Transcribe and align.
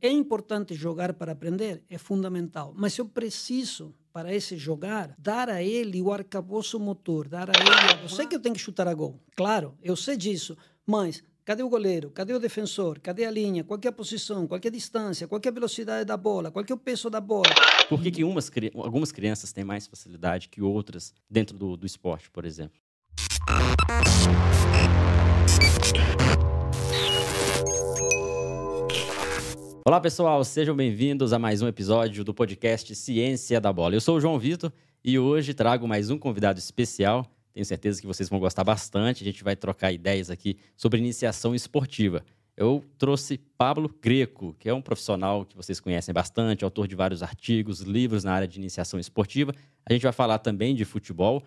é 0.00 0.10
importante 0.10 0.74
jogar 0.74 1.14
para 1.14 1.32
aprender, 1.32 1.82
é 1.88 1.98
fundamental. 1.98 2.72
Mas 2.76 2.96
eu 2.98 3.06
preciso, 3.06 3.94
para 4.12 4.34
esse 4.34 4.56
jogar, 4.56 5.14
dar 5.18 5.48
a 5.48 5.62
ele 5.62 6.00
o 6.00 6.12
arcabouço 6.12 6.78
motor, 6.78 7.28
dar 7.28 7.48
a 7.50 7.52
ele. 7.52 8.04
Eu 8.04 8.08
sei 8.08 8.26
que 8.26 8.34
eu 8.34 8.40
tenho 8.40 8.54
que 8.54 8.60
chutar 8.60 8.88
a 8.88 8.94
gol, 8.94 9.20
claro, 9.36 9.74
eu 9.82 9.96
sei 9.96 10.16
disso, 10.16 10.56
mas 10.86 11.22
Cadê 11.48 11.62
o 11.62 11.68
goleiro? 11.70 12.10
Cadê 12.10 12.34
o 12.34 12.38
defensor? 12.38 13.00
Cadê 13.00 13.24
a 13.24 13.30
linha? 13.30 13.64
Qual 13.64 13.80
é 13.82 13.88
a 13.88 13.92
posição? 13.92 14.46
Qual 14.46 14.60
é 14.62 14.68
a 14.68 14.70
distância? 14.70 15.26
Qual 15.26 15.40
é 15.42 15.48
a 15.48 15.50
velocidade 15.50 16.04
da 16.04 16.14
bola? 16.14 16.50
Qual 16.50 16.62
é 16.68 16.74
o 16.74 16.76
peso 16.76 17.08
da 17.08 17.22
bola? 17.22 17.48
Por 17.88 18.02
que, 18.02 18.10
que 18.10 18.22
umas, 18.22 18.50
algumas 18.74 19.10
crianças 19.10 19.50
têm 19.50 19.64
mais 19.64 19.86
facilidade 19.86 20.50
que 20.50 20.60
outras 20.60 21.14
dentro 21.30 21.56
do, 21.56 21.74
do 21.74 21.86
esporte, 21.86 22.30
por 22.30 22.44
exemplo? 22.44 22.78
Olá, 29.88 30.02
pessoal, 30.02 30.44
sejam 30.44 30.76
bem-vindos 30.76 31.32
a 31.32 31.38
mais 31.38 31.62
um 31.62 31.66
episódio 31.66 32.22
do 32.22 32.34
podcast 32.34 32.94
Ciência 32.94 33.58
da 33.58 33.72
Bola. 33.72 33.94
Eu 33.94 34.02
sou 34.02 34.18
o 34.18 34.20
João 34.20 34.38
Vitor 34.38 34.70
e 35.02 35.18
hoje 35.18 35.54
trago 35.54 35.88
mais 35.88 36.10
um 36.10 36.18
convidado 36.18 36.58
especial. 36.58 37.24
Tenho 37.54 37.64
certeza 37.64 37.98
que 37.98 38.06
vocês 38.06 38.28
vão 38.28 38.38
gostar 38.38 38.64
bastante. 38.64 39.22
A 39.22 39.24
gente 39.24 39.42
vai 39.42 39.56
trocar 39.56 39.90
ideias 39.90 40.28
aqui 40.28 40.58
sobre 40.76 40.98
iniciação 40.98 41.54
esportiva. 41.54 42.22
Eu 42.54 42.84
trouxe 42.98 43.38
Pablo 43.56 43.88
Greco, 44.02 44.54
que 44.58 44.68
é 44.68 44.74
um 44.74 44.82
profissional 44.82 45.46
que 45.46 45.56
vocês 45.56 45.80
conhecem 45.80 46.12
bastante, 46.12 46.64
autor 46.64 46.86
de 46.86 46.94
vários 46.94 47.22
artigos, 47.22 47.80
livros 47.80 48.24
na 48.24 48.34
área 48.34 48.46
de 48.46 48.58
iniciação 48.58 49.00
esportiva. 49.00 49.54
A 49.86 49.92
gente 49.94 50.02
vai 50.02 50.12
falar 50.12 50.38
também 50.38 50.74
de 50.74 50.84
futebol. 50.84 51.42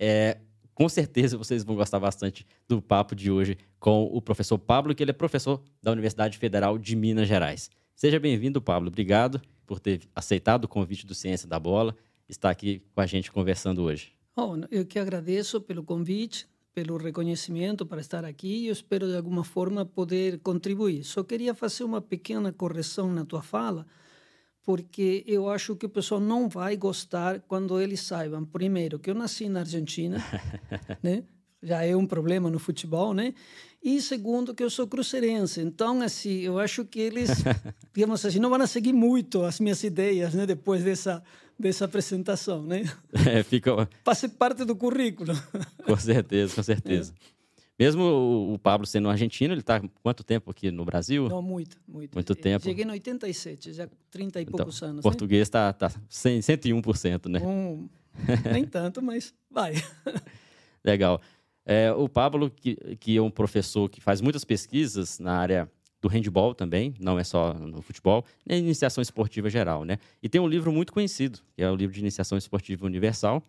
É, 0.00 0.38
com 0.74 0.88
certeza 0.88 1.38
vocês 1.38 1.62
vão 1.62 1.76
gostar 1.76 2.00
bastante 2.00 2.46
do 2.68 2.82
papo 2.82 3.14
de 3.14 3.30
hoje 3.30 3.56
com 3.78 4.04
o 4.04 4.20
professor 4.20 4.58
Pablo, 4.58 4.94
que 4.94 5.02
ele 5.02 5.10
é 5.10 5.14
professor 5.14 5.62
da 5.82 5.92
Universidade 5.92 6.36
Federal 6.36 6.76
de 6.76 6.96
Minas 6.96 7.28
Gerais. 7.28 7.70
Seja 7.94 8.18
bem-vindo, 8.18 8.60
Pablo. 8.60 8.88
Obrigado 8.88 9.40
por 9.64 9.78
ter 9.78 10.02
aceitado 10.14 10.64
o 10.64 10.68
convite 10.68 11.06
do 11.06 11.14
Ciência 11.14 11.48
da 11.48 11.58
Bola, 11.58 11.96
estar 12.28 12.50
aqui 12.50 12.82
com 12.94 13.00
a 13.00 13.06
gente 13.06 13.30
conversando 13.30 13.82
hoje. 13.82 14.12
Oh, 14.36 14.56
eu 14.70 14.84
que 14.84 14.98
agradeço 14.98 15.60
pelo 15.60 15.84
convite, 15.84 16.48
pelo 16.74 16.96
reconhecimento 16.96 17.86
para 17.86 18.00
estar 18.00 18.24
aqui 18.24 18.64
e 18.64 18.66
eu 18.66 18.72
espero 18.72 19.06
de 19.06 19.16
alguma 19.16 19.44
forma 19.44 19.86
poder 19.86 20.40
contribuir. 20.40 21.04
Só 21.04 21.22
queria 21.22 21.54
fazer 21.54 21.84
uma 21.84 22.00
pequena 22.00 22.52
correção 22.52 23.12
na 23.12 23.24
tua 23.24 23.42
fala 23.42 23.86
porque 24.64 25.22
eu 25.26 25.48
acho 25.48 25.76
que 25.76 25.86
o 25.86 25.88
pessoal 25.88 26.20
não 26.20 26.48
vai 26.48 26.76
gostar 26.76 27.40
quando 27.40 27.80
eles 27.80 28.00
saibam, 28.00 28.44
primeiro, 28.44 28.98
que 28.98 29.10
eu 29.10 29.14
nasci 29.14 29.48
na 29.48 29.60
Argentina, 29.60 30.18
né? 31.02 31.24
já 31.64 31.82
é 31.82 31.96
um 31.96 32.06
problema 32.06 32.50
no 32.50 32.58
futebol, 32.58 33.14
né? 33.14 33.34
E 33.82 34.00
segundo, 34.00 34.54
que 34.54 34.62
eu 34.62 34.70
sou 34.70 34.86
cruzeirense. 34.86 35.60
Então, 35.60 36.00
assim, 36.02 36.40
eu 36.40 36.58
acho 36.58 36.84
que 36.84 37.00
eles, 37.00 37.30
digamos 37.92 38.24
assim, 38.24 38.38
não 38.38 38.50
vão 38.50 38.66
seguir 38.66 38.92
muito 38.92 39.42
as 39.42 39.58
minhas 39.60 39.82
ideias, 39.82 40.34
né? 40.34 40.46
Depois 40.46 40.84
dessa, 40.84 41.22
dessa 41.58 41.86
apresentação, 41.86 42.62
né? 42.62 42.84
É, 43.26 43.42
fica... 43.42 43.88
Fazer 44.04 44.28
parte 44.30 44.64
do 44.64 44.76
currículo. 44.76 45.34
Com 45.84 45.96
certeza, 45.96 46.54
com 46.54 46.62
certeza. 46.62 47.12
É. 47.12 47.33
Mesmo 47.78 48.52
o 48.52 48.58
Pablo 48.58 48.86
sendo 48.86 49.08
argentino, 49.08 49.52
ele 49.52 49.60
está 49.60 49.82
quanto 50.02 50.22
tempo 50.22 50.50
aqui 50.50 50.70
no 50.70 50.84
Brasil? 50.84 51.28
Não, 51.28 51.42
muito, 51.42 51.76
muito. 51.88 52.14
Muito 52.14 52.34
tempo. 52.34 52.64
Cheguei 52.64 52.84
em 52.84 52.90
87, 52.90 53.72
já 53.72 53.88
30 54.10 54.38
e 54.38 54.42
então, 54.42 54.56
poucos 54.56 54.80
anos. 54.82 54.96
Né? 54.96 55.02
Português 55.02 55.42
está 55.42 55.66
né? 55.66 55.72
tá 55.72 55.90
101%, 56.08 57.28
né? 57.28 57.40
Um, 57.40 57.88
nem 58.52 58.64
tanto, 58.64 59.02
mas 59.02 59.34
vai. 59.50 59.74
Legal. 60.84 61.20
É, 61.66 61.90
o 61.92 62.08
Pablo, 62.08 62.48
que, 62.48 62.76
que 62.96 63.16
é 63.16 63.22
um 63.22 63.30
professor 63.30 63.88
que 63.88 64.00
faz 64.00 64.20
muitas 64.20 64.44
pesquisas 64.44 65.18
na 65.18 65.36
área 65.36 65.68
do 66.00 66.08
handball 66.08 66.54
também, 66.54 66.94
não 67.00 67.18
é 67.18 67.24
só 67.24 67.54
no 67.54 67.80
futebol, 67.80 68.24
é 68.46 68.58
iniciação 68.58 69.00
esportiva 69.00 69.48
geral, 69.48 69.84
né? 69.84 69.98
E 70.22 70.28
tem 70.28 70.40
um 70.40 70.46
livro 70.46 70.70
muito 70.70 70.92
conhecido, 70.92 71.40
que 71.56 71.62
é 71.62 71.70
o 71.70 71.74
livro 71.74 71.94
de 71.94 72.00
iniciação 72.00 72.36
esportiva 72.36 72.84
universal, 72.84 73.42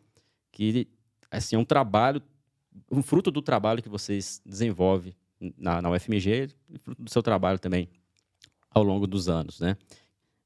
que 0.52 0.88
assim, 1.30 1.58
é 1.58 1.60
um 1.60 1.66
trabalho 1.66 2.22
um 2.92 3.02
fruto 3.02 3.32
do 3.32 3.42
trabalho 3.42 3.82
que 3.82 3.90
vocês 3.90 4.42
desenvolvem 4.46 5.16
na, 5.58 5.82
na 5.82 5.92
UFMG 5.92 6.50
fruto 6.80 7.04
do 7.04 7.10
seu 7.10 7.22
trabalho 7.22 7.60
também 7.60 7.90
ao 8.70 8.84
longo 8.84 9.08
dos 9.08 9.30
anos, 9.30 9.60
né? 9.60 9.78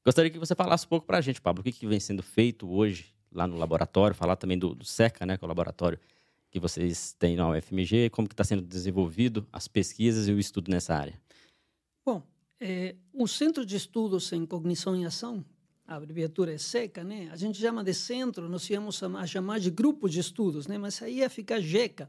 Gostaria 0.04 0.30
que 0.30 0.38
você 0.38 0.54
falasse 0.54 0.86
um 0.86 0.88
pouco 0.88 1.06
para 1.06 1.18
a 1.18 1.20
gente, 1.20 1.40
Pablo, 1.40 1.60
o 1.60 1.64
que, 1.64 1.72
que 1.72 1.86
vem 1.86 2.00
sendo 2.00 2.22
feito 2.22 2.70
hoje 2.70 3.12
lá 3.30 3.46
no 3.46 3.56
laboratório, 3.56 4.14
falar 4.14 4.36
também 4.36 4.58
do, 4.58 4.74
do 4.74 4.84
SECA, 4.84 5.26
né, 5.26 5.36
que 5.36 5.44
é 5.44 5.46
o 5.46 5.48
laboratório 5.48 5.98
que 6.50 6.58
vocês 6.58 7.14
têm 7.18 7.36
na 7.36 7.48
UFMG, 7.50 8.10
como 8.10 8.26
que 8.26 8.34
está 8.34 8.42
sendo 8.42 8.62
desenvolvido 8.62 9.46
as 9.52 9.68
pesquisas 9.68 10.26
e 10.26 10.32
o 10.32 10.38
estudo 10.38 10.70
nessa 10.70 10.94
área. 10.94 11.20
Bom, 12.04 12.22
é, 12.58 12.96
o 13.12 13.28
Centro 13.28 13.64
de 13.64 13.76
Estudos 13.76 14.32
em 14.32 14.44
Cognição 14.44 14.96
e 14.96 15.04
Ação, 15.04 15.44
a 15.90 15.96
abreviatura 15.96 16.54
é 16.54 16.58
seca, 16.58 17.02
né? 17.02 17.28
A 17.32 17.36
gente 17.36 17.58
chama 17.58 17.82
de 17.82 17.92
centro, 17.92 18.48
nós 18.48 18.70
íamos 18.70 19.02
a 19.02 19.26
chamar 19.26 19.58
de 19.58 19.72
grupo 19.72 20.08
de 20.08 20.20
estudos, 20.20 20.68
né? 20.68 20.78
Mas 20.78 21.02
aí 21.02 21.16
ia 21.16 21.28
ficar 21.28 21.60
GECA. 21.60 22.08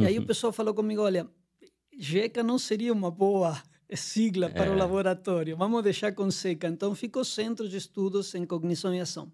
E 0.00 0.04
aí 0.04 0.18
o 0.18 0.26
pessoal 0.26 0.52
falou 0.52 0.74
comigo, 0.74 1.00
olha, 1.00 1.28
GECA 1.96 2.42
não 2.42 2.58
seria 2.58 2.92
uma 2.92 3.08
boa 3.08 3.56
sigla 3.94 4.50
para 4.50 4.66
é. 4.66 4.70
o 4.70 4.74
laboratório, 4.74 5.56
vamos 5.56 5.80
deixar 5.84 6.12
com 6.12 6.28
SECA. 6.28 6.66
Então 6.66 6.92
ficou 6.92 7.24
Centro 7.24 7.68
de 7.68 7.76
Estudos 7.76 8.34
em 8.34 8.44
Cognição 8.44 8.92
e 8.92 8.98
Ação. 8.98 9.30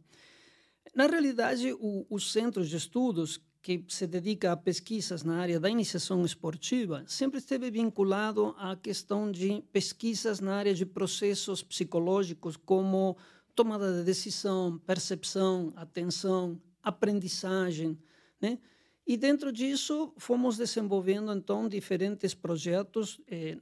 Na 0.95 1.07
realidade, 1.07 1.73
o, 1.73 2.07
o 2.11 2.21
Centro 2.21 2.67
de 2.67 2.77
Estudos 2.77 3.41
que 3.63 3.85
se 3.89 4.07
dedica 4.07 4.53
a 4.53 4.57
pesquisas 4.57 5.25
na 5.25 5.39
área 5.39 5.59
da 5.59 5.69
iniciação 5.69 6.25
esportiva, 6.25 7.03
sempre 7.05 7.39
esteve 7.39 7.69
vinculado 7.69 8.55
à 8.59 8.77
questão 8.77 9.29
de 9.29 9.61
pesquisas 9.73 10.39
na 10.39 10.55
área 10.55 10.73
de 10.73 10.87
processos 10.87 11.65
psicológicos 11.65 12.57
como 12.57 13.17
tomada 13.57 13.91
de 13.93 14.05
decisão, 14.05 14.79
percepção, 14.87 15.73
atenção, 15.75 16.61
aprendizagem, 16.83 17.99
né? 18.41 18.59
E 19.07 19.17
dentro 19.17 19.51
disso 19.51 20.13
fomos 20.19 20.57
desenvolvendo 20.57 21.33
então 21.33 21.69
diferentes 21.69 22.35
projetos 22.35 23.21
eh, 23.29 23.57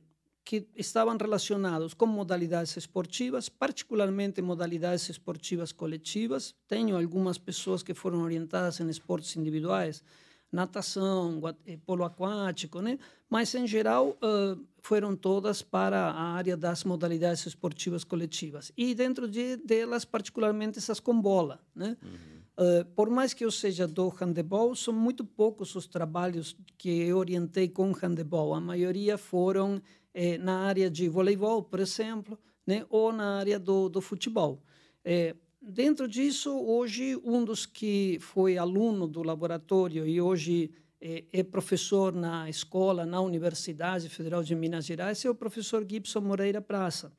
que 0.44 0.66
estavam 0.75 1.16
relacionados 1.16 1.94
com 1.94 2.06
modalidades 2.06 2.77
esportivas, 2.77 3.49
particularmente 3.49 4.43
modalidades 4.43 5.09
esportivas 5.09 5.71
coletivas. 5.71 6.54
Tenho 6.66 6.97
algumas 6.97 7.38
pessoas 7.38 7.83
que 7.83 7.94
foram 7.94 8.22
orientadas 8.22 8.81
em 8.81 8.88
esportes 8.88 9.37
individuais, 9.37 10.03
natação, 10.50 11.41
eh, 11.66 11.78
polo 11.87 12.04
aquático, 12.04 12.81
né? 12.81 12.99
Mas 13.28 13.54
em 13.54 13.66
geral 13.66 14.19
uh, 14.22 14.59
foram 14.84 15.17
todas 15.17 15.62
para 15.62 16.11
a 16.11 16.22
área 16.34 16.59
das 16.59 16.84
modalidades 16.84 17.47
esportivas 17.47 18.05
coletivas 18.05 18.71
e 18.77 18.95
dentro 18.95 19.27
de 19.27 19.56
delas 19.56 20.05
particularmente 20.05 20.78
essas 20.78 21.00
com 21.00 21.19
bola, 21.19 21.59
né? 21.75 21.97
Uhum. 22.03 22.34
Uh, 22.56 22.84
por 22.95 23.09
mais 23.09 23.33
que 23.33 23.45
eu 23.45 23.50
seja 23.50 23.89
do 23.89 24.09
handebol, 24.11 24.77
são 24.77 24.93
muito 24.93 25.25
poucos 25.25 25.75
os 25.75 25.87
trabalhos 25.87 26.55
que 26.77 26.91
eu 26.91 27.17
orientei 27.17 27.67
com 27.67 27.93
handebol. 27.93 28.55
A 28.55 28.61
maioria 28.61 29.17
foram 29.17 29.83
eh, 30.12 30.37
na 30.39 30.61
área 30.61 30.91
de 30.91 31.09
voleibol, 31.09 31.62
por 31.65 31.81
exemplo, 31.81 32.39
né? 32.65 32.84
ou 32.91 33.11
na 33.11 33.39
área 33.39 33.59
do, 33.59 33.89
do 33.89 34.01
futebol. 34.03 34.62
Eh, 35.03 35.34
Dentro 35.66 36.06
disso, 36.06 36.55
hoje, 36.61 37.19
um 37.25 37.43
dos 37.43 37.65
que 37.65 38.19
foi 38.21 38.59
aluno 38.59 39.09
do 39.09 39.22
laboratório 39.22 40.06
e 40.06 40.21
hoje 40.21 40.71
é, 41.06 41.22
é, 41.31 41.42
professor 41.42 42.15
na 42.15 42.48
escola, 42.48 43.04
na 43.04 43.20
Universidade 43.20 44.09
Federal 44.09 44.42
de 44.42 44.54
Minas 44.54 44.87
Gerais, 44.87 45.22
é 45.22 45.28
o 45.28 45.34
professor 45.34 45.84
Gibson 45.87 46.22
Moreira 46.22 46.62
Praça, 46.62 47.12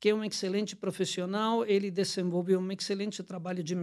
que 0.00 0.08
é 0.08 0.14
um 0.14 0.24
excelente 0.24 0.74
profissional. 0.74 1.62
Ele 1.66 1.90
desenvolveu 1.90 2.58
um 2.58 2.72
excelente 2.72 3.22
trabalho 3.22 3.62
de 3.62 3.76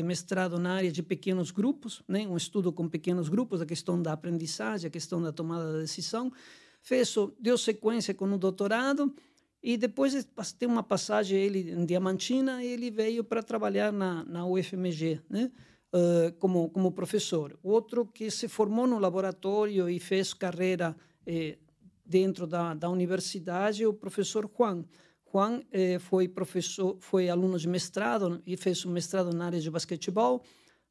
mestrado 0.00 0.60
na 0.60 0.74
área 0.74 0.92
de 0.92 1.02
pequenos 1.02 1.50
grupos, 1.50 2.04
né? 2.06 2.24
um 2.28 2.36
estudo 2.36 2.72
com 2.72 2.88
pequenos 2.88 3.28
grupos, 3.28 3.60
a 3.60 3.66
questão 3.66 4.00
da 4.00 4.12
aprendizagem, 4.12 4.86
a 4.86 4.90
questão 4.90 5.20
da 5.20 5.32
tomada 5.32 5.72
da 5.72 5.78
decisão. 5.80 6.32
Fez, 6.80 7.12
deu 7.40 7.58
sequência 7.58 8.14
com 8.14 8.26
o 8.26 8.38
doutorado 8.38 9.12
e 9.60 9.76
depois 9.76 10.24
tem 10.56 10.68
uma 10.68 10.84
passagem 10.84 11.36
ele 11.36 11.72
em 11.72 11.84
Diamantina 11.84 12.62
ele 12.62 12.92
veio 12.92 13.24
para 13.24 13.42
trabalhar 13.42 13.90
na, 13.90 14.22
na 14.24 14.46
UFMG, 14.46 15.20
né? 15.28 15.50
Uh, 15.94 16.32
como 16.40 16.70
como 16.70 16.90
professor. 16.90 17.56
Outro 17.62 18.04
que 18.04 18.28
se 18.28 18.48
formou 18.48 18.84
no 18.84 18.98
laboratório 18.98 19.88
e 19.88 20.00
fez 20.00 20.34
carreira 20.34 20.96
eh, 21.24 21.56
dentro 22.04 22.48
da, 22.48 22.74
da 22.74 22.90
universidade 22.90 23.84
é 23.84 23.86
o 23.86 23.94
professor 23.94 24.50
Juan. 24.58 24.84
Juan 25.32 25.62
eh, 25.72 25.98
foi 25.98 26.28
professor, 26.28 26.96
foi 27.00 27.28
aluno 27.28 27.58
de 27.58 27.66
mestrado 27.66 28.42
e 28.46 28.56
fez 28.56 28.84
um 28.84 28.90
mestrado 28.90 29.32
na 29.32 29.46
área 29.46 29.60
de 29.60 29.70
basquetebol. 29.70 30.42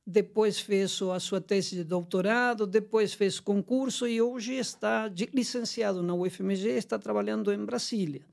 Depois 0.06 0.60
fez 0.60 1.02
a 1.02 1.20
sua 1.20 1.40
tese 1.40 1.78
de 1.78 1.84
doutorado, 1.86 2.68
depois 2.68 3.14
fez 3.14 3.40
concurso 3.40 4.06
e 4.06 4.22
hoje 4.22 4.56
está 4.56 5.10
licenciado 5.34 6.04
na 6.04 6.14
UFMG, 6.14 6.72
está 6.72 7.00
trabalhando 7.00 7.54
em 7.54 7.64
Brasília. 7.64 8.26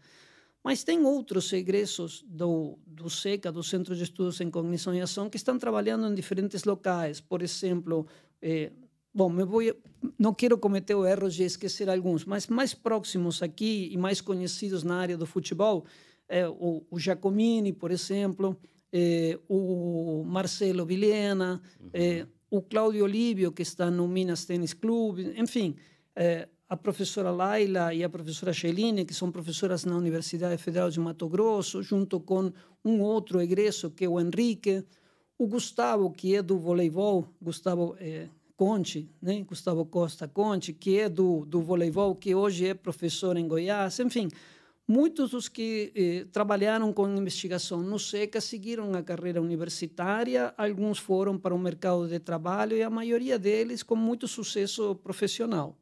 Mas 0.62 0.84
tem 0.84 1.04
outros 1.04 1.52
egressos 1.52 2.22
do, 2.26 2.78
do 2.86 3.08
SECA, 3.08 3.50
do 3.50 3.62
Centro 3.62 3.96
de 3.96 4.02
Estudos 4.02 4.40
em 4.40 4.50
Cognição 4.50 4.94
e 4.94 5.00
Ação, 5.00 5.30
que 5.30 5.36
estão 5.36 5.58
trabalhando 5.58 6.06
em 6.06 6.14
diferentes 6.14 6.64
locais. 6.64 7.20
Por 7.20 7.40
exemplo, 7.40 8.06
eh, 8.42 8.70
bom, 9.14 9.30
me 9.30 9.44
vou, 9.44 9.62
não 10.18 10.34
quero 10.34 10.58
cometer 10.58 10.94
o 10.94 11.06
erro 11.06 11.28
de 11.28 11.44
esquecer 11.44 11.88
alguns, 11.88 12.24
mas 12.24 12.46
mais 12.46 12.74
próximos 12.74 13.42
aqui 13.42 13.88
e 13.90 13.96
mais 13.96 14.20
conhecidos 14.20 14.82
na 14.82 14.96
área 14.96 15.16
do 15.16 15.26
futebol, 15.26 15.84
é, 16.28 16.46
o, 16.46 16.86
o 16.90 16.98
Giacomini, 16.98 17.72
por 17.72 17.90
exemplo, 17.90 18.56
é, 18.92 19.38
o 19.48 20.22
Marcelo 20.24 20.86
Vilhena, 20.86 21.60
uhum. 21.80 21.90
é, 21.92 22.26
o 22.50 22.62
Cláudio 22.62 23.04
Olívio, 23.04 23.52
que 23.52 23.62
está 23.62 23.90
no 23.90 24.06
Minas 24.06 24.44
Tênis 24.44 24.72
Clube, 24.72 25.34
enfim, 25.36 25.76
é, 26.14 26.48
a 26.70 26.76
professora 26.76 27.32
Laila 27.32 27.92
e 27.92 28.04
a 28.04 28.08
professora 28.08 28.52
Sheline, 28.52 29.04
que 29.04 29.12
são 29.12 29.32
professoras 29.32 29.84
na 29.84 29.96
Universidade 29.96 30.56
Federal 30.56 30.88
de 30.88 31.00
Mato 31.00 31.28
Grosso, 31.28 31.82
junto 31.82 32.20
com 32.20 32.52
um 32.84 33.00
outro 33.00 33.40
egresso, 33.40 33.90
que 33.90 34.04
é 34.04 34.08
o 34.08 34.20
Henrique, 34.20 34.84
o 35.36 35.48
Gustavo, 35.48 36.12
que 36.12 36.36
é 36.36 36.40
do 36.40 36.56
voleibol, 36.56 37.26
Gustavo 37.42 37.96
é, 37.98 38.28
Conte, 38.56 39.10
né? 39.20 39.42
Gustavo 39.42 39.84
Costa 39.84 40.28
Conte, 40.28 40.72
que 40.72 41.00
é 41.00 41.08
do, 41.08 41.44
do 41.44 41.60
voleibol, 41.60 42.14
que 42.14 42.36
hoje 42.36 42.68
é 42.68 42.74
professor 42.74 43.36
em 43.36 43.48
Goiás, 43.48 43.98
enfim, 43.98 44.28
muitos 44.86 45.32
dos 45.32 45.48
que 45.48 45.92
eh, 45.96 46.26
trabalharam 46.30 46.92
com 46.92 47.08
investigação 47.08 47.82
no 47.82 47.98
SECA 47.98 48.40
seguiram 48.40 48.92
a 48.94 49.02
carreira 49.02 49.42
universitária, 49.42 50.54
alguns 50.56 50.98
foram 50.98 51.36
para 51.36 51.54
o 51.54 51.58
mercado 51.58 52.06
de 52.06 52.20
trabalho 52.20 52.76
e 52.76 52.82
a 52.82 52.90
maioria 52.90 53.38
deles 53.40 53.82
com 53.82 53.96
muito 53.96 54.28
sucesso 54.28 54.94
profissional. 54.94 55.79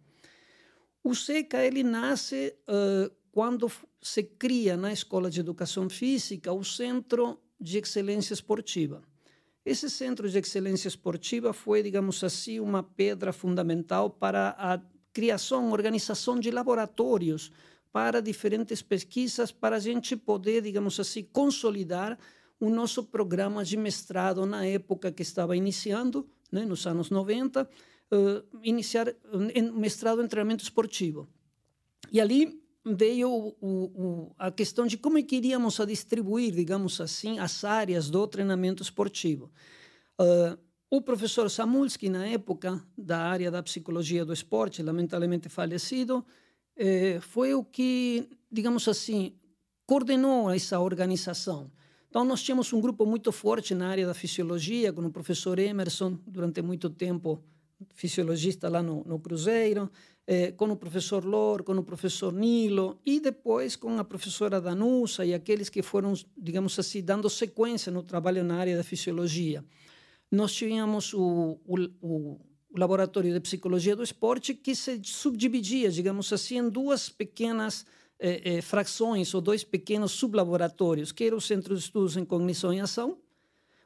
O 1.03 1.15
SECA 1.15 1.65
ele 1.65 1.83
nasce 1.83 2.55
uh, 2.69 3.11
quando 3.31 3.71
se 4.01 4.23
cria 4.23 4.77
na 4.77 4.93
Escola 4.93 5.31
de 5.31 5.41
Educação 5.41 5.89
Física 5.89 6.53
o 6.53 6.65
Centro 6.65 7.41
de 7.61 7.79
Excelência 7.79 8.35
Esportiva. 8.35 9.03
Esse 9.65 9.91
Centro 9.91 10.29
de 10.31 10.39
Excelência 10.39 10.89
Esportiva 10.89 11.53
foi, 11.53 11.83
digamos 11.83 12.23
assim, 12.25 12.59
uma 12.59 12.83
pedra 12.83 13.33
fundamental 13.33 14.09
para 14.09 14.57
a 14.59 14.81
criação, 15.13 15.71
organização 15.71 16.39
de 16.39 16.51
laboratórios 16.51 17.53
para 17.93 18.23
diferentes 18.23 18.83
pesquisas, 18.83 19.51
para 19.51 19.77
a 19.77 19.81
gente 19.81 20.17
poder, 20.17 20.63
digamos 20.63 20.99
assim, 21.01 21.23
consolidar 21.23 22.19
o 22.61 22.71
nosso 22.71 23.05
programa 23.05 23.65
de 23.65 23.77
mestrado 23.77 24.45
na 24.47 24.65
época 24.67 25.13
que 25.13 25.23
estava 25.23 25.57
iniciando, 25.57 26.29
né, 26.51 26.65
nos 26.65 26.87
anos 26.87 27.11
90, 27.11 27.69
uh, 28.13 28.59
iniciar 28.63 29.15
um 29.33 29.73
mestrado 29.73 30.23
em 30.23 30.29
treinamento 30.29 30.63
esportivo. 30.63 31.29
E 32.11 32.21
ali 32.21 32.61
veio 32.85 33.31
o, 33.31 33.55
o, 33.61 34.35
a 34.39 34.51
questão 34.51 34.87
de 34.87 34.97
como 34.97 35.23
queríamos 35.25 35.79
a 35.81 35.85
distribuir, 35.85 36.55
digamos 36.55 37.01
assim, 37.01 37.39
as 37.39 37.65
áreas 37.65 38.09
do 38.09 38.27
treinamento 38.27 38.83
esportivo. 38.83 39.51
Uh, 40.21 40.59
o 40.91 41.03
professor 41.03 41.51
Samulski, 41.51 42.09
na 42.09 42.27
época 42.27 42.83
da 42.97 43.19
área 43.19 43.51
da 43.51 43.63
psicologia 43.63 44.25
do 44.25 44.33
esporte, 44.33 44.83
lamentavelmente 44.83 45.47
falecido, 45.49 46.25
eh, 46.75 47.21
foi 47.21 47.53
o 47.53 47.63
que, 47.63 48.27
digamos 48.51 48.89
assim, 48.89 49.35
coordenou 49.85 50.51
essa 50.51 50.81
organização. 50.81 51.71
Então, 52.09 52.25
nós 52.25 52.43
tínhamos 52.43 52.73
um 52.73 52.81
grupo 52.81 53.05
muito 53.05 53.31
forte 53.31 53.75
na 53.75 53.89
área 53.89 54.07
da 54.07 54.15
fisiologia, 54.15 54.91
com 54.91 55.05
o 55.05 55.11
professor 55.11 55.59
Emerson, 55.59 56.19
durante 56.27 56.63
muito 56.63 56.89
tempo 56.89 57.45
fisiologista 57.95 58.69
lá 58.69 58.83
no, 58.83 59.05
no 59.05 59.19
Cruzeiro, 59.19 59.91
eh, 60.27 60.53
com 60.53 60.67
o 60.71 60.77
professor 60.77 61.25
Lor, 61.25 61.63
com 61.63 61.73
o 61.73 61.83
professor 61.83 62.33
Nilo, 62.33 63.01
e 63.05 63.21
depois 63.21 63.77
com 63.77 63.99
a 63.99 64.05
professora 64.05 64.61
Danusa 64.61 65.25
e 65.25 65.33
aqueles 65.33 65.69
que 65.69 65.83
foram, 65.83 66.13
digamos 66.37 66.79
assim, 66.79 67.03
dando 67.03 67.31
sequência 67.31 67.91
no 67.91 68.03
trabalho 68.03 68.45
na 68.45 68.57
área 68.57 68.77
da 68.77 68.85
fisiologia. 68.85 69.65
Nós 70.31 70.53
tínhamos 70.53 71.15
o, 71.15 71.59
o, 71.65 71.77
o, 72.03 72.41
laboratório 72.77 73.33
de 73.33 73.41
psicologia 73.41 73.97
do 73.97 74.03
esporte 74.03 74.53
que 74.53 74.75
se 74.75 75.01
subdividia, 75.03 75.91
digamos 75.91 76.33
assim, 76.33 76.59
em 76.59 76.69
duas 76.69 77.09
pequenas 77.09 77.87
eh, 78.21 78.43
eh, 78.45 78.61
frações 78.61 79.33
ou 79.33 79.41
dois 79.41 79.65
pequenos 79.65 80.13
sublaboratórios, 80.13 81.13
que 81.13 81.25
era 81.25 81.37
o 81.37 81.41
Centro 81.41 81.75
de 81.75 81.81
Estudos 81.81 82.17
em 82.17 82.25
Cognição 82.25 82.75
e 82.75 82.81
Ação, 82.81 83.17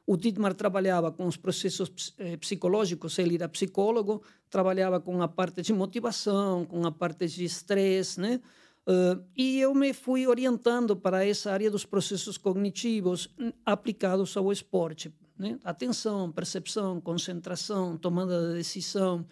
o 0.05 0.17
Dietmar 0.17 0.53
trabalhava 0.53 1.11
com 1.11 1.25
os 1.25 1.37
processos 1.37 2.13
eh, 2.17 2.35
psicológicos, 2.37 3.17
ele 3.19 3.35
era 3.35 3.47
psicólogo, 3.47 4.21
trabalhava 4.49 4.99
com 4.99 5.21
a 5.21 5.27
parte 5.27 5.61
de 5.61 5.71
motivação, 5.71 6.65
com 6.65 6.85
a 6.85 6.91
parte 6.91 7.27
de 7.27 7.45
estresse, 7.45 8.19
né? 8.19 8.41
Uh, 8.85 9.23
e 9.37 9.61
eu 9.61 9.73
me 9.73 9.93
fui 9.93 10.27
orientando 10.27 10.93
para 10.93 11.25
essa 11.25 11.53
área 11.53 11.71
dos 11.71 11.85
processos 11.85 12.37
cognitivos 12.37 13.29
hum, 13.39 13.53
aplicados 13.65 14.35
ao 14.35 14.51
esporte. 14.51 15.09
Né? 15.39 15.57
Atenção, 15.63 16.29
percepção, 16.29 16.99
concentração, 16.99 17.97
tomada 17.97 18.49
de 18.49 18.55
decisão. 18.55 19.25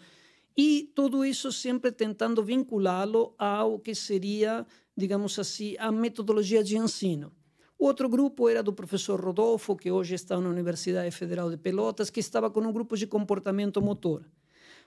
E 0.57 0.89
tudo 0.95 1.25
isso 1.25 1.51
sempre 1.51 1.91
tentando 1.91 2.41
vinculá-lo 2.41 3.35
ao 3.37 3.77
que 3.77 3.93
seria, 3.93 4.65
digamos 4.95 5.37
assim, 5.37 5.75
a 5.77 5.91
metodologia 5.91 6.63
de 6.63 6.77
ensino. 6.77 7.33
O 7.81 7.85
outro 7.85 8.07
grupo 8.07 8.47
era 8.47 8.61
do 8.61 8.71
professor 8.71 9.19
Rodolfo, 9.19 9.75
que 9.75 9.89
hoje 9.89 10.13
está 10.13 10.39
na 10.39 10.47
Universidade 10.47 11.09
Federal 11.09 11.49
de 11.49 11.57
Pelotas, 11.57 12.11
que 12.11 12.19
estava 12.19 12.47
com 12.47 12.61
um 12.61 12.71
grupo 12.71 12.95
de 12.95 13.07
comportamento 13.07 13.81
motor. 13.81 14.23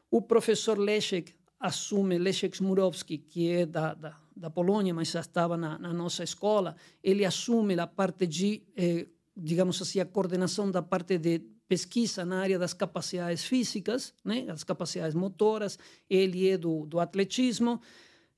O 0.09 0.23
professor 0.23 0.79
Leszek 0.79 1.35
assume, 1.59 2.19
Leszek 2.19 2.55
Smurowski, 2.55 3.19
que 3.19 3.51
é 3.51 3.67
da, 3.67 3.95
da, 3.95 4.17
da 4.37 4.49
Polônia, 4.49 4.95
mas 4.95 5.11
já 5.11 5.19
estava 5.19 5.57
na, 5.57 5.77
na, 5.77 5.93
nossa 5.93 6.23
escola, 6.23 6.77
ele 7.03 7.25
assume 7.25 7.77
a 7.81 7.87
parte 7.89 8.29
de, 8.29 8.63
eh, 8.77 9.09
digamos 9.37 9.83
assim, 9.83 9.99
a 9.99 10.07
coordenação 10.07 10.71
da 10.71 10.81
parte 10.81 11.19
de 11.19 11.41
pesquisa 11.67 12.25
na 12.25 12.43
área 12.43 12.61
das 12.61 12.75
capacidades 12.75 13.43
físicas, 13.43 14.15
né, 14.25 14.47
as 14.49 14.63
capacidades 14.63 15.17
motoras, 15.17 15.81
ele 16.09 16.49
é 16.49 16.57
do, 16.57 16.87
do 16.87 17.01
atletismo, 17.01 17.81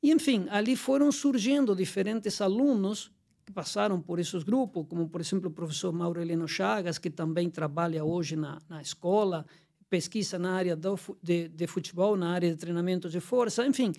e, 0.02 0.11
enfim, 0.11 0.47
ali 0.49 0.76
foram 0.76 1.12
surgindo 1.12 1.76
diferentes 1.76 2.41
alunos 2.41 3.14
que 3.46 3.52
passaram 3.52 4.00
por 4.00 4.19
esses 4.19 4.43
grupos, 4.43 4.84
como, 4.88 5.08
por 5.08 5.20
exemplo, 5.20 5.48
o 5.48 5.52
professor 5.52 5.93
Mauro 5.93 6.20
Heleno 6.20 6.48
Chagas, 6.48 6.98
que 6.98 7.08
também 7.08 7.48
trabalha 7.48 8.04
hoje 8.04 8.34
na, 8.34 8.58
na 8.69 8.82
escola, 8.82 9.46
pesquisa 9.88 10.37
na 10.37 10.52
área 10.52 10.75
do, 10.75 10.98
de, 11.22 11.48
de 11.48 11.66
futebol, 11.69 12.16
na 12.16 12.32
área 12.32 12.50
de 12.50 12.56
treinamento 12.56 13.08
de 13.08 13.20
força, 13.20 13.64
enfim. 13.64 13.93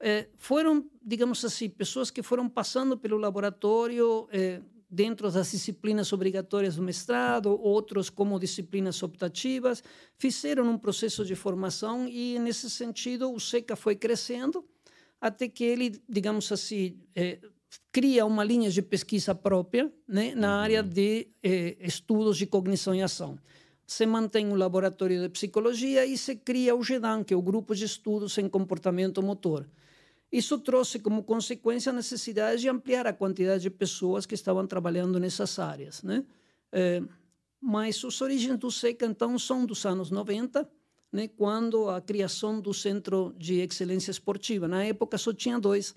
Eh, 0.00 0.28
foram, 0.36 0.84
digamos 1.00 1.44
assim, 1.44 1.70
pessoas 1.70 2.10
que 2.10 2.24
foram 2.24 2.48
passando 2.48 2.98
pelo 2.98 3.16
laboratório 3.16 4.26
eh, 4.32 4.60
dentro 4.90 5.30
das 5.30 5.52
disciplinas 5.52 6.12
obrigatórias 6.12 6.74
do 6.74 6.82
mestrado, 6.82 7.56
outros 7.62 8.10
como 8.10 8.40
disciplinas 8.40 9.00
optativas, 9.00 9.80
fizeram 10.18 10.68
um 10.68 10.76
processo 10.76 11.24
de 11.24 11.36
formação 11.36 12.08
e, 12.08 12.36
nesse 12.40 12.68
sentido, 12.68 13.32
o 13.32 13.38
SECA 13.38 13.76
foi 13.76 13.94
crescendo 13.94 14.64
até 15.20 15.48
que 15.48 15.62
ele, 15.62 16.02
digamos 16.08 16.50
assim, 16.50 16.98
eh, 17.14 17.38
cria 17.90 18.24
uma 18.24 18.42
linha 18.42 18.70
de 18.70 18.82
pesquisa 18.82 19.34
própria 19.34 19.92
né, 20.08 20.34
na 20.34 20.56
uhum. 20.56 20.62
área 20.62 20.82
de 20.82 21.28
eh, 21.42 21.76
estudos 21.80 22.36
de 22.36 22.46
cognição 22.46 22.94
e 22.94 23.02
ação. 23.02 23.38
Se 23.86 24.06
mantém 24.06 24.46
um 24.46 24.54
laboratório 24.54 25.20
de 25.20 25.28
psicologia 25.28 26.06
e 26.06 26.16
se 26.16 26.36
cria 26.36 26.74
o 26.74 26.82
GEDAN, 26.82 27.22
que 27.22 27.34
é 27.34 27.36
o 27.36 27.42
Grupo 27.42 27.74
de 27.74 27.84
Estudos 27.84 28.38
em 28.38 28.48
Comportamento 28.48 29.22
Motor. 29.22 29.68
Isso 30.30 30.58
trouxe 30.58 30.98
como 30.98 31.22
consequência 31.22 31.90
a 31.90 31.92
necessidade 31.92 32.62
de 32.62 32.68
ampliar 32.68 33.06
a 33.06 33.12
quantidade 33.12 33.62
de 33.64 33.70
pessoas 33.70 34.24
que 34.24 34.34
estavam 34.34 34.66
trabalhando 34.66 35.20
nessas 35.20 35.58
áreas. 35.58 36.02
Né? 36.02 36.24
Eh, 36.72 37.02
mas 37.60 38.02
as 38.02 38.20
origens 38.20 38.58
do 38.58 38.70
SECA, 38.70 39.04
então, 39.04 39.38
são 39.38 39.66
dos 39.66 39.84
anos 39.84 40.10
90, 40.10 40.68
né, 41.12 41.28
quando 41.28 41.90
a 41.90 42.00
criação 42.00 42.60
do 42.60 42.72
Centro 42.72 43.34
de 43.36 43.60
Excelência 43.60 44.10
Esportiva. 44.10 44.66
Na 44.66 44.82
época 44.82 45.18
só 45.18 45.32
tinha 45.32 45.60
dois, 45.60 45.94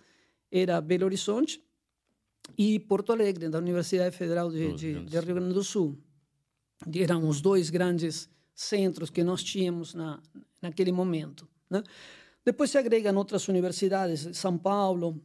era 0.52 0.80
Belo 0.82 1.06
Horizonte 1.06 1.65
e 2.58 2.80
Porto 2.80 3.12
Alegre, 3.12 3.50
da 3.50 3.58
Universidade 3.58 4.16
Federal 4.16 4.50
de, 4.50 4.74
de, 4.74 5.06
de 5.06 5.20
Rio 5.20 5.36
Grande 5.36 5.54
do 5.54 5.64
Sul. 5.64 5.98
Eram 6.94 7.28
os 7.28 7.42
dois 7.42 7.70
grandes 7.70 8.30
centros 8.54 9.10
que 9.10 9.24
nós 9.24 9.44
tínhamos 9.44 9.94
na, 9.94 10.22
naquele 10.62 10.92
momento. 10.92 11.48
Né? 11.70 11.84
Depois 12.44 12.70
se 12.70 12.78
agregam 12.78 13.16
outras 13.16 13.48
universidades, 13.48 14.38
São 14.38 14.58
Paulo, 14.58 15.22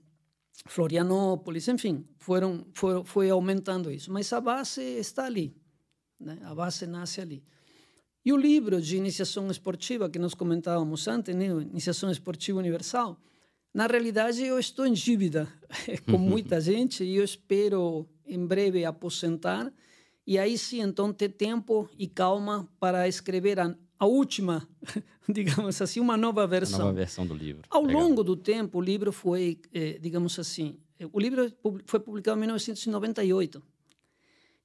Florianópolis, 0.67 1.69
enfim, 1.69 2.05
foram, 2.19 2.67
foram, 2.73 3.05
foi 3.05 3.31
aumentando 3.31 3.91
isso. 3.91 4.13
Mas 4.13 4.33
a 4.33 4.41
base 4.41 4.83
está 4.83 5.25
ali, 5.25 5.55
né? 6.19 6.39
a 6.43 6.55
base 6.55 6.87
nasce 6.87 7.21
ali. 7.21 7.43
E 8.25 8.33
o 8.33 8.37
livro 8.37 8.81
de 8.81 8.97
iniciação 8.97 9.51
esportiva 9.51 10.11
que 10.11 10.19
nós 10.19 10.35
comentávamos 10.35 11.09
antes, 11.09 11.35
né? 11.35 11.47
Iniciação 11.47 12.11
Esportiva 12.11 12.59
Universal, 12.59 13.19
na 13.73 13.87
realidade, 13.87 14.45
eu 14.45 14.59
estou 14.59 14.87
em 14.87 14.93
dívida 14.93 15.49
com 16.11 16.19
muita 16.19 16.61
gente 16.61 17.05
e 17.05 17.17
eu 17.17 17.25
espero 17.25 18.09
em 18.27 18.45
breve 18.47 18.85
aposentar 18.85 19.73
e 20.27 20.39
aí 20.39 20.57
sim, 20.57 20.81
então, 20.81 21.13
ter 21.13 21.31
tempo 21.31 21.89
e 21.99 22.07
calma 22.07 22.69
para 22.79 23.09
escrever 23.09 23.59
a, 23.59 23.75
a 23.99 24.07
última, 24.07 24.69
digamos 25.29 25.83
assim, 25.83 25.99
uma 25.99 26.17
nova 26.17 26.47
versão. 26.47 26.81
A 26.81 26.85
nova 26.85 26.93
versão 26.95 27.27
do 27.27 27.35
livro. 27.35 27.63
Ao 27.69 27.83
Legal. 27.83 28.03
longo 28.03 28.23
do 28.23 28.37
tempo, 28.37 28.79
o 28.79 28.81
livro 28.81 29.11
foi, 29.11 29.61
eh, 29.73 29.99
digamos 30.01 30.39
assim, 30.39 30.79
eh, 30.99 31.09
o 31.13 31.19
livro 31.19 31.53
foi 31.85 31.99
publicado 31.99 32.37
em 32.39 32.41
1998. 32.43 33.63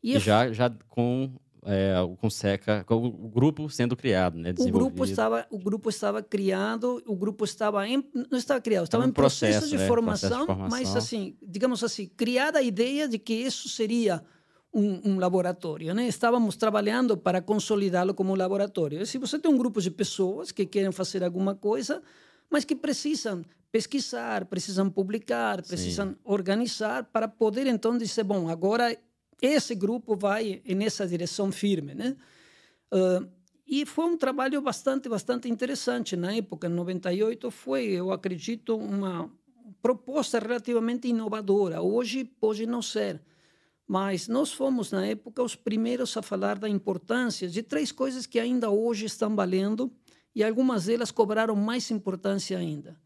E, 0.03 0.15
e 0.15 0.19
já, 0.19 0.51
já 0.51 0.69
com 0.87 1.33
é, 1.65 1.95
com 2.19 2.29
Seca, 2.29 2.83
com 2.83 3.07
o 3.07 3.29
grupo 3.29 3.69
sendo 3.69 3.95
criado, 3.95 4.37
né? 4.37 4.53
O 4.57 4.69
grupo 4.69 5.03
estava, 5.03 5.45
o 5.49 5.57
grupo 5.57 5.89
estava 5.89 6.21
criado, 6.21 7.01
o 7.07 7.15
grupo 7.15 7.43
estava 7.43 7.87
em, 7.87 8.03
não 8.31 8.37
estava 8.37 8.61
criado, 8.61 8.83
estava 8.83 9.05
em 9.05 9.11
processo, 9.11 9.59
processo, 9.59 9.77
de, 9.77 9.83
é, 9.83 9.87
formação, 9.87 10.29
processo 10.29 10.41
de 10.41 10.47
formação, 10.47 10.69
mas 10.69 10.95
assim, 10.95 11.35
digamos 11.41 11.83
assim, 11.83 12.07
criada 12.15 12.59
a 12.59 12.61
ideia 12.61 13.07
de 13.07 13.17
que 13.17 13.33
isso 13.33 13.67
seria 13.67 14.23
um, 14.71 15.13
um, 15.13 15.19
laboratório, 15.19 15.93
né? 15.93 16.07
Estávamos 16.07 16.55
trabalhando 16.55 17.17
para 17.17 17.41
consolidá-lo 17.41 18.13
como 18.13 18.33
um 18.33 18.35
laboratório. 18.35 19.05
Se 19.05 19.17
você 19.17 19.39
tem 19.39 19.49
um 19.49 19.57
grupo 19.57 19.81
de 19.81 19.89
pessoas 19.89 20.51
que 20.51 20.65
querem 20.65 20.91
fazer 20.91 21.23
alguma 21.23 21.55
coisa, 21.55 22.01
mas 22.49 22.65
que 22.65 22.75
precisam 22.75 23.43
pesquisar, 23.71 24.45
precisam 24.45 24.89
publicar, 24.89 25.61
precisam 25.61 26.09
Sim. 26.09 26.15
organizar 26.23 27.05
para 27.05 27.27
poder 27.27 27.67
então 27.67 27.97
dizer, 27.97 28.23
bom, 28.23 28.49
agora 28.49 28.95
esse 29.41 29.75
grupo 29.75 30.15
vai 30.15 30.61
nessa 30.65 31.07
direção 31.07 31.51
firme, 31.51 31.93
né? 31.93 32.15
Uh, 32.93 33.27
e 33.67 33.85
foi 33.85 34.05
um 34.05 34.17
trabalho 34.17 34.61
bastante, 34.61 35.09
bastante 35.09 35.49
interessante 35.49 36.15
na 36.15 36.35
época, 36.35 36.67
em 36.67 36.71
98, 36.71 37.49
foi, 37.49 37.85
eu 37.85 38.11
acredito, 38.11 38.77
uma 38.77 39.31
proposta 39.81 40.37
relativamente 40.37 41.07
inovadora. 41.07 41.81
Hoje 41.81 42.23
pode 42.23 42.67
não 42.67 42.81
ser, 42.81 43.19
mas 43.87 44.27
nós 44.27 44.51
fomos, 44.51 44.91
na 44.91 45.05
época, 45.07 45.41
os 45.41 45.55
primeiros 45.55 46.15
a 46.15 46.21
falar 46.21 46.59
da 46.59 46.69
importância 46.69 47.47
de 47.47 47.63
três 47.63 47.91
coisas 47.91 48.27
que 48.27 48.39
ainda 48.39 48.69
hoje 48.69 49.05
estão 49.05 49.35
valendo 49.35 49.91
e 50.35 50.43
algumas 50.43 50.85
delas 50.85 51.09
cobraram 51.09 51.55
mais 51.55 51.89
importância 51.89 52.57
ainda. 52.57 52.99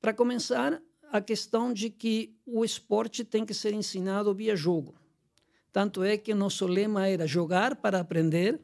Para 0.00 0.12
começar, 0.12 0.82
a 1.12 1.20
questão 1.20 1.72
de 1.72 1.90
que 1.90 2.34
o 2.44 2.64
esporte 2.64 3.22
tem 3.22 3.44
que 3.44 3.54
ser 3.54 3.72
ensinado 3.72 4.34
via 4.34 4.56
jogo. 4.56 4.94
Tanto 5.72 6.02
é 6.02 6.16
que 6.16 6.34
nosso 6.34 6.66
lema 6.66 7.08
era 7.08 7.26
jogar 7.26 7.76
para 7.76 7.98
aprender 7.98 8.60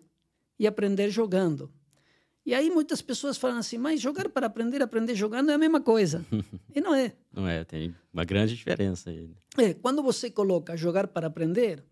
e 0.59 0.67
aprender 0.67 1.11
jogando. 1.11 1.73
E 2.45 2.55
aí 2.55 2.71
muitas 2.71 3.03
pessoas 3.03 3.37
falam 3.37 3.59
assim, 3.59 3.79
mas 3.79 4.01
jogar 4.01 4.29
para 4.29 4.47
aprender, 4.47 4.83
aprender 4.83 5.15
jogando 5.15 5.51
é 5.51 5.55
a 5.55 5.59
mesma 5.59 5.81
coisa. 5.81 6.25
e 6.75 6.81
não 6.81 6.95
é. 6.95 7.13
Não 7.33 7.47
é, 7.47 7.65
tem 7.65 7.95
uma 8.13 8.25
grande 8.25 8.57
diferença 8.57 9.11
aí. 9.11 9.31
É, 9.57 9.75
quando 9.75 10.03
você 10.03 10.31
coloca 10.31 10.77
jogar 10.77 11.09
para 11.09 11.27
aprender, 11.27 11.85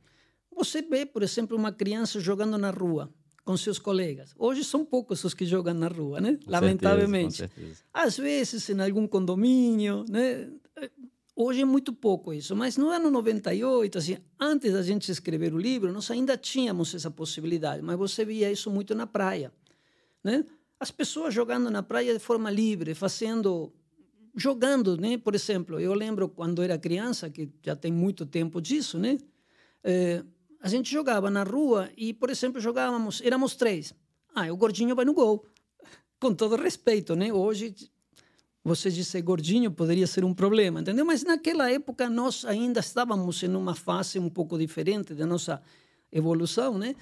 você 0.55 0.81
vê, 0.81 1.05
por 1.05 1.23
exemplo, 1.23 1.57
uma 1.57 1.73
criança 1.73 2.21
jogando 2.21 2.57
na 2.57 2.71
rua 2.71 3.13
com 3.45 3.57
seus 3.57 3.79
colegas. 3.79 4.35
Hoje 4.37 4.65
são 4.65 4.85
poucos 4.85 5.23
os 5.25 5.33
que 5.33 5.47
jogam 5.47 5.75
na 5.75 5.89
rua, 5.89 6.21
né? 6.21 6.39
Com 6.45 6.51
Lamentavelmente. 6.51 7.37
Certeza, 7.37 7.83
Às 7.93 8.17
vezes 8.17 8.69
em 8.69 8.81
algum 8.81 9.07
condomínio, 9.07 10.05
né? 10.09 10.51
Hoje 11.39 11.61
é 11.61 11.65
muito 11.67 11.93
pouco 11.93 12.33
isso, 12.33 12.57
mas 12.57 12.79
no 12.79 12.89
ano 12.89 13.11
98, 13.11 13.99
assim, 13.99 14.17
antes 14.41 14.73
da 14.73 14.83
gente 14.83 15.13
escrever 15.13 15.53
o 15.53 15.59
livro, 15.59 15.93
nós 15.93 16.11
ainda 16.11 16.35
tínhamos 16.35 16.95
essa 16.95 17.11
possibilidade, 17.11 17.83
mas 17.83 17.99
você 17.99 18.25
via 18.25 18.51
isso 18.51 18.71
muito 18.71 18.95
na 18.95 19.07
praia. 19.07 19.53
Né? 20.25 20.47
As 20.81 20.91
pessoas 20.91 21.35
jogando 21.35 21.71
na 21.71 21.83
praia 21.83 22.15
de 22.15 22.19
forma 22.19 22.51
livre, 22.51 22.95
fazendo, 22.95 23.71
jogando, 24.35 24.97
né? 24.97 25.19
Por 25.19 25.35
exemplo, 25.35 25.79
eu 25.79 25.93
lembro 25.93 26.27
quando 26.27 26.63
era 26.63 26.79
criança, 26.79 27.29
que 27.29 27.51
já 27.63 27.77
tem 27.77 27.93
muito 27.93 28.25
tempo 28.25 28.59
disso, 28.59 28.99
né? 28.99 29.19
É, 29.85 30.25
a 30.59 30.69
gente 30.69 30.91
jogava 30.91 31.31
na 31.31 31.43
rua 31.43 31.91
e, 31.99 32.15
por 32.15 32.31
exemplo, 32.31 32.63
jogávamos, 32.63 33.21
éramos 33.23 33.55
três. 33.55 33.93
Ah, 34.35 34.51
o 34.51 34.57
gordinho 34.57 34.97
vai 34.97 35.05
no 35.05 35.13
gol. 35.13 35.45
Com 36.19 36.35
todo 36.35 36.57
respeito, 36.57 37.15
né? 37.15 37.31
Hoje, 37.31 37.75
você 38.67 38.91
dizer 38.91 39.23
gordinho 39.23 39.71
poderia 39.71 40.09
ser 40.09 40.25
um 40.25 40.35
problema, 40.35 40.81
entendeu? 40.81 41.07
Mas 41.07 41.23
naquela 41.23 41.71
época 41.71 42.11
nós 42.11 42.45
ainda 42.45 42.81
estávamos 42.81 43.41
em 43.45 43.55
uma 43.55 43.77
fase 43.77 44.19
um 44.19 44.29
pouco 44.29 44.59
diferente 44.59 45.15
da 45.15 45.25
nossa 45.25 45.63
evolução, 46.11 46.77
né? 46.77 46.97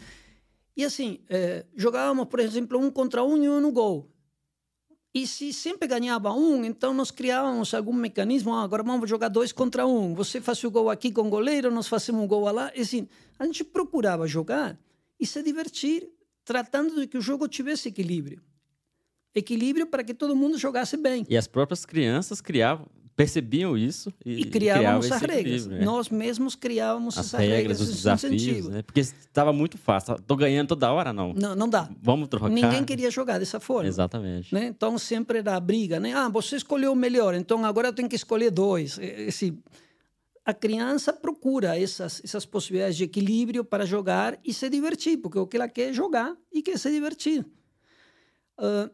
E 0.76 0.85
assim, 0.85 1.21
é, 1.26 1.64
jogávamos, 1.75 2.26
por 2.26 2.40
exemplo, 2.40 2.78
um 2.78 2.90
contra 2.90 3.25
um 3.25 3.42
e 3.42 3.49
um 3.49 3.61
no 3.61 3.73
gol. 3.73 4.11
E 5.14 5.26
se 5.26 5.54
sempre 5.54 5.88
ganhava 5.88 6.35
um, 6.35 6.66
então 6.66 6.92
nós 6.92 7.11
criávamos 7.11 7.73
algum 7.73 7.94
mecanismo. 7.94 8.52
Ah, 8.52 8.62
agora 8.62 8.83
vamos 8.83 9.09
jogar 9.09 9.28
dois 9.28 9.50
contra 9.50 9.87
um. 9.87 10.14
Você 10.14 10.42
faz 10.42 10.62
o 10.64 10.71
gol 10.71 10.90
aqui 10.90 11.11
com 11.11 11.23
o 11.23 11.30
goleiro, 11.30 11.71
nós 11.71 11.88
fazemos 11.88 12.23
um 12.23 12.26
gol 12.26 12.42
lá. 12.52 12.71
E 12.75 12.83
assim, 12.83 13.09
a 13.38 13.47
gente 13.47 13.64
procurava 13.64 14.26
jogar 14.26 14.78
e 15.18 15.26
se 15.26 15.42
divertir, 15.42 16.11
tratando 16.44 17.00
de 17.00 17.06
que 17.06 17.16
o 17.16 17.23
jogo 17.23 17.49
tivesse 17.49 17.88
equilíbrio. 17.88 18.42
Equilíbrio 19.34 19.86
para 19.86 20.04
que 20.04 20.14
todo 20.14 20.36
mundo 20.36 20.56
jogasse 20.56 20.96
bem. 20.96 21.26
E 21.28 21.36
as 21.36 21.46
próprias 21.46 21.84
crianças 21.84 22.40
criavam, 22.40 22.86
percebiam 23.16 23.76
isso 23.76 24.12
e, 24.24 24.42
e 24.42 24.44
criávamos 24.44 25.10
as 25.10 25.20
regras. 25.20 25.66
Né? 25.66 25.84
Nós 25.84 26.08
mesmos 26.08 26.54
criávamos 26.54 27.16
as 27.16 27.32
regras, 27.32 27.56
regras 27.56 27.80
os 27.80 27.88
desafios, 27.88 28.68
né? 28.68 28.82
Porque 28.82 29.00
estava 29.00 29.52
muito 29.52 29.78
fácil. 29.78 30.14
Estou 30.14 30.36
ganhando 30.36 30.68
toda 30.68 30.92
hora, 30.92 31.12
não. 31.12 31.32
Não, 31.32 31.54
não 31.54 31.68
dá. 31.68 31.88
Vamos 32.02 32.28
trocar. 32.28 32.48
Ninguém 32.48 32.84
queria 32.84 33.10
jogar 33.10 33.38
dessa 33.38 33.60
forma. 33.60 33.88
Exatamente. 33.88 34.52
Né? 34.54 34.66
Então 34.66 34.98
sempre 34.98 35.38
era 35.38 35.56
a 35.56 35.60
briga, 35.60 36.00
né? 36.00 36.12
Ah, 36.12 36.28
você 36.28 36.56
escolheu 36.56 36.92
o 36.92 36.96
melhor, 36.96 37.34
então 37.34 37.64
agora 37.64 37.88
eu 37.88 37.92
tenho 37.92 38.08
que 38.08 38.16
escolher 38.16 38.50
dois. 38.50 38.98
Esse, 38.98 39.56
a 40.44 40.52
criança 40.52 41.12
procura 41.12 41.78
essas, 41.78 42.20
essas 42.24 42.44
possibilidades 42.44 42.96
de 42.96 43.04
equilíbrio 43.04 43.64
para 43.64 43.86
jogar 43.86 44.38
e 44.44 44.52
se 44.52 44.68
divertir, 44.68 45.18
porque 45.18 45.38
o 45.38 45.46
que 45.46 45.56
ela 45.56 45.68
quer 45.68 45.90
é 45.90 45.92
jogar 45.92 46.36
e 46.52 46.62
quer 46.62 46.78
se 46.78 46.90
divertir. 46.90 47.46
Uh, 48.58 48.90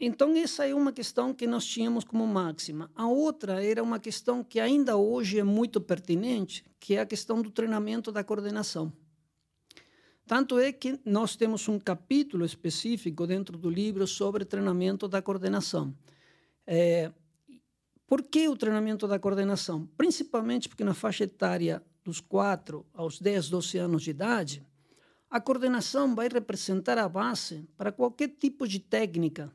então, 0.00 0.36
essa 0.36 0.64
é 0.64 0.72
uma 0.72 0.92
questão 0.92 1.34
que 1.34 1.44
nós 1.44 1.66
tínhamos 1.66 2.04
como 2.04 2.24
máxima. 2.24 2.88
A 2.94 3.08
outra 3.08 3.64
era 3.64 3.82
uma 3.82 3.98
questão 3.98 4.44
que 4.44 4.60
ainda 4.60 4.96
hoje 4.96 5.40
é 5.40 5.42
muito 5.42 5.80
pertinente, 5.80 6.64
que 6.78 6.94
é 6.94 7.00
a 7.00 7.06
questão 7.06 7.42
do 7.42 7.50
treinamento 7.50 8.12
da 8.12 8.22
coordenação. 8.22 8.92
Tanto 10.24 10.56
é 10.58 10.70
que 10.70 11.00
nós 11.04 11.34
temos 11.34 11.66
um 11.68 11.80
capítulo 11.80 12.44
específico 12.44 13.26
dentro 13.26 13.58
do 13.58 13.68
livro 13.68 14.06
sobre 14.06 14.44
treinamento 14.44 15.08
da 15.08 15.20
coordenação. 15.20 15.92
É, 16.64 17.10
por 18.06 18.22
que 18.22 18.46
o 18.46 18.56
treinamento 18.56 19.08
da 19.08 19.18
coordenação? 19.18 19.88
Principalmente 19.96 20.68
porque 20.68 20.84
na 20.84 20.94
faixa 20.94 21.24
etária 21.24 21.82
dos 22.04 22.20
4 22.20 22.86
aos 22.94 23.18
10, 23.18 23.48
12 23.48 23.78
anos 23.78 24.02
de 24.02 24.10
idade, 24.10 24.64
a 25.28 25.40
coordenação 25.40 26.14
vai 26.14 26.28
representar 26.28 26.98
a 26.98 27.08
base 27.08 27.68
para 27.76 27.90
qualquer 27.90 28.28
tipo 28.28 28.68
de 28.68 28.78
técnica 28.78 29.52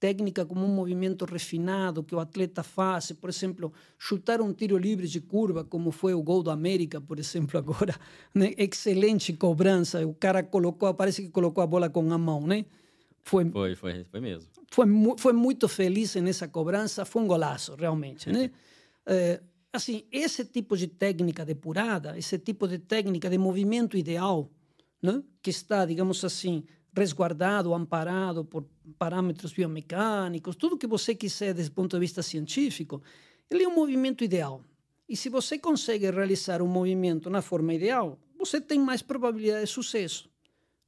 técnica 0.00 0.46
como 0.46 0.64
um 0.64 0.68
movimento 0.68 1.24
refinado 1.24 2.02
que 2.02 2.14
o 2.14 2.20
atleta 2.20 2.62
faz, 2.62 3.12
por 3.12 3.30
exemplo, 3.30 3.72
chutar 3.98 4.40
um 4.40 4.52
tiro 4.52 4.78
livre 4.78 5.06
de 5.06 5.20
curva, 5.20 5.64
como 5.64 5.90
foi 5.90 6.14
o 6.14 6.22
gol 6.22 6.42
do 6.42 6.50
América, 6.50 7.00
por 7.00 7.18
exemplo, 7.18 7.58
agora, 7.58 7.94
né? 8.34 8.52
excelente 8.56 9.32
cobrança, 9.32 10.06
o 10.06 10.14
cara 10.14 10.42
colocou, 10.42 10.92
parece 10.94 11.22
que 11.22 11.28
colocou 11.28 11.62
a 11.62 11.66
bola 11.66 11.90
com 11.90 12.12
a 12.12 12.18
mão, 12.18 12.46
né? 12.46 12.64
Foi, 13.22 13.50
foi, 13.50 13.74
foi, 13.74 14.04
foi 14.04 14.20
mesmo. 14.20 14.48
Foi, 14.70 14.86
foi 15.18 15.32
muito 15.32 15.68
feliz 15.68 16.14
nessa 16.16 16.48
cobrança, 16.48 17.04
foi 17.04 17.22
um 17.22 17.26
golaço, 17.26 17.74
realmente, 17.74 18.30
né? 18.30 18.50
é, 19.04 19.40
assim, 19.72 20.04
esse 20.12 20.44
tipo 20.44 20.76
de 20.76 20.86
técnica 20.86 21.44
depurada, 21.44 22.16
esse 22.16 22.38
tipo 22.38 22.68
de 22.68 22.78
técnica 22.78 23.28
de 23.28 23.38
movimento 23.38 23.96
ideal, 23.96 24.50
né? 25.02 25.22
que 25.42 25.50
está, 25.50 25.84
digamos 25.84 26.24
assim, 26.24 26.64
resguardado, 26.98 27.72
amparado 27.72 28.44
por 28.44 28.64
parâmetros 28.98 29.52
biomecânicos, 29.52 30.56
tudo 30.56 30.76
que 30.76 30.86
você 30.86 31.14
quiser 31.14 31.54
desde 31.54 31.70
o 31.70 31.74
ponto 31.74 31.96
de 31.96 32.00
vista 32.00 32.22
científico, 32.22 33.02
ele 33.50 33.64
é 33.64 33.68
um 33.68 33.74
movimento 33.74 34.24
ideal. 34.24 34.62
E 35.08 35.16
se 35.16 35.28
você 35.28 35.58
consegue 35.58 36.10
realizar 36.10 36.60
um 36.60 36.66
movimento 36.66 37.30
na 37.30 37.40
forma 37.40 37.72
ideal, 37.72 38.18
você 38.38 38.60
tem 38.60 38.78
mais 38.78 39.00
probabilidade 39.00 39.64
de 39.64 39.70
sucesso. 39.70 40.28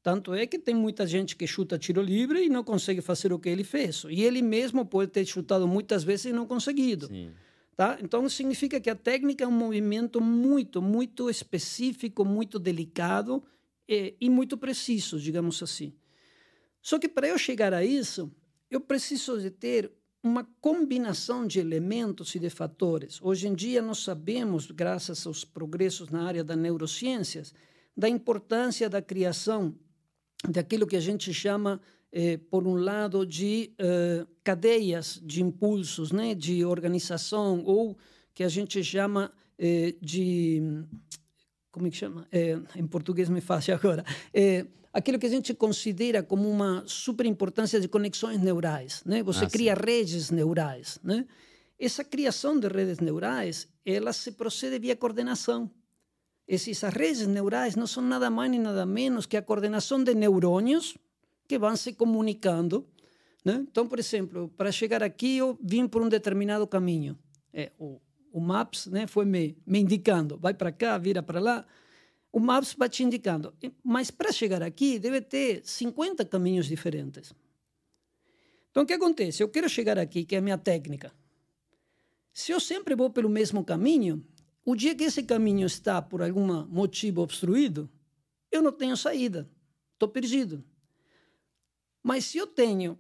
Tanto 0.03 0.35
é 0.35 0.47
que 0.47 0.59
tem 0.59 0.75
muita 0.75 1.07
gente 1.07 1.37
que 1.37 1.47
chuta 1.47 1.79
tiro 1.79 2.03
livre 2.03 2.45
e 2.45 2.49
não 2.49 2.65
consegue 2.65 3.01
fazer 3.01 3.33
o 3.33 3.39
que 3.39 3.49
ele 3.49 3.65
fez. 3.65 4.05
E 4.09 4.23
ele 4.23 4.41
mesmo 4.41 4.85
pode 4.85 5.11
ter 5.11 5.27
chutado 5.27 5.69
muitas 5.69 6.03
vezes 6.03 6.27
e 6.27 6.33
não 6.33 6.47
conseguido. 6.47 7.07
Sim. 7.09 7.31
Tá? 7.77 7.99
Então, 8.03 8.29
significa 8.29 8.79
que 8.79 8.91
a 8.91 8.95
técnica 8.95 9.45
é 9.45 9.47
um 9.47 9.53
movimento 9.53 10.21
muito, 10.21 10.83
muito 10.83 11.31
específico, 11.31 12.25
muito 12.25 12.59
delicado 12.59 13.43
e, 13.89 14.15
e 14.21 14.29
muito 14.29 14.57
preciso, 14.57 15.19
digamos 15.19 15.63
assim. 15.63 15.95
Só 16.83 16.99
que 16.99 17.09
para 17.09 17.29
eu 17.29 17.39
chegar 17.39 17.75
a 17.75 17.85
isso, 17.85 18.31
eu 18.71 18.81
preciso 18.81 19.41
de 19.41 19.51
ter 19.51 19.91
uma 20.23 20.45
combinação 20.61 21.47
de 21.47 21.59
elementos 21.59 22.35
e 22.35 22.39
de 22.39 22.51
fatores. 22.51 23.19
Hoje 23.23 23.49
em 23.49 23.55
dia 23.55 23.81
nós 23.81 23.99
sabemos, 23.99 24.71
graças 24.71 25.27
aos 25.27 25.45
progressos 25.45 26.11
na 26.11 26.25
área 26.25 26.45
das 26.45 26.59
neurociências, 26.59 27.55
da 27.97 28.09
importância 28.09 28.89
da 28.89 29.01
criação 29.01 29.75
daquilo 30.49 30.87
que 30.87 30.97
a 30.97 31.01
gente 31.01 31.33
chama, 31.33 31.81
eh, 32.13 32.39
por 32.51 32.67
um 32.67 32.75
lado, 32.75 33.27
de 33.27 33.73
eh, 33.79 34.27
cadeias 34.43 35.21
de 35.23 35.43
impulsos, 35.43 36.13
né, 36.13 36.35
de 36.35 36.65
organização, 36.65 37.63
ou 37.65 37.97
que 38.35 38.43
a 38.43 38.49
gente 38.49 38.83
chama 38.83 39.33
eh, 39.59 39.95
de 40.01 40.63
como 41.71 41.87
é 41.87 41.91
que 41.91 41.97
chama? 41.97 42.27
É, 42.33 42.59
em 42.77 42.87
português 42.87 43.29
me 43.29 43.41
fácil 43.41 43.75
agora. 43.75 44.05
É, 44.33 44.67
aquilo 44.93 45.19
que 45.19 45.27
a 45.27 45.31
gente 45.31 45.55
considera 45.55 46.23
como 46.23 46.49
uma 46.49 46.83
super 46.87 47.27
importância 47.27 47.81
de 47.81 47.89
conexões 47.89 48.41
neurais, 48.41 49.03
né? 49.05 49.23
Você 49.23 49.45
ah, 49.45 49.51
cria 49.51 49.75
sim. 49.75 49.83
redes 49.85 50.31
neurais, 50.31 50.99
né? 51.03 51.27
Essa 51.79 52.05
criação 52.05 52.59
de 52.59 52.69
redes 52.69 52.99
neurais, 52.99 53.69
ela 53.87 54.13
se 54.13 54.33
procede 54.33 54.79
via 54.79 54.95
coordenação. 54.95 55.71
Essas 56.47 56.93
redes 56.93 57.27
neurais 57.27 57.77
não 57.77 57.87
são 57.87 58.03
nada 58.03 58.29
mais 58.29 58.51
nem 58.51 58.61
nada 58.61 58.85
menos 58.85 59.25
que 59.25 59.37
a 59.37 59.43
coordenação 59.43 60.03
de 60.03 60.15
neurônios 60.15 60.99
que 61.49 61.59
vão 61.59 61.75
se 61.77 61.93
comunicando. 61.93 62.87
Né? 63.45 63.65
Então, 63.71 63.87
por 63.87 63.99
exemplo, 63.99 64.53
para 64.57 64.71
chegar 64.71 65.03
aqui, 65.03 65.39
eu 65.39 65.59
vim 65.63 65.87
por 65.89 66.03
um 66.03 66.09
determinado 66.09 66.67
caminho. 66.67 67.19
É, 67.53 67.73
o, 67.79 68.01
o 68.33 68.41
Maps 68.41 68.87
né, 68.87 69.07
foi 69.07 69.25
me, 69.25 69.57
me 69.67 69.81
indicando, 69.81 70.39
vai 70.39 70.55
para 70.55 70.73
cá, 70.73 70.97
vira 70.99 71.23
para 71.23 71.41
lá. 71.41 71.67
O 72.33 72.39
Maps 72.39 72.75
vai 72.75 72.89
te 72.89 73.03
indicando. 73.03 73.53
Mas 73.83 74.11
para 74.11 74.33
chegar 74.33 74.63
aqui, 74.63 74.99
deve 74.99 75.21
ter 75.21 75.63
50 75.65 76.25
caminhos 76.25 76.67
diferentes. 76.67 77.35
Então, 78.71 78.85
o 78.85 78.87
que 78.87 78.93
acontece? 78.93 79.43
Eu 79.43 79.49
quero 79.49 79.69
chegar 79.69 79.99
aqui, 79.99 80.25
que 80.25 80.37
é 80.37 80.39
a 80.39 80.43
minha 80.43 80.59
técnica. 80.59 81.13
Se 82.33 82.53
eu 82.53 82.61
sempre 82.61 82.95
vou 82.95 83.11
pelo 83.11 83.29
mesmo 83.29 83.65
caminho, 83.65 84.25
o 84.65 84.77
dia 84.77 84.95
que 84.95 85.05
esse 85.05 85.25
caminho 85.25 85.67
está 85.67 86.01
por 86.01 86.23
algum 86.23 86.65
motivo 86.67 87.21
obstruído, 87.21 87.91
eu 88.53 88.63
não 88.63 88.71
tenho 88.71 88.97
saída, 88.97 89.51
estou 89.95 90.09
perdido. 90.09 90.65
Mas 92.03 92.27
se 92.27 92.39
eu 92.39 92.47
tenho 92.47 92.99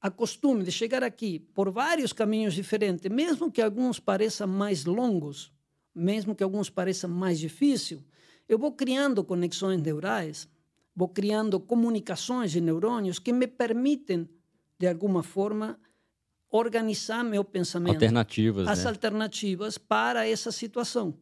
a 0.00 0.10
costume 0.10 0.64
de 0.64 0.72
chegar 0.72 1.02
aqui 1.02 1.38
por 1.38 1.70
vários 1.70 2.12
caminhos 2.12 2.54
diferentes, 2.54 3.10
mesmo 3.10 3.50
que 3.50 3.60
alguns 3.60 4.00
pareçam 4.00 4.48
mais 4.48 4.84
longos, 4.84 5.52
mesmo 5.94 6.34
que 6.34 6.42
alguns 6.42 6.70
pareçam 6.70 7.10
mais 7.10 7.38
difíceis, 7.38 8.00
eu 8.48 8.58
vou 8.58 8.72
criando 8.72 9.22
conexões 9.22 9.80
neurais, 9.80 10.48
vou 10.96 11.08
criando 11.08 11.60
comunicações 11.60 12.50
de 12.50 12.60
neurônios 12.60 13.18
que 13.18 13.32
me 13.32 13.46
permitem 13.46 14.28
de 14.80 14.86
alguma 14.86 15.22
forma, 15.22 15.78
organizar 16.50 17.22
meu 17.22 17.44
pensamento. 17.44 17.96
Alternativas. 17.96 18.66
As 18.66 18.82
né? 18.82 18.88
alternativas 18.88 19.76
para 19.76 20.26
essa 20.26 20.50
situação. 20.50 21.14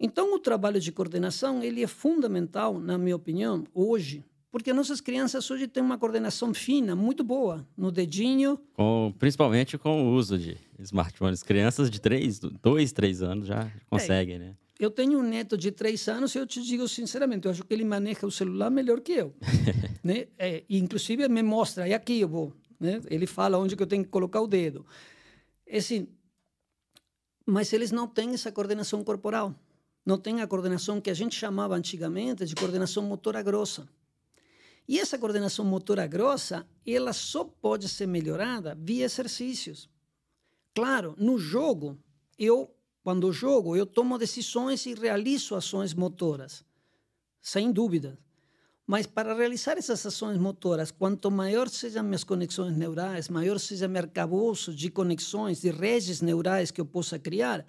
Então, 0.00 0.34
o 0.34 0.38
trabalho 0.40 0.80
de 0.80 0.90
coordenação 0.90 1.62
ele 1.62 1.80
é 1.80 1.86
fundamental, 1.86 2.80
na 2.80 2.98
minha 2.98 3.14
opinião, 3.14 3.62
hoje, 3.72 4.24
porque 4.56 4.72
nossas 4.72 5.02
crianças 5.02 5.50
hoje 5.50 5.68
têm 5.68 5.82
uma 5.82 5.98
coordenação 5.98 6.54
fina, 6.54 6.96
muito 6.96 7.22
boa, 7.22 7.68
no 7.76 7.92
dedinho. 7.92 8.58
Com, 8.72 9.12
principalmente 9.18 9.76
com 9.76 10.06
o 10.06 10.14
uso 10.14 10.38
de 10.38 10.56
smartphones. 10.78 11.42
Crianças 11.42 11.90
de 11.90 12.00
3, 12.00 12.38
2, 12.38 12.90
3 12.90 13.22
anos 13.22 13.48
já 13.48 13.70
conseguem, 13.90 14.36
é. 14.36 14.38
né? 14.38 14.56
Eu 14.80 14.90
tenho 14.90 15.18
um 15.18 15.22
neto 15.22 15.58
de 15.58 15.70
três 15.70 16.08
anos 16.08 16.34
e 16.34 16.38
eu 16.38 16.46
te 16.46 16.62
digo 16.62 16.88
sinceramente, 16.88 17.44
eu 17.44 17.50
acho 17.50 17.64
que 17.64 17.74
ele 17.74 17.84
maneja 17.84 18.26
o 18.26 18.30
celular 18.30 18.70
melhor 18.70 19.02
que 19.02 19.12
eu. 19.12 19.34
né? 20.02 20.28
É, 20.38 20.64
inclusive, 20.70 21.28
me 21.28 21.42
mostra, 21.42 21.86
e 21.86 21.92
aqui 21.92 22.22
eu 22.22 22.28
vou. 22.28 22.50
Né? 22.80 23.02
Ele 23.10 23.26
fala 23.26 23.58
onde 23.58 23.76
que 23.76 23.82
eu 23.82 23.86
tenho 23.86 24.04
que 24.04 24.10
colocar 24.10 24.40
o 24.40 24.46
dedo. 24.46 24.86
É 25.66 25.76
assim, 25.76 26.08
mas 27.44 27.74
eles 27.74 27.90
não 27.90 28.08
têm 28.08 28.32
essa 28.32 28.50
coordenação 28.50 29.04
corporal. 29.04 29.54
Não 30.02 30.16
têm 30.16 30.40
a 30.40 30.46
coordenação 30.46 30.98
que 30.98 31.10
a 31.10 31.14
gente 31.14 31.36
chamava 31.36 31.76
antigamente 31.76 32.46
de 32.46 32.54
coordenação 32.54 33.02
motora 33.02 33.42
grossa. 33.42 33.86
E 34.88 35.00
essa 35.00 35.18
coordenação 35.18 35.64
motora 35.64 36.06
grossa, 36.06 36.66
ela 36.86 37.12
só 37.12 37.44
pode 37.44 37.88
ser 37.88 38.06
melhorada 38.06 38.76
via 38.80 39.04
exercícios. 39.04 39.88
Claro, 40.74 41.14
no 41.18 41.38
jogo, 41.38 41.98
eu 42.38 42.70
quando 43.06 43.32
jogo, 43.32 43.76
eu 43.76 43.86
tomo 43.86 44.18
decisões 44.18 44.84
e 44.84 44.92
realizo 44.92 45.54
ações 45.54 45.94
motoras, 45.94 46.64
sem 47.40 47.70
dúvida. 47.70 48.18
Mas 48.84 49.06
para 49.06 49.32
realizar 49.32 49.78
essas 49.78 50.04
ações 50.04 50.36
motoras, 50.38 50.90
quanto 50.90 51.30
maior 51.30 51.68
sejam 51.68 52.02
minhas 52.02 52.24
conexões 52.24 52.76
neurais, 52.76 53.28
maior 53.28 53.60
seja 53.60 53.86
meu 53.86 54.02
arcabouço 54.02 54.74
de 54.74 54.90
conexões, 54.90 55.60
de 55.60 55.70
redes 55.70 56.20
neurais 56.20 56.72
que 56.72 56.80
eu 56.80 56.84
possa 56.84 57.16
criar, 57.16 57.64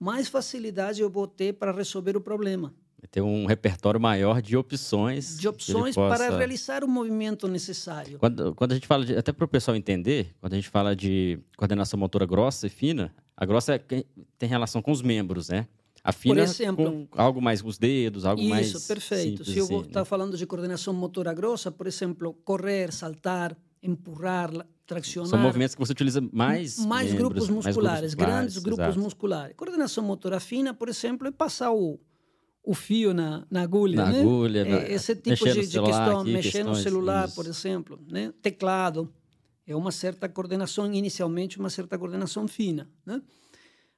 mais 0.00 0.26
facilidade 0.26 1.02
eu 1.02 1.10
vou 1.10 1.26
ter 1.26 1.52
para 1.52 1.70
resolver 1.70 2.16
o 2.16 2.20
problema. 2.22 2.74
Ter 3.10 3.22
um 3.22 3.46
repertório 3.46 4.00
maior 4.00 4.42
de 4.42 4.56
opções. 4.56 5.38
De 5.38 5.46
opções 5.46 5.94
possa... 5.94 6.16
para 6.16 6.36
realizar 6.36 6.82
o 6.82 6.88
movimento 6.88 7.46
necessário. 7.46 8.18
Quando, 8.18 8.54
quando 8.54 8.72
a 8.72 8.74
gente 8.74 8.86
fala, 8.86 9.04
de, 9.04 9.16
até 9.16 9.32
para 9.32 9.44
o 9.44 9.48
pessoal 9.48 9.76
entender, 9.76 10.34
quando 10.40 10.52
a 10.54 10.56
gente 10.56 10.68
fala 10.68 10.96
de 10.96 11.38
coordenação 11.56 11.98
motora 11.98 12.26
grossa 12.26 12.66
e 12.66 12.70
fina, 12.70 13.14
a 13.36 13.46
grossa 13.46 13.76
é, 13.76 13.78
tem 14.36 14.48
relação 14.48 14.82
com 14.82 14.90
os 14.90 15.00
membros, 15.00 15.48
né? 15.48 15.68
A 16.02 16.12
fina 16.12 16.36
Por 16.36 16.42
exemplo, 16.42 17.06
com 17.08 17.20
algo 17.20 17.40
mais 17.40 17.62
os 17.62 17.78
dedos, 17.78 18.24
algo 18.24 18.40
isso, 18.40 18.50
mais. 18.50 18.66
Isso, 18.68 18.88
perfeito. 18.88 19.44
Se 19.44 19.58
eu 19.58 19.64
estar 19.64 19.76
assim, 19.76 19.90
tá 19.90 20.00
né? 20.00 20.04
falando 20.04 20.36
de 20.36 20.46
coordenação 20.46 20.92
motora 20.92 21.32
grossa, 21.32 21.70
por 21.70 21.86
exemplo, 21.86 22.34
correr, 22.44 22.92
saltar, 22.92 23.56
empurrar, 23.82 24.50
traccionar. 24.86 25.30
São 25.30 25.38
movimentos 25.38 25.74
que 25.74 25.80
você 25.80 25.92
utiliza 25.92 26.20
mais. 26.32 26.78
Mais 26.78 27.12
membros, 27.12 27.28
grupos 27.28 27.48
musculares, 27.48 28.00
mais 28.00 28.14
grupos 28.14 28.34
grandes 28.34 28.58
grupos 28.58 28.84
exato. 28.84 29.00
musculares. 29.00 29.56
Coordenação 29.56 30.02
motora 30.02 30.40
fina, 30.40 30.72
por 30.72 30.88
exemplo, 30.88 31.28
é 31.28 31.30
passar 31.30 31.72
o, 31.72 32.00
o 32.68 32.74
fio 32.74 33.14
na, 33.14 33.46
na 33.50 33.62
agulha. 33.62 33.96
Na 33.96 34.12
né? 34.12 34.20
agulha, 34.20 34.68
é, 34.68 34.92
Esse 34.92 35.16
tipo 35.16 35.42
de, 35.42 35.66
de 35.66 35.80
questão, 35.80 36.20
aqui, 36.20 36.30
mexer 36.30 36.62
no 36.62 36.74
celular, 36.74 37.26
isso. 37.26 37.34
por 37.34 37.46
exemplo, 37.46 37.98
né? 38.06 38.30
teclado. 38.42 39.10
É 39.66 39.74
uma 39.74 39.90
certa 39.90 40.28
coordenação, 40.28 40.92
inicialmente, 40.92 41.58
uma 41.58 41.70
certa 41.70 41.96
coordenação 41.96 42.46
fina. 42.46 42.86
Né? 43.06 43.22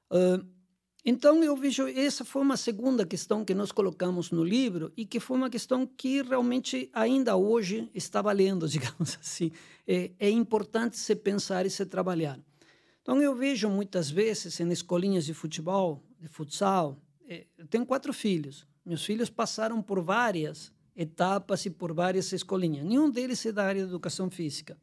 Uh, 0.09 0.45
então, 1.03 1.43
eu 1.43 1.57
vejo, 1.57 1.85
essa 1.85 2.23
foi 2.23 2.41
uma 2.41 2.55
segunda 2.55 3.05
questão 3.05 3.43
que 3.43 3.53
nós 3.53 3.73
colocamos 3.73 4.31
no 4.31 4.41
livro 4.41 4.93
e 4.95 5.05
que 5.05 5.19
foi 5.19 5.35
uma 5.35 5.49
questão 5.49 5.85
que 5.85 6.21
realmente 6.21 6.89
ainda 6.93 7.35
hoje 7.35 7.89
está 7.93 8.21
valendo, 8.21 8.67
digamos 8.71 9.17
assim. 9.19 9.51
É, 9.85 10.11
é 10.17 10.29
importante 10.29 10.97
se 10.97 11.13
pensar 11.13 11.65
e 11.65 11.69
se 11.69 11.85
trabalhar. 11.85 12.39
Então, 13.01 13.21
eu 13.21 13.35
vejo 13.35 13.69
muitas 13.69 14.09
vezes 14.09 14.61
em 14.61 14.71
escolinhas 14.71 15.25
de 15.25 15.33
futebol, 15.33 16.01
de 16.17 16.29
futsal, 16.29 16.97
eu 17.57 17.67
tenho 17.67 17.85
quatro 17.85 18.13
filhos. 18.13 18.67
Meus 18.85 19.05
filhos 19.05 19.29
passaram 19.29 19.81
por 19.81 20.01
várias 20.01 20.71
etapas 20.95 21.65
e 21.65 21.69
por 21.69 21.93
várias 21.93 22.31
escolinhas. 22.31 22.85
Nenhum 22.85 23.09
deles 23.09 23.45
é 23.45 23.51
da 23.51 23.65
área 23.65 23.83
de 23.83 23.89
educação 23.89 24.29
física. 24.29 24.77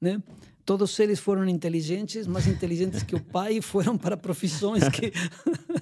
Né? 0.00 0.22
Todos 0.64 0.98
eles 0.98 1.20
foram 1.20 1.48
inteligentes, 1.48 2.26
mais 2.26 2.46
inteligentes 2.46 3.02
que 3.02 3.14
o 3.14 3.22
pai, 3.22 3.54
e 3.58 3.62
foram 3.62 3.96
para 3.96 4.16
profissões 4.16 4.88
que 4.88 5.12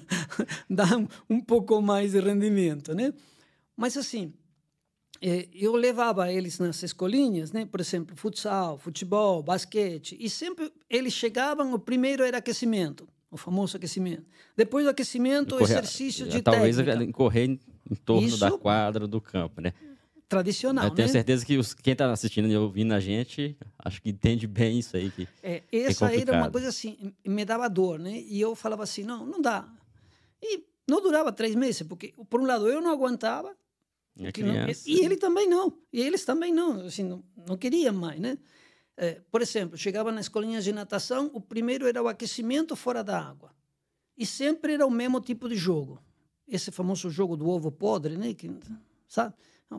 dão 0.69 1.07
um 1.29 1.39
pouco 1.41 1.81
mais 1.81 2.11
de 2.11 2.19
rendimento, 2.19 2.93
né? 2.93 3.13
Mas 3.75 3.97
assim, 3.97 4.31
eh, 5.21 5.47
eu 5.53 5.75
levava 5.75 6.31
eles 6.31 6.59
nas 6.59 6.83
escolinhas, 6.83 7.51
né? 7.51 7.65
Por 7.65 7.79
exemplo, 7.79 8.15
futsal, 8.15 8.77
futebol, 8.77 9.41
basquete, 9.41 10.15
e 10.19 10.29
sempre 10.29 10.71
eles 10.87 11.13
chegavam, 11.13 11.73
o 11.73 11.79
primeiro 11.79 12.23
era 12.23 12.37
aquecimento, 12.37 13.07
o 13.31 13.37
famoso 13.37 13.77
aquecimento. 13.77 14.25
Depois 14.55 14.85
do 14.85 14.91
aquecimento, 14.91 15.57
correr, 15.57 15.63
exercício 15.63 16.27
de 16.27 16.41
talvez 16.41 16.75
técnica. 16.75 16.97
Talvez 16.97 17.15
correr 17.15 17.45
em 17.45 17.95
torno 18.03 18.27
Isso, 18.27 18.39
da 18.39 18.51
quadra 18.51 19.07
do 19.07 19.21
campo, 19.21 19.61
né? 19.61 19.73
tradicional. 20.31 20.85
Eu 20.85 20.91
tenho 20.91 21.09
né? 21.09 21.11
certeza 21.11 21.45
que 21.45 21.57
os, 21.57 21.73
quem 21.73 21.91
está 21.91 22.09
assistindo 22.09 22.47
e 22.47 22.55
ouvindo 22.55 22.93
a 22.93 23.01
gente, 23.01 23.57
acho 23.77 24.01
que 24.01 24.09
entende 24.09 24.47
bem 24.47 24.79
isso 24.79 24.95
aí. 24.95 25.11
Que 25.11 25.27
é, 25.43 25.61
essa 25.69 26.09
é 26.09 26.21
era 26.21 26.37
uma 26.37 26.49
coisa 26.49 26.69
assim, 26.69 27.13
me 27.25 27.43
dava 27.43 27.67
dor, 27.67 27.99
né? 27.99 28.17
E 28.21 28.39
eu 28.39 28.55
falava 28.55 28.83
assim, 28.83 29.03
não, 29.03 29.25
não 29.25 29.41
dá. 29.41 29.67
E 30.41 30.63
não 30.87 31.01
durava 31.01 31.33
três 31.33 31.53
meses, 31.53 31.81
porque, 31.85 32.13
por 32.29 32.39
um 32.39 32.45
lado, 32.45 32.69
eu 32.69 32.81
não 32.81 32.91
aguentava. 32.91 33.53
Não, 34.15 34.29
e 34.85 35.03
ele 35.03 35.17
também 35.17 35.49
não. 35.49 35.73
E 35.91 36.01
eles 36.01 36.23
também 36.23 36.53
não. 36.53 36.85
Assim, 36.85 37.03
não, 37.03 37.23
não 37.47 37.57
queriam 37.57 37.93
mais, 37.93 38.19
né? 38.19 38.37
É, 38.97 39.21
por 39.31 39.41
exemplo, 39.41 39.77
chegava 39.77 40.11
na 40.11 40.21
escolinha 40.21 40.61
de 40.61 40.71
natação, 40.71 41.31
o 41.33 41.41
primeiro 41.41 41.87
era 41.87 42.01
o 42.01 42.07
aquecimento 42.07 42.75
fora 42.75 43.03
da 43.03 43.19
água. 43.19 43.53
E 44.17 44.25
sempre 44.25 44.73
era 44.73 44.85
o 44.85 44.91
mesmo 44.91 45.19
tipo 45.19 45.49
de 45.49 45.55
jogo. 45.55 46.01
Esse 46.47 46.71
famoso 46.71 47.09
jogo 47.09 47.35
do 47.35 47.47
ovo 47.47 47.71
podre, 47.71 48.17
né? 48.17 48.33
Que, 48.33 48.51
sabe? 49.07 49.33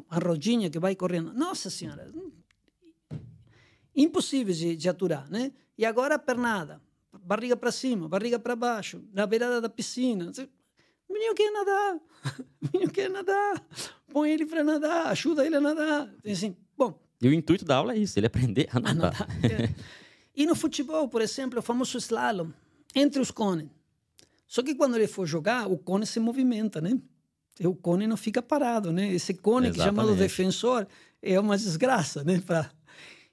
a 0.09 0.19
rodinha 0.19 0.71
que 0.71 0.79
vai 0.79 0.97
correndo. 0.97 1.33
Nossa 1.33 1.69
Senhora, 1.69 2.11
impossível 3.95 4.55
de, 4.55 4.77
de 4.77 4.89
aturar, 4.89 5.31
né? 5.31 5.53
E 5.77 5.85
agora 5.85 6.15
a 6.15 6.19
pernada, 6.19 6.81
barriga 7.23 7.57
para 7.57 7.71
cima, 7.71 8.09
barriga 8.09 8.39
para 8.39 8.57
baixo, 8.57 9.05
na 9.13 9.27
beirada 9.27 9.61
da 9.61 9.69
piscina. 9.69 10.31
O 11.09 11.13
menino 11.13 11.35
quer 11.35 11.51
nadar, 11.51 11.97
o 11.97 12.01
menino 12.73 12.91
quer 12.91 13.11
nadar, 13.11 13.67
põe 14.09 14.31
ele 14.31 14.47
para 14.47 14.65
nadar, 14.65 15.09
ajuda 15.09 15.45
ele 15.45 15.57
a 15.57 15.61
nadar. 15.61 16.15
Assim, 16.25 16.57
bom. 16.77 16.99
E 17.23 17.29
o 17.29 17.33
intuito 17.33 17.65
da 17.65 17.77
aula 17.77 17.95
é 17.95 17.99
isso, 17.99 18.19
ele 18.19 18.27
aprender 18.27 18.69
a 18.73 18.81
nadar. 18.81 19.23
A 19.23 19.27
nadar. 19.27 19.75
E 20.35 20.47
no 20.47 20.55
futebol, 20.55 21.07
por 21.09 21.21
exemplo, 21.21 21.59
o 21.59 21.63
famoso 21.63 21.99
slalom, 21.99 22.49
entre 22.95 23.21
os 23.21 23.31
cones. 23.31 23.69
Só 24.47 24.63
que 24.63 24.75
quando 24.75 24.97
ele 24.97 25.07
for 25.07 25.27
jogar, 25.27 25.71
o 25.71 25.77
cone 25.77 26.07
se 26.07 26.19
movimenta, 26.19 26.81
né? 26.81 26.99
o 27.63 27.75
cone 27.75 28.07
não 28.07 28.17
fica 28.17 28.41
parado, 28.41 28.93
né? 28.93 29.13
Esse 29.13 29.35
cone 29.35 29.69
Exatamente. 29.69 29.79
que 29.79 29.85
chamado 29.85 30.17
defensor 30.19 30.87
é 31.21 31.39
uma 31.39 31.57
desgraça, 31.57 32.25
né? 32.25 32.41
Pra... 32.41 32.71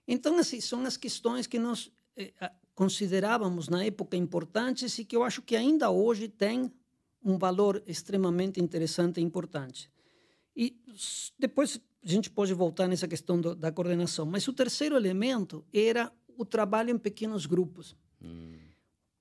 Então, 0.07 0.37
assim, 0.37 0.59
são 0.59 0.85
as 0.85 0.97
questões 0.97 1.47
que 1.47 1.57
nós 1.57 1.89
eh, 2.17 2.33
considerávamos 2.75 3.69
na 3.69 3.83
época 3.83 4.17
importantes 4.17 4.99
e 4.99 5.05
que 5.05 5.15
eu 5.15 5.23
acho 5.23 5.41
que 5.41 5.55
ainda 5.55 5.89
hoje 5.89 6.27
tem 6.27 6.71
um 7.23 7.37
valor 7.37 7.81
extremamente 7.87 8.61
interessante 8.61 9.19
e 9.19 9.23
importante. 9.23 9.89
E 10.55 10.75
depois 11.37 11.79
a 12.03 12.07
gente 12.07 12.29
pode 12.29 12.53
voltar 12.53 12.87
nessa 12.87 13.07
questão 13.07 13.39
do, 13.39 13.55
da 13.55 13.71
coordenação. 13.71 14.25
Mas 14.25 14.47
o 14.47 14.53
terceiro 14.53 14.95
elemento 14.95 15.65
era 15.73 16.11
o 16.37 16.45
trabalho 16.45 16.91
em 16.91 16.97
pequenos 16.97 17.45
grupos. 17.45 17.95
Hum. 18.21 18.53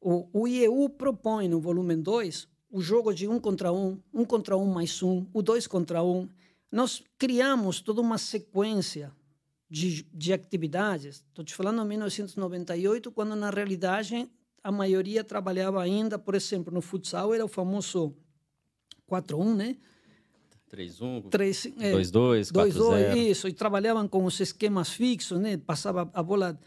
O, 0.01 0.29
o 0.33 0.49
IEU 0.49 0.89
propõe, 0.91 1.49
no 1.49 1.61
volume 1.61 1.97
2, 1.97 2.49
o 2.71 2.81
jogo 2.81 3.13
de 3.13 3.27
um 3.27 3.41
contra 3.41 3.73
um, 3.73 4.01
um 4.13 4.25
contra 4.25 4.57
um 4.57 4.67
mais 4.67 5.03
um, 5.03 5.27
o 5.33 5.43
dois 5.43 5.67
contra 5.67 6.03
um. 6.03 6.29
Nós 6.71 7.03
criamos 7.17 7.81
toda 7.81 8.01
uma 8.01 8.19
sequência 8.19 9.13
de, 9.69 10.05
de 10.15 10.33
atividades. 10.33 11.25
Estou 11.29 11.45
te 11.45 11.55
falando 11.55 11.83
em 11.83 11.89
1998, 11.89 13.11
quando 13.11 13.35
na 13.35 13.51
realidade 13.51 14.29
a 14.63 14.71
maioria 14.71 15.25
trabalhava 15.25 15.83
ainda, 15.83 16.19
por 16.19 16.35
exemplo, 16.35 16.73
no 16.73 16.81
futsal 16.81 17.35
era 17.35 17.45
o 17.45 17.49
famoso 17.49 18.15
4-1, 19.11 19.57
né? 19.57 19.77
3-1, 20.71 21.31
2-2, 21.31 22.53
4-0. 22.53 23.17
Isso, 23.17 23.49
e 23.49 23.53
trabalhavam 23.53 24.07
com 24.07 24.25
os 24.25 24.39
esquemas 24.41 24.91
fixos, 24.91 25.39
né? 25.41 25.57
Passava 25.57 26.11
a 26.13 26.23
bola 26.23 26.59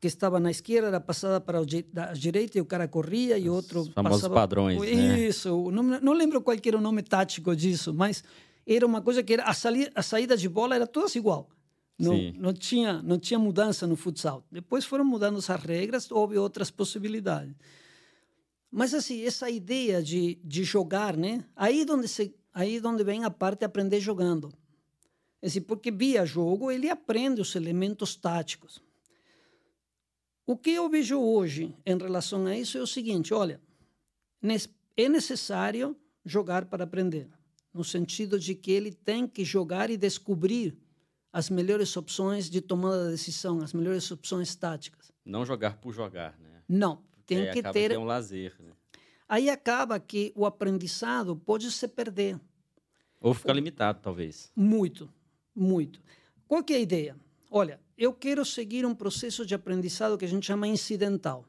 que 0.00 0.06
estava 0.06 0.40
na 0.40 0.50
esquerda 0.50 0.88
era 0.88 1.00
passada 1.00 1.40
para 1.40 1.58
a 1.60 2.12
direita 2.14 2.56
e 2.56 2.60
o 2.60 2.64
cara 2.64 2.88
corria 2.88 3.36
e 3.36 3.50
o 3.50 3.54
outro 3.54 3.80
Os 3.80 3.88
famosos 3.88 4.22
passava... 4.22 4.34
padrões, 4.34 4.80
né? 4.80 5.20
Isso, 5.20 5.70
não, 5.70 5.82
não 5.82 6.12
lembro 6.14 6.40
qual 6.40 6.56
era 6.64 6.78
o 6.78 6.80
nome 6.80 7.02
tático 7.02 7.54
disso, 7.54 7.92
mas 7.92 8.24
era 8.66 8.86
uma 8.86 9.02
coisa 9.02 9.22
que 9.22 9.34
era 9.34 9.44
a, 9.44 9.52
sali, 9.52 9.90
a 9.94 10.02
saída 10.02 10.36
de 10.36 10.48
bola 10.48 10.74
era 10.74 10.86
todas 10.86 11.14
igual. 11.14 11.50
Não, 11.98 12.16
não, 12.38 12.54
tinha, 12.54 13.02
não 13.02 13.18
tinha 13.18 13.38
mudança 13.38 13.86
no 13.86 13.94
futsal. 13.94 14.42
Depois 14.50 14.86
foram 14.86 15.04
mudando 15.04 15.36
as 15.36 15.46
regras, 15.48 16.10
houve 16.10 16.38
outras 16.38 16.70
possibilidades. 16.70 17.54
Mas 18.70 18.94
assim, 18.94 19.22
essa 19.22 19.50
ideia 19.50 20.02
de, 20.02 20.38
de 20.42 20.64
jogar, 20.64 21.14
né? 21.14 21.44
Aí 21.54 21.84
onde 21.90 22.08
se, 22.08 22.34
aí 22.52 22.80
onde 22.84 23.04
vem 23.04 23.24
a 23.24 23.30
parte 23.30 23.60
de 23.60 23.64
aprender 23.64 24.00
jogando. 24.00 24.52
É 25.42 25.46
assim, 25.46 25.60
porque 25.60 25.90
via 25.90 26.24
jogo 26.26 26.70
ele 26.70 26.88
aprende 26.88 27.40
os 27.40 27.54
elementos 27.54 28.14
táticos. 28.14 28.82
O 30.46 30.56
que 30.56 30.70
eu 30.70 30.88
vejo 30.88 31.18
hoje 31.18 31.74
em 31.86 31.96
relação 31.96 32.46
a 32.46 32.56
isso 32.56 32.76
é 32.76 32.82
o 32.82 32.86
seguinte: 32.86 33.32
olha, 33.32 33.60
é 34.96 35.08
necessário 35.08 35.96
jogar 36.24 36.66
para 36.66 36.84
aprender, 36.84 37.28
no 37.72 37.84
sentido 37.84 38.38
de 38.38 38.54
que 38.54 38.70
ele 38.70 38.92
tem 38.92 39.26
que 39.26 39.44
jogar 39.44 39.90
e 39.90 39.96
descobrir 39.96 40.76
as 41.32 41.48
melhores 41.48 41.96
opções 41.96 42.50
de 42.50 42.60
tomada 42.60 43.04
de 43.04 43.10
decisão, 43.12 43.60
as 43.62 43.72
melhores 43.72 44.10
opções 44.10 44.54
táticas. 44.54 45.12
Não 45.24 45.46
jogar 45.46 45.76
por 45.76 45.92
jogar, 45.92 46.36
né? 46.38 46.62
Não, 46.68 47.02
tem 47.24 47.50
que 47.50 47.62
ter. 47.62 47.92
É 47.92 47.98
um 47.98 48.04
lazer. 48.04 48.56
Né? 48.58 48.72
Aí 49.30 49.48
acaba 49.48 50.00
que 50.00 50.32
o 50.34 50.44
aprendizado 50.44 51.36
pode 51.36 51.70
se 51.70 51.86
perder. 51.86 52.36
Ou 53.20 53.32
ficar 53.32 53.52
limitado, 53.52 54.00
talvez. 54.02 54.50
Muito, 54.56 55.08
muito. 55.54 56.02
Qual 56.48 56.64
que 56.64 56.72
é 56.72 56.76
a 56.78 56.80
ideia? 56.80 57.16
Olha, 57.48 57.80
eu 57.96 58.12
quero 58.12 58.44
seguir 58.44 58.84
um 58.84 58.92
processo 58.92 59.46
de 59.46 59.54
aprendizado 59.54 60.18
que 60.18 60.24
a 60.24 60.28
gente 60.28 60.44
chama 60.44 60.66
incidental, 60.66 61.44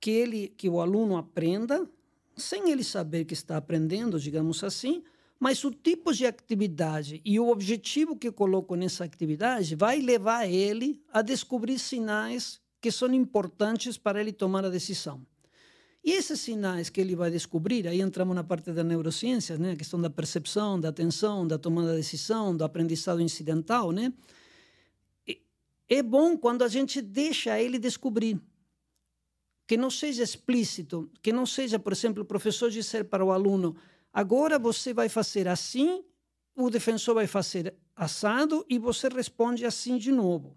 que 0.00 0.10
ele, 0.10 0.48
que 0.56 0.70
o 0.70 0.80
aluno 0.80 1.18
aprenda 1.18 1.86
sem 2.34 2.70
ele 2.70 2.82
saber 2.82 3.26
que 3.26 3.34
está 3.34 3.58
aprendendo, 3.58 4.18
digamos 4.18 4.64
assim, 4.64 5.04
mas 5.38 5.62
o 5.64 5.70
tipo 5.70 6.14
de 6.14 6.24
atividade 6.24 7.20
e 7.22 7.38
o 7.38 7.50
objetivo 7.50 8.16
que 8.16 8.28
eu 8.28 8.32
coloco 8.32 8.74
nessa 8.74 9.04
atividade 9.04 9.76
vai 9.76 10.00
levar 10.00 10.48
ele 10.48 11.02
a 11.12 11.20
descobrir 11.20 11.78
sinais 11.78 12.58
que 12.80 12.90
são 12.90 13.12
importantes 13.12 13.98
para 13.98 14.18
ele 14.18 14.32
tomar 14.32 14.64
a 14.64 14.70
decisão. 14.70 15.20
E 16.02 16.12
esses 16.12 16.40
sinais 16.40 16.88
que 16.88 17.00
ele 17.00 17.14
vai 17.14 17.30
descobrir, 17.30 17.86
aí 17.86 18.00
entramos 18.00 18.34
na 18.34 18.42
parte 18.42 18.72
da 18.72 18.82
neurociência, 18.82 19.58
né? 19.58 19.72
a 19.72 19.76
questão 19.76 20.00
da 20.00 20.08
percepção, 20.08 20.80
da 20.80 20.88
atenção, 20.88 21.46
da 21.46 21.58
tomada 21.58 21.90
de 21.90 21.96
decisão, 21.98 22.56
do 22.56 22.64
aprendizado 22.64 23.20
incidental, 23.20 23.92
né? 23.92 24.12
É 25.88 26.02
bom 26.02 26.38
quando 26.38 26.62
a 26.62 26.68
gente 26.68 27.02
deixa 27.02 27.60
ele 27.60 27.76
descobrir. 27.76 28.40
Que 29.66 29.76
não 29.76 29.90
seja 29.90 30.22
explícito, 30.22 31.10
que 31.20 31.32
não 31.32 31.44
seja, 31.44 31.78
por 31.78 31.92
exemplo, 31.92 32.22
o 32.22 32.26
professor 32.26 32.70
dizer 32.70 33.04
para 33.04 33.24
o 33.24 33.32
aluno: 33.32 33.76
agora 34.12 34.58
você 34.58 34.94
vai 34.94 35.08
fazer 35.08 35.48
assim, 35.48 36.04
o 36.54 36.70
defensor 36.70 37.16
vai 37.16 37.26
fazer 37.26 37.74
assado 37.94 38.64
e 38.68 38.78
você 38.78 39.08
responde 39.08 39.66
assim 39.66 39.98
de 39.98 40.12
novo. 40.12 40.56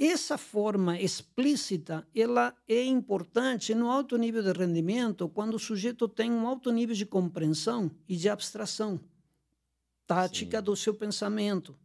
Essa 0.00 0.38
forma 0.38 1.00
explícita, 1.00 2.06
ela 2.14 2.54
é 2.68 2.84
importante 2.84 3.74
no 3.74 3.90
alto 3.90 4.16
nível 4.16 4.44
de 4.44 4.52
rendimento, 4.52 5.28
quando 5.28 5.54
o 5.54 5.58
sujeito 5.58 6.06
tem 6.06 6.30
um 6.30 6.46
alto 6.46 6.70
nível 6.70 6.94
de 6.94 7.04
compreensão 7.04 7.90
e 8.08 8.14
de 8.14 8.28
abstração 8.28 9.00
tática 10.06 10.58
Sim. 10.58 10.64
do 10.64 10.76
seu 10.76 10.94
pensamento. 10.94 11.76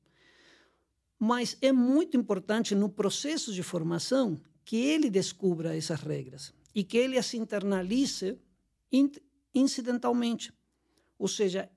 Mas 1.17 1.58
é 1.60 1.71
muito 1.71 2.15
importante 2.15 2.76
no 2.76 2.88
processo 2.88 3.52
de 3.52 3.63
formação 3.63 4.39
que 4.63 4.78
ele 4.78 5.10
descubra 5.10 5.76
essas 5.76 5.99
regras 5.99 6.54
e 6.76 6.84
que 6.84 6.97
ele 6.97 7.17
as 7.17 7.34
internalize 7.34 8.38
incidentalmente. 9.56 10.54
Ou 11.17 11.28
seja, 11.28 11.67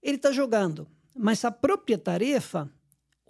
ele 0.00 0.16
está 0.16 0.30
jogando, 0.30 0.86
mas 1.16 1.44
a 1.44 1.50
própria 1.50 1.98
tarefa 1.98 2.72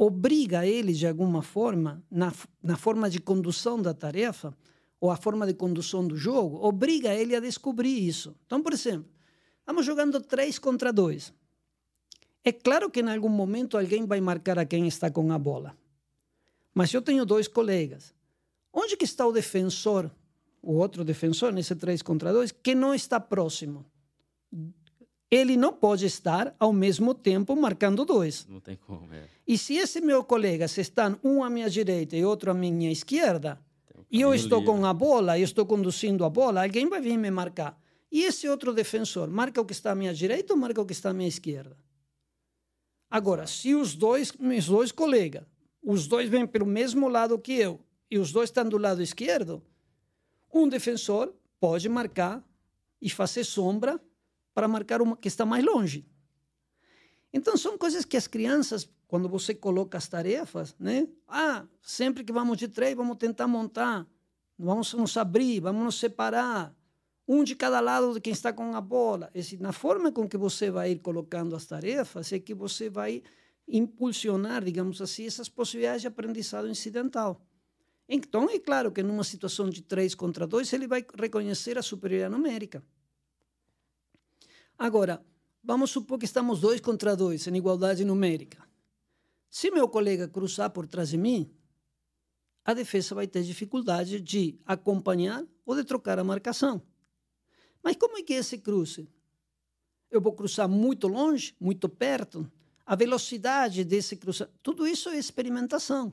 obriga 0.02 0.64
ele, 0.64 0.94
de 0.94 1.06
alguma 1.06 1.42
forma, 1.42 2.02
na, 2.10 2.32
na 2.62 2.74
forma 2.74 3.10
de 3.10 3.20
condução 3.20 3.80
da 3.82 3.92
tarefa, 3.92 4.56
ou 4.98 5.10
a 5.10 5.16
forma 5.16 5.46
de 5.46 5.52
condução 5.52 6.08
do 6.08 6.16
jogo, 6.16 6.56
obriga 6.66 7.14
ele 7.14 7.36
a 7.36 7.40
descobrir 7.40 8.08
isso. 8.08 8.34
Então, 8.46 8.62
por 8.62 8.72
exemplo, 8.72 9.10
estamos 9.58 9.84
jogando 9.84 10.18
três 10.22 10.58
contra 10.58 10.90
dois. 10.90 11.34
É 12.42 12.50
claro 12.50 12.88
que 12.88 13.00
em 13.00 13.10
algum 13.10 13.28
momento 13.28 13.76
alguém 13.76 14.06
vai 14.06 14.22
marcar 14.22 14.58
a 14.58 14.64
quem 14.64 14.88
está 14.88 15.10
com 15.10 15.30
a 15.32 15.38
bola. 15.38 15.76
Mas 16.72 16.94
eu 16.94 17.02
tenho 17.02 17.26
dois 17.26 17.46
colegas. 17.46 18.14
Onde 18.72 18.96
que 18.96 19.04
está 19.04 19.26
o 19.26 19.32
defensor, 19.32 20.10
o 20.62 20.76
outro 20.76 21.04
defensor, 21.04 21.52
nesse 21.52 21.76
3 21.76 22.00
contra 22.00 22.32
2, 22.32 22.52
que 22.52 22.74
não 22.74 22.94
está 22.94 23.20
próximo? 23.20 23.84
Ele 25.30 25.56
não 25.56 25.72
pode 25.72 26.06
estar 26.06 26.54
ao 26.58 26.72
mesmo 26.72 27.14
tempo 27.14 27.54
marcando 27.54 28.04
dois. 28.04 28.46
Não 28.48 28.58
tem 28.58 28.76
como, 28.76 29.12
é. 29.14 29.28
E 29.46 29.56
se 29.56 29.76
esse 29.76 30.00
meu 30.00 30.24
colega 30.24 30.66
se 30.66 30.80
estão 30.80 31.18
um 31.22 31.44
à 31.44 31.48
minha 31.48 31.70
direita 31.70 32.16
e 32.16 32.24
outro 32.24 32.50
à 32.50 32.54
minha 32.54 32.90
esquerda, 32.90 33.60
um 33.96 34.02
e 34.10 34.20
eu 34.20 34.34
estou 34.34 34.58
livre. 34.58 34.74
com 34.74 34.84
a 34.84 34.92
bola, 34.92 35.38
e 35.38 35.42
estou 35.42 35.64
conduzindo 35.64 36.24
a 36.24 36.30
bola, 36.30 36.62
alguém 36.64 36.88
vai 36.88 37.00
vir 37.00 37.16
me 37.16 37.30
marcar. 37.30 37.80
E 38.10 38.24
esse 38.24 38.48
outro 38.48 38.74
defensor 38.74 39.28
marca 39.28 39.60
o 39.60 39.64
que 39.64 39.72
está 39.72 39.92
à 39.92 39.94
minha 39.94 40.12
direita 40.12 40.52
ou 40.52 40.58
marca 40.58 40.82
o 40.82 40.86
que 40.86 40.92
está 40.92 41.10
à 41.10 41.14
minha 41.14 41.28
esquerda? 41.28 41.76
Agora, 43.08 43.46
se 43.46 43.74
os 43.74 43.94
dois, 43.94 44.32
meus 44.32 44.66
dois 44.66 44.90
colegas, 44.90 45.44
os 45.82 46.08
dois 46.08 46.28
vêm 46.28 46.46
pelo 46.46 46.66
mesmo 46.66 47.08
lado 47.08 47.38
que 47.38 47.52
eu 47.52 47.80
e 48.10 48.18
os 48.18 48.32
dois 48.32 48.48
estão 48.48 48.68
do 48.68 48.78
lado 48.78 49.00
esquerdo, 49.00 49.62
um 50.52 50.68
defensor 50.68 51.32
pode 51.60 51.88
marcar 51.88 52.44
e 53.00 53.08
fazer 53.08 53.44
sombra 53.44 54.00
para 54.60 54.68
marcar 54.68 55.00
uma 55.00 55.16
que 55.16 55.26
está 55.26 55.46
mais 55.46 55.64
longe. 55.64 56.06
Então, 57.32 57.56
são 57.56 57.78
coisas 57.78 58.04
que 58.04 58.14
as 58.14 58.26
crianças, 58.26 58.86
quando 59.08 59.26
você 59.26 59.54
coloca 59.54 59.96
as 59.96 60.06
tarefas, 60.06 60.76
né? 60.78 61.08
Ah, 61.26 61.64
sempre 61.80 62.22
que 62.22 62.30
vamos 62.30 62.58
de 62.58 62.68
três, 62.68 62.94
vamos 62.94 63.16
tentar 63.16 63.46
montar, 63.46 64.06
vamos 64.58 64.92
nos 64.92 65.16
abrir, 65.16 65.60
vamos 65.60 65.82
nos 65.82 65.98
separar, 65.98 66.76
um 67.26 67.42
de 67.42 67.56
cada 67.56 67.80
lado 67.80 68.12
de 68.12 68.20
quem 68.20 68.34
está 68.34 68.52
com 68.52 68.74
a 68.74 68.82
bola. 68.82 69.30
Esse, 69.34 69.56
na 69.56 69.72
forma 69.72 70.12
com 70.12 70.28
que 70.28 70.36
você 70.36 70.70
vai 70.70 70.90
ir 70.90 70.98
colocando 70.98 71.56
as 71.56 71.64
tarefas, 71.64 72.30
é 72.30 72.38
que 72.38 72.52
você 72.52 72.90
vai 72.90 73.22
impulsionar, 73.66 74.62
digamos 74.62 75.00
assim, 75.00 75.24
essas 75.24 75.48
possibilidades 75.48 76.02
de 76.02 76.08
aprendizado 76.08 76.68
incidental. 76.68 77.40
Então, 78.06 78.50
é 78.50 78.58
claro 78.58 78.92
que 78.92 79.02
numa 79.02 79.24
situação 79.24 79.70
de 79.70 79.80
três 79.80 80.14
contra 80.14 80.46
dois, 80.46 80.70
ele 80.74 80.86
vai 80.86 81.02
reconhecer 81.18 81.78
a 81.78 81.82
superioridade 81.82 82.36
numérica. 82.36 82.84
Agora, 84.80 85.22
vamos 85.62 85.90
supor 85.90 86.18
que 86.18 86.24
estamos 86.24 86.58
dois 86.58 86.80
contra 86.80 87.14
dois, 87.14 87.46
em 87.46 87.54
igualdade 87.54 88.02
numérica. 88.02 88.66
Se 89.50 89.70
meu 89.70 89.86
colega 89.86 90.26
cruzar 90.26 90.70
por 90.70 90.86
trás 90.86 91.10
de 91.10 91.18
mim, 91.18 91.54
a 92.64 92.72
defesa 92.72 93.14
vai 93.14 93.26
ter 93.26 93.42
dificuldade 93.42 94.22
de 94.22 94.58
acompanhar 94.64 95.46
ou 95.66 95.76
de 95.76 95.84
trocar 95.84 96.18
a 96.18 96.24
marcação. 96.24 96.80
Mas 97.82 97.94
como 97.96 98.16
é 98.16 98.22
que 98.22 98.32
esse 98.32 98.56
cruce? 98.56 99.06
Eu 100.10 100.18
vou 100.18 100.32
cruzar 100.32 100.66
muito 100.66 101.08
longe, 101.08 101.54
muito 101.60 101.86
perto? 101.86 102.50
A 102.86 102.96
velocidade 102.96 103.84
desse 103.84 104.16
cruzamento, 104.16 104.58
tudo 104.62 104.86
isso 104.86 105.10
é 105.10 105.18
experimentação. 105.18 106.10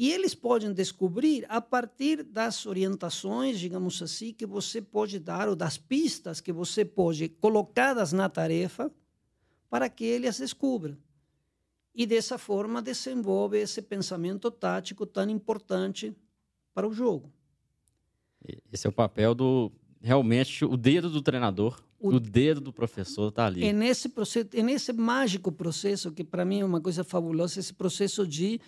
E 0.00 0.10
eles 0.10 0.34
podem 0.34 0.72
descobrir 0.72 1.44
a 1.46 1.60
partir 1.60 2.22
das 2.22 2.64
orientações, 2.64 3.60
digamos 3.60 4.00
assim, 4.00 4.32
que 4.32 4.46
você 4.46 4.80
pode 4.80 5.18
dar, 5.18 5.46
ou 5.46 5.54
das 5.54 5.76
pistas 5.76 6.40
que 6.40 6.50
você 6.50 6.86
pode 6.86 7.28
colocadas 7.28 8.10
na 8.10 8.26
tarefa, 8.26 8.90
para 9.68 9.90
que 9.90 10.02
eles 10.02 10.38
descubram. 10.38 10.96
E 11.94 12.06
dessa 12.06 12.38
forma 12.38 12.80
desenvolve 12.80 13.58
esse 13.58 13.82
pensamento 13.82 14.50
tático 14.50 15.04
tão 15.04 15.28
importante 15.28 16.16
para 16.72 16.88
o 16.88 16.94
jogo. 16.94 17.30
Esse 18.72 18.86
é 18.86 18.88
o 18.88 18.94
papel 18.94 19.34
do 19.34 19.70
realmente 20.00 20.64
o 20.64 20.78
dedo 20.78 21.10
do 21.10 21.20
treinador, 21.20 21.78
o, 21.98 22.14
o 22.14 22.18
dedo 22.18 22.62
do 22.62 22.72
professor 22.72 23.28
está 23.28 23.44
ali. 23.44 23.62
É 23.62 23.72
nesse 23.74 24.08
processo, 24.08 24.48
é 24.54 24.62
nesse 24.62 24.94
mágico 24.94 25.52
processo 25.52 26.10
que 26.10 26.24
para 26.24 26.42
mim 26.42 26.60
é 26.60 26.64
uma 26.64 26.80
coisa 26.80 27.04
fabulosa, 27.04 27.60
esse 27.60 27.74
processo 27.74 28.26
de 28.26 28.58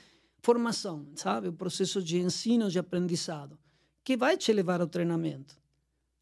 formação, 0.43 1.07
sabe, 1.15 1.49
o 1.49 1.53
processo 1.53 2.03
de 2.03 2.19
ensino, 2.19 2.69
de 2.69 2.79
aprendizado, 2.79 3.59
que 4.05 4.17
vai 4.17 4.37
te 4.37 4.53
levar 4.53 4.81
ao 4.81 4.89
treinamento. 4.89 5.57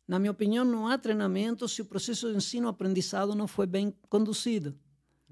Na 0.06 0.18
minha 0.18 0.30
opinião, 0.30 0.64
não 0.64 0.86
há 0.86 0.98
treinamento 0.98 1.66
se 1.68 1.80
o 1.80 1.84
processo 1.84 2.30
de 2.30 2.36
ensino-aprendizado 2.36 3.34
não 3.34 3.46
foi 3.46 3.66
bem 3.66 3.94
conduzido. 4.08 4.76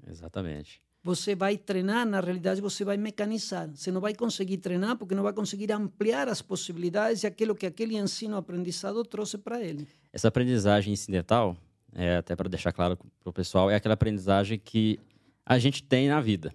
Exatamente. 0.07 0.81
Você 1.03 1.35
vai 1.35 1.57
treinar, 1.57 2.05
na 2.05 2.19
realidade, 2.19 2.59
você 2.59 2.83
vai 2.83 2.97
mecanizar. 2.97 3.69
Você 3.69 3.91
não 3.91 4.01
vai 4.01 4.13
conseguir 4.13 4.57
treinar 4.57 4.97
porque 4.97 5.15
não 5.15 5.23
vai 5.23 5.33
conseguir 5.33 5.71
ampliar 5.71 6.27
as 6.27 6.41
possibilidades 6.41 7.23
e 7.23 7.27
aquilo 7.27 7.55
que 7.55 7.65
aquele 7.65 7.95
ensino-aprendizado 7.95 9.03
trouxe 9.03 9.37
para 9.37 9.61
ele. 9.61 9.87
Essa 10.11 10.27
aprendizagem 10.27 10.93
incidental, 10.93 11.55
é, 11.93 12.17
até 12.17 12.35
para 12.35 12.49
deixar 12.49 12.71
claro 12.73 12.97
para 12.97 13.29
o 13.29 13.33
pessoal, 13.33 13.69
é 13.69 13.75
aquela 13.75 13.93
aprendizagem 13.93 14.57
que 14.57 14.99
a 15.45 15.57
gente 15.57 15.83
tem 15.83 16.09
na 16.09 16.19
vida. 16.19 16.53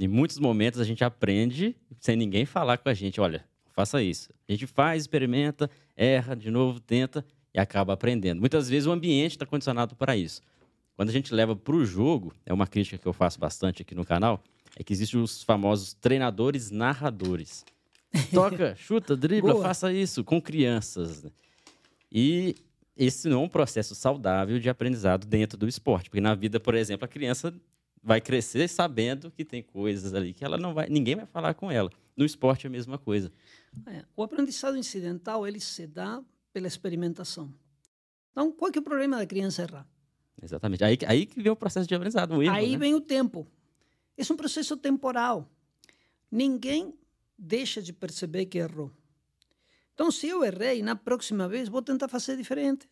Em 0.00 0.08
muitos 0.08 0.38
momentos 0.38 0.80
a 0.80 0.84
gente 0.84 1.04
aprende 1.04 1.76
sem 1.98 2.16
ninguém 2.16 2.46
falar 2.46 2.78
com 2.78 2.88
a 2.88 2.94
gente, 2.94 3.20
olha, 3.20 3.44
faça 3.74 4.02
isso. 4.02 4.30
A 4.48 4.52
gente 4.52 4.66
faz, 4.66 5.02
experimenta, 5.02 5.70
erra, 5.94 6.34
de 6.34 6.50
novo, 6.50 6.80
tenta 6.80 7.22
e 7.52 7.60
acaba 7.60 7.92
aprendendo. 7.92 8.40
Muitas 8.40 8.66
vezes 8.66 8.86
o 8.86 8.92
ambiente 8.92 9.32
está 9.32 9.44
condicionado 9.44 9.94
para 9.94 10.16
isso. 10.16 10.40
Quando 10.96 11.10
a 11.10 11.12
gente 11.12 11.34
leva 11.34 11.54
para 11.54 11.76
o 11.76 11.84
jogo, 11.84 12.34
é 12.46 12.52
uma 12.52 12.66
crítica 12.66 12.96
que 12.96 13.06
eu 13.06 13.12
faço 13.12 13.38
bastante 13.38 13.82
aqui 13.82 13.94
no 13.94 14.02
canal, 14.02 14.42
é 14.74 14.82
que 14.82 14.90
existem 14.90 15.20
os 15.20 15.42
famosos 15.42 15.92
treinadores 15.92 16.70
narradores. 16.70 17.62
Toca, 18.32 18.74
chuta, 18.76 19.14
dribla, 19.14 19.52
Boa. 19.52 19.64
faça 19.64 19.92
isso 19.92 20.24
com 20.24 20.40
crianças. 20.40 21.26
E 22.10 22.54
esse 22.96 23.28
não 23.28 23.42
é 23.42 23.44
um 23.44 23.48
processo 23.50 23.94
saudável 23.94 24.58
de 24.58 24.70
aprendizado 24.70 25.26
dentro 25.26 25.58
do 25.58 25.68
esporte, 25.68 26.08
porque 26.08 26.22
na 26.22 26.34
vida, 26.34 26.58
por 26.58 26.74
exemplo, 26.74 27.04
a 27.04 27.08
criança 27.08 27.52
vai 28.02 28.20
crescer 28.20 28.68
sabendo 28.68 29.30
que 29.30 29.44
tem 29.44 29.62
coisas 29.62 30.14
ali 30.14 30.32
que 30.32 30.44
ela 30.44 30.56
não 30.56 30.72
vai, 30.74 30.88
ninguém 30.88 31.16
vai 31.16 31.26
falar 31.26 31.54
com 31.54 31.70
ela. 31.70 31.90
No 32.16 32.24
esporte 32.24 32.66
é 32.66 32.68
a 32.68 32.70
mesma 32.70 32.98
coisa. 32.98 33.32
É, 33.86 34.04
o 34.16 34.22
aprendizado 34.22 34.76
incidental 34.76 35.46
ele 35.46 35.60
se 35.60 35.86
dá 35.86 36.22
pela 36.52 36.66
experimentação. 36.66 37.52
Então, 38.32 38.50
qual 38.52 38.70
é, 38.70 38.76
é 38.76 38.80
o 38.80 38.82
problema 38.82 39.16
da 39.16 39.26
criança 39.26 39.62
errar? 39.62 39.88
Exatamente. 40.42 40.84
Aí, 40.84 40.98
aí 41.06 41.26
que 41.26 41.42
vem 41.42 41.52
o 41.52 41.56
processo 41.56 41.86
de 41.86 41.94
aprendizado, 41.94 42.36
o 42.36 42.42
erro, 42.42 42.54
Aí 42.54 42.72
né? 42.72 42.78
vem 42.78 42.94
o 42.94 43.00
tempo. 43.00 43.46
Esse 44.16 44.32
é 44.32 44.34
um 44.34 44.36
processo 44.36 44.76
temporal. 44.76 45.50
Ninguém 46.30 46.94
deixa 47.38 47.82
de 47.82 47.92
perceber 47.92 48.46
que 48.46 48.58
errou. 48.58 48.90
Então, 49.94 50.10
se 50.10 50.28
eu 50.28 50.42
errei, 50.44 50.82
na 50.82 50.96
próxima 50.96 51.48
vez 51.48 51.68
vou 51.68 51.82
tentar 51.82 52.08
fazer 52.08 52.36
diferente. 52.36 52.88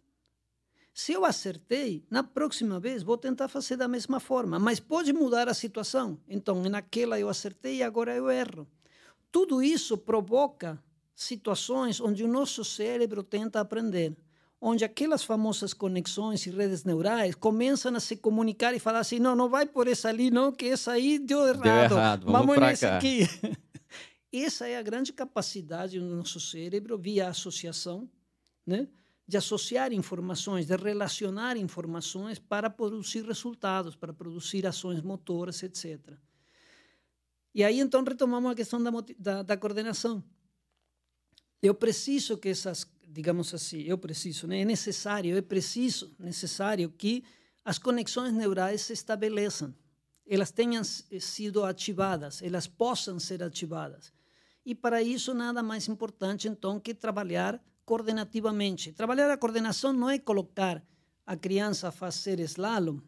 Se 0.99 1.13
eu 1.13 1.25
acertei, 1.25 2.05
na 2.11 2.25
próxima 2.25 2.81
vez 2.81 3.05
vou 3.05 3.17
tentar 3.17 3.47
fazer 3.47 3.77
da 3.77 3.87
mesma 3.87 4.19
forma, 4.19 4.59
mas 4.59 4.81
pode 4.81 5.13
mudar 5.13 5.49
a 5.49 5.55
situação. 5.55 6.19
Então, 6.29 6.61
naquela 6.65 7.21
eu 7.21 7.29
acertei 7.29 7.77
e 7.77 7.83
agora 7.85 8.17
eu 8.17 8.29
erro. 8.29 8.67
Tudo 9.31 9.63
isso 9.63 9.97
provoca 9.97 10.77
situações 11.15 12.01
onde 12.01 12.25
o 12.25 12.29
nosso 12.29 12.65
cérebro 12.65 13.23
tenta 13.23 13.61
aprender 13.61 14.17
onde 14.61 14.85
aquelas 14.85 15.23
famosas 15.23 15.73
conexões 15.73 16.45
e 16.47 16.51
redes 16.51 16.83
neurais 16.83 17.33
começam 17.37 17.95
a 17.95 18.01
se 18.01 18.17
comunicar 18.17 18.75
e 18.75 18.81
falar 18.81 18.99
assim, 18.99 19.21
não, 19.21 19.37
não 19.37 19.49
vai 19.49 19.67
por 19.67 19.87
essa 19.87 20.09
ali, 20.09 20.33
não, 20.33 20.51
que 20.51 20.67
essa 20.67 20.91
aí 20.91 21.21
deu 21.21 21.47
errado. 21.47 21.63
Deu 21.63 21.77
errado, 21.77 22.25
vamos, 22.25 22.57
vamos 22.57 22.59
nesse 22.59 22.85
cá. 22.85 22.97
aqui. 22.97 23.21
essa 24.35 24.67
é 24.67 24.77
a 24.77 24.83
grande 24.83 25.13
capacidade 25.13 26.01
do 26.01 26.07
nosso 26.07 26.41
cérebro, 26.41 26.99
via 26.99 27.29
associação, 27.29 28.11
né? 28.67 28.89
De 29.29 29.37
associar 29.37 29.93
informações, 29.93 30.67
de 30.67 30.75
relacionar 30.75 31.57
informações 31.57 32.38
para 32.38 32.69
produzir 32.71 33.25
resultados, 33.25 33.95
para 33.95 34.12
produzir 34.12 34.67
ações 34.67 35.03
motoras, 35.03 35.62
etc. 35.62 36.17
E 37.55 37.62
aí, 37.62 37.79
então, 37.79 38.03
retomamos 38.03 38.51
a 38.51 38.55
questão 38.55 38.83
da, 38.83 38.91
da, 39.19 39.43
da 39.43 39.57
coordenação. 39.57 40.25
Eu 41.62 41.75
preciso 41.75 42.38
que 42.38 42.49
essas 42.49 42.87
digamos 43.11 43.55
assim, 43.55 43.81
eu 43.83 43.97
preciso, 43.97 44.47
né? 44.47 44.61
é 44.61 44.64
necessário, 44.64 45.37
é 45.37 45.41
preciso, 45.41 46.14
necessário 46.19 46.91
que 46.91 47.25
as 47.64 47.79
conexões 47.79 48.33
neurais 48.33 48.83
se 48.83 48.93
estabeleçam, 48.93 49.75
elas 50.27 50.51
tenham 50.51 50.85
sido 50.85 51.64
ativadas, 51.64 52.43
elas 52.43 52.67
possam 52.67 53.19
ser 53.19 53.43
ativadas. 53.43 54.12
E 54.64 54.75
para 54.75 55.03
isso, 55.03 55.33
nada 55.33 55.62
mais 55.62 55.88
importante, 55.88 56.47
então, 56.47 56.79
que 56.79 56.93
trabalhar 56.93 57.62
coordenativamente. 57.88 58.92
Trabalhar 58.92 59.31
a 59.31 59.38
coordenação 59.38 59.94
não 59.94 60.11
é 60.11 60.18
colocar 60.18 60.85
a 61.27 61.35
criança 61.35 61.88
a 61.88 61.90
fazer 61.90 62.38
slalom, 62.40 62.98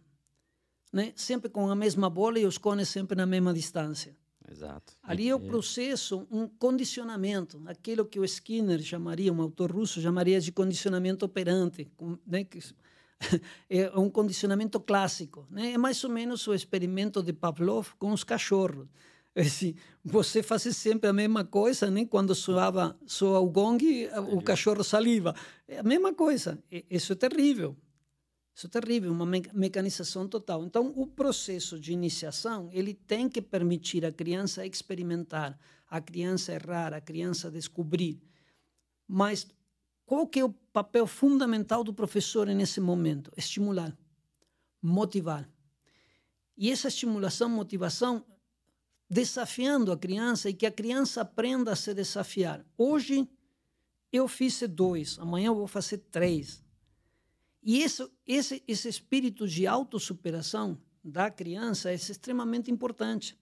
né? 0.91 1.13
sempre 1.15 1.51
com 1.51 1.71
a 1.71 1.77
mesma 1.77 2.09
bola 2.09 2.39
e 2.39 2.47
os 2.47 2.57
cones 2.57 2.89
sempre 2.89 3.15
na 3.15 3.27
mesma 3.27 3.53
distância. 3.53 4.17
Exato. 4.51 4.95
Ali 5.03 5.29
é 5.29 5.35
o 5.35 5.39
processo, 5.39 6.27
um 6.31 6.49
condicionamento, 6.49 7.63
aquilo 7.67 8.07
que 8.07 8.19
o 8.19 8.25
Skinner 8.25 8.81
chamaria, 8.81 9.31
um 9.31 9.43
autor 9.43 9.71
russo 9.71 10.01
chamaria 10.01 10.41
de 10.41 10.51
condicionamento 10.51 11.27
operante, 11.27 11.87
né? 12.27 12.47
é 13.69 13.93
um 13.99 14.09
condicionamento 14.09 14.81
clássico. 14.81 15.47
Né? 15.51 15.73
É 15.73 15.79
mais 15.79 16.03
ou 16.03 16.11
menos 16.11 16.49
o 16.49 16.55
experimento 16.55 17.23
de 17.23 17.35
Pavlov 17.35 17.89
com 17.99 18.13
os 18.13 18.25
cachorros. 18.25 18.89
É 19.35 19.43
assim, 19.43 19.77
você 20.05 20.43
faz 20.43 20.63
sempre 20.77 21.09
a 21.09 21.13
mesma 21.13 21.45
coisa, 21.45 21.91
né? 21.91 22.05
Quando 22.05 22.35
soava, 22.35 22.99
soa 23.07 23.39
o 23.39 23.49
gong, 23.49 24.09
o 24.33 24.43
cachorro 24.43 24.83
saliva. 24.83 25.35
É 25.69 25.79
a 25.79 25.83
mesma 25.83 26.13
coisa. 26.13 26.63
Isso 26.91 27.13
é 27.13 27.17
terrível. 27.17 27.77
Isso 28.55 28.67
é 28.67 28.71
terrível, 28.71 29.13
uma 29.13 29.25
me 29.25 29.43
mecanização 29.55 30.27
total. 30.29 30.65
Então, 30.65 30.93
o 30.97 31.07
processo 31.07 31.79
de 31.79 31.93
iniciação, 31.93 32.69
ele 32.73 32.93
tem 32.93 33.29
que 33.29 33.41
permitir 33.41 34.05
a 34.05 34.13
criança 34.13 34.67
experimentar, 34.67 35.59
a 35.89 36.01
criança 36.01 36.53
errar, 36.53 36.93
a 36.93 37.01
criança 37.01 37.51
descobrir. 37.51 38.21
Mas 39.07 39.47
qual 40.05 40.27
que 40.27 40.41
é 40.41 40.45
o 40.45 40.53
papel 40.73 41.07
fundamental 41.07 41.85
do 41.85 41.95
professor 41.95 42.49
nesse 42.49 42.81
momento? 42.81 43.33
Estimular, 43.37 43.97
motivar. 44.83 45.49
E 46.57 46.71
essa 46.71 46.89
estimulação, 46.89 47.49
motivação, 47.49 48.27
desafiando 49.11 49.91
a 49.91 49.99
criança 49.99 50.49
e 50.49 50.55
que 50.55 50.65
a 50.65 50.71
criança 50.71 51.23
aprenda 51.23 51.73
a 51.73 51.77
se 51.77 51.93
desafiar. 51.93 52.65
Hoje 52.79 53.29
eu 54.13 54.29
fiz 54.29 54.63
dois, 54.69 55.19
amanhã 55.19 55.49
eu 55.49 55.57
vou 55.57 55.67
fazer 55.67 55.99
três. 55.99 56.63
E 57.61 57.83
esse, 57.83 58.09
esse, 58.25 58.63
esse 58.69 58.89
espírito 58.89 59.49
de 59.49 59.67
autossuperação 59.67 60.79
da 61.03 61.29
criança 61.29 61.91
é 61.91 61.95
extremamente 61.95 62.71
importante. 62.71 63.37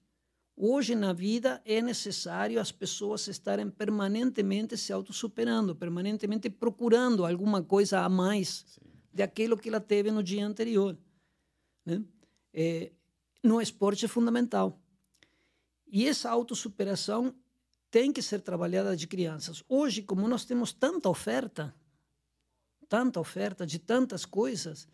Hoje 0.57 0.95
na 0.95 1.13
vida 1.13 1.63
é 1.65 1.81
necessário 1.83 2.61
as 2.61 2.73
pessoas 2.73 3.29
estarem 3.29 3.71
permanentemente 3.71 4.77
se 4.77 4.93
autossuperando, 4.93 5.77
permanentemente 5.77 6.49
procurando 6.49 7.25
alguma 7.25 7.63
coisa 7.63 8.01
a 8.01 8.09
mais 8.09 8.65
Sim. 8.67 8.81
daquilo 9.13 9.57
que 9.57 9.69
ela 9.69 9.81
teve 9.81 10.11
no 10.11 10.23
dia 10.23 10.45
anterior. 10.45 10.99
Né? 11.85 12.03
É, 12.53 12.91
no 13.45 13.61
esporte 13.61 14.07
é 14.07 14.09
fundamental. 14.09 14.81
E 15.91 16.07
essa 16.07 16.31
autossuperação 16.31 17.35
tem 17.91 18.13
que 18.13 18.23
ser 18.23 18.41
trabalhada 18.41 18.97
de 18.97 19.07
crianças. 19.07 19.65
Hoje, 19.69 20.03
como 20.03 20.29
nós 20.29 20.45
temos 20.45 20.73
tanta 20.73 21.09
oferta, 21.09 21.75
tanta 22.89 23.19
oferta 23.19 23.67
de 23.67 23.79
tantas 23.79 24.25
coisas, 24.25 24.87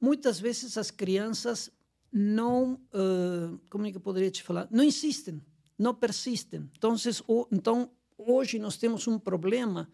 muitas 0.00 0.40
vezes 0.40 0.78
as 0.78 0.90
crianças 0.90 1.70
não, 2.10 2.74
uh, 2.74 3.58
como 3.70 3.86
é 3.86 3.90
que 3.90 3.98
eu 3.98 4.00
poderia 4.00 4.30
te 4.30 4.42
falar, 4.42 4.66
não 4.70 4.82
insistem, 4.82 5.42
não 5.78 5.94
persistem. 5.94 6.70
Então, 6.76 6.94
o, 7.26 7.46
então, 7.52 7.90
hoje 8.16 8.58
nós 8.58 8.76
temos 8.76 9.06
um 9.06 9.18
problema 9.18 9.90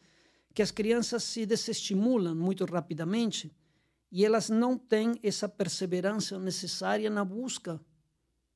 que 0.54 0.62
as 0.62 0.70
crianças 0.70 1.24
se 1.24 1.44
desestimulam 1.44 2.36
muito 2.36 2.64
rapidamente 2.64 3.52
e 4.10 4.24
elas 4.24 4.48
não 4.48 4.78
têm 4.78 5.18
essa 5.24 5.48
perseverança 5.48 6.38
necessária 6.38 7.10
na 7.10 7.24
busca 7.24 7.80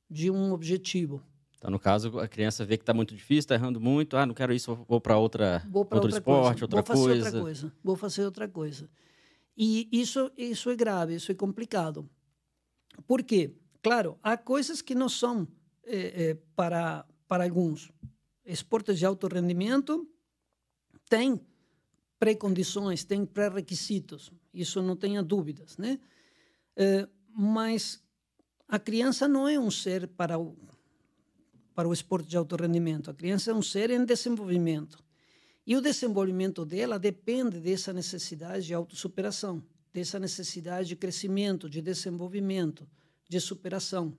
de 0.09 0.31
um 0.31 0.53
objetivo. 0.53 1.21
Então, 1.59 1.69
no 1.69 1.77
caso, 1.77 2.17
a 2.19 2.27
criança 2.27 2.65
vê 2.65 2.77
que 2.77 2.83
está 2.83 2.93
muito 2.93 3.13
difícil, 3.13 3.39
está 3.39 3.55
errando 3.55 3.81
muito, 3.81 4.15
ah, 4.15 4.25
não 4.25 4.33
quero 4.33 4.53
isso, 4.53 4.73
vou 4.87 5.01
para 5.01 5.17
outra, 5.17 5.61
vou 5.69 5.81
outro 5.81 5.97
outra 5.97 6.11
esporte, 6.11 6.59
coisa. 6.61 6.63
outra 6.63 6.81
vou 6.81 7.03
coisa. 7.03 7.25
Outra 7.25 7.41
coisa. 7.41 7.73
Vou 7.83 7.95
fazer 7.97 8.23
outra 8.23 8.47
coisa. 8.47 8.89
E 9.57 9.89
isso, 9.91 10.31
isso 10.37 10.69
é 10.69 10.75
grave, 10.75 11.15
isso 11.15 11.29
é 11.33 11.35
complicado. 11.35 12.09
Por 13.05 13.23
quê? 13.23 13.53
Claro, 13.83 14.17
há 14.23 14.37
coisas 14.37 14.81
que 14.81 14.95
não 14.95 15.09
são 15.09 15.45
é, 15.83 16.29
é, 16.29 16.37
para, 16.55 17.05
para 17.27 17.43
alguns. 17.43 17.91
Esportes 18.45 18.97
de 18.97 19.05
alto 19.05 19.27
rendimento 19.27 20.09
têm 21.09 21.41
pré-condições, 22.17 23.03
têm 23.03 23.25
pré-requisitos, 23.25 24.31
isso 24.53 24.81
não 24.81 24.95
tenha 24.95 25.21
dúvidas, 25.21 25.77
né? 25.77 25.99
É, 26.77 27.05
mas 27.27 28.01
a 28.65 28.79
criança 28.79 29.27
não 29.27 29.45
é 29.45 29.59
um 29.59 29.69
ser 29.69 30.07
para 30.07 30.37
o 30.37 30.55
para 31.79 31.87
o 31.87 31.93
esporte 31.93 32.27
de 32.27 32.35
alto 32.35 32.57
rendimento. 32.57 33.09
A 33.09 33.13
criança 33.13 33.51
é 33.51 33.53
um 33.53 33.61
ser 33.61 33.89
em 33.89 34.03
desenvolvimento. 34.03 35.01
E 35.65 35.77
o 35.77 35.81
desenvolvimento 35.81 36.65
dela 36.65 36.99
depende 36.99 37.57
dessa 37.57 37.93
necessidade 37.93 38.65
de 38.65 38.73
autossuperação, 38.73 39.63
dessa 39.93 40.19
necessidade 40.19 40.89
de 40.89 40.97
crescimento, 40.97 41.69
de 41.69 41.81
desenvolvimento, 41.81 42.85
de 43.29 43.39
superação. 43.39 44.13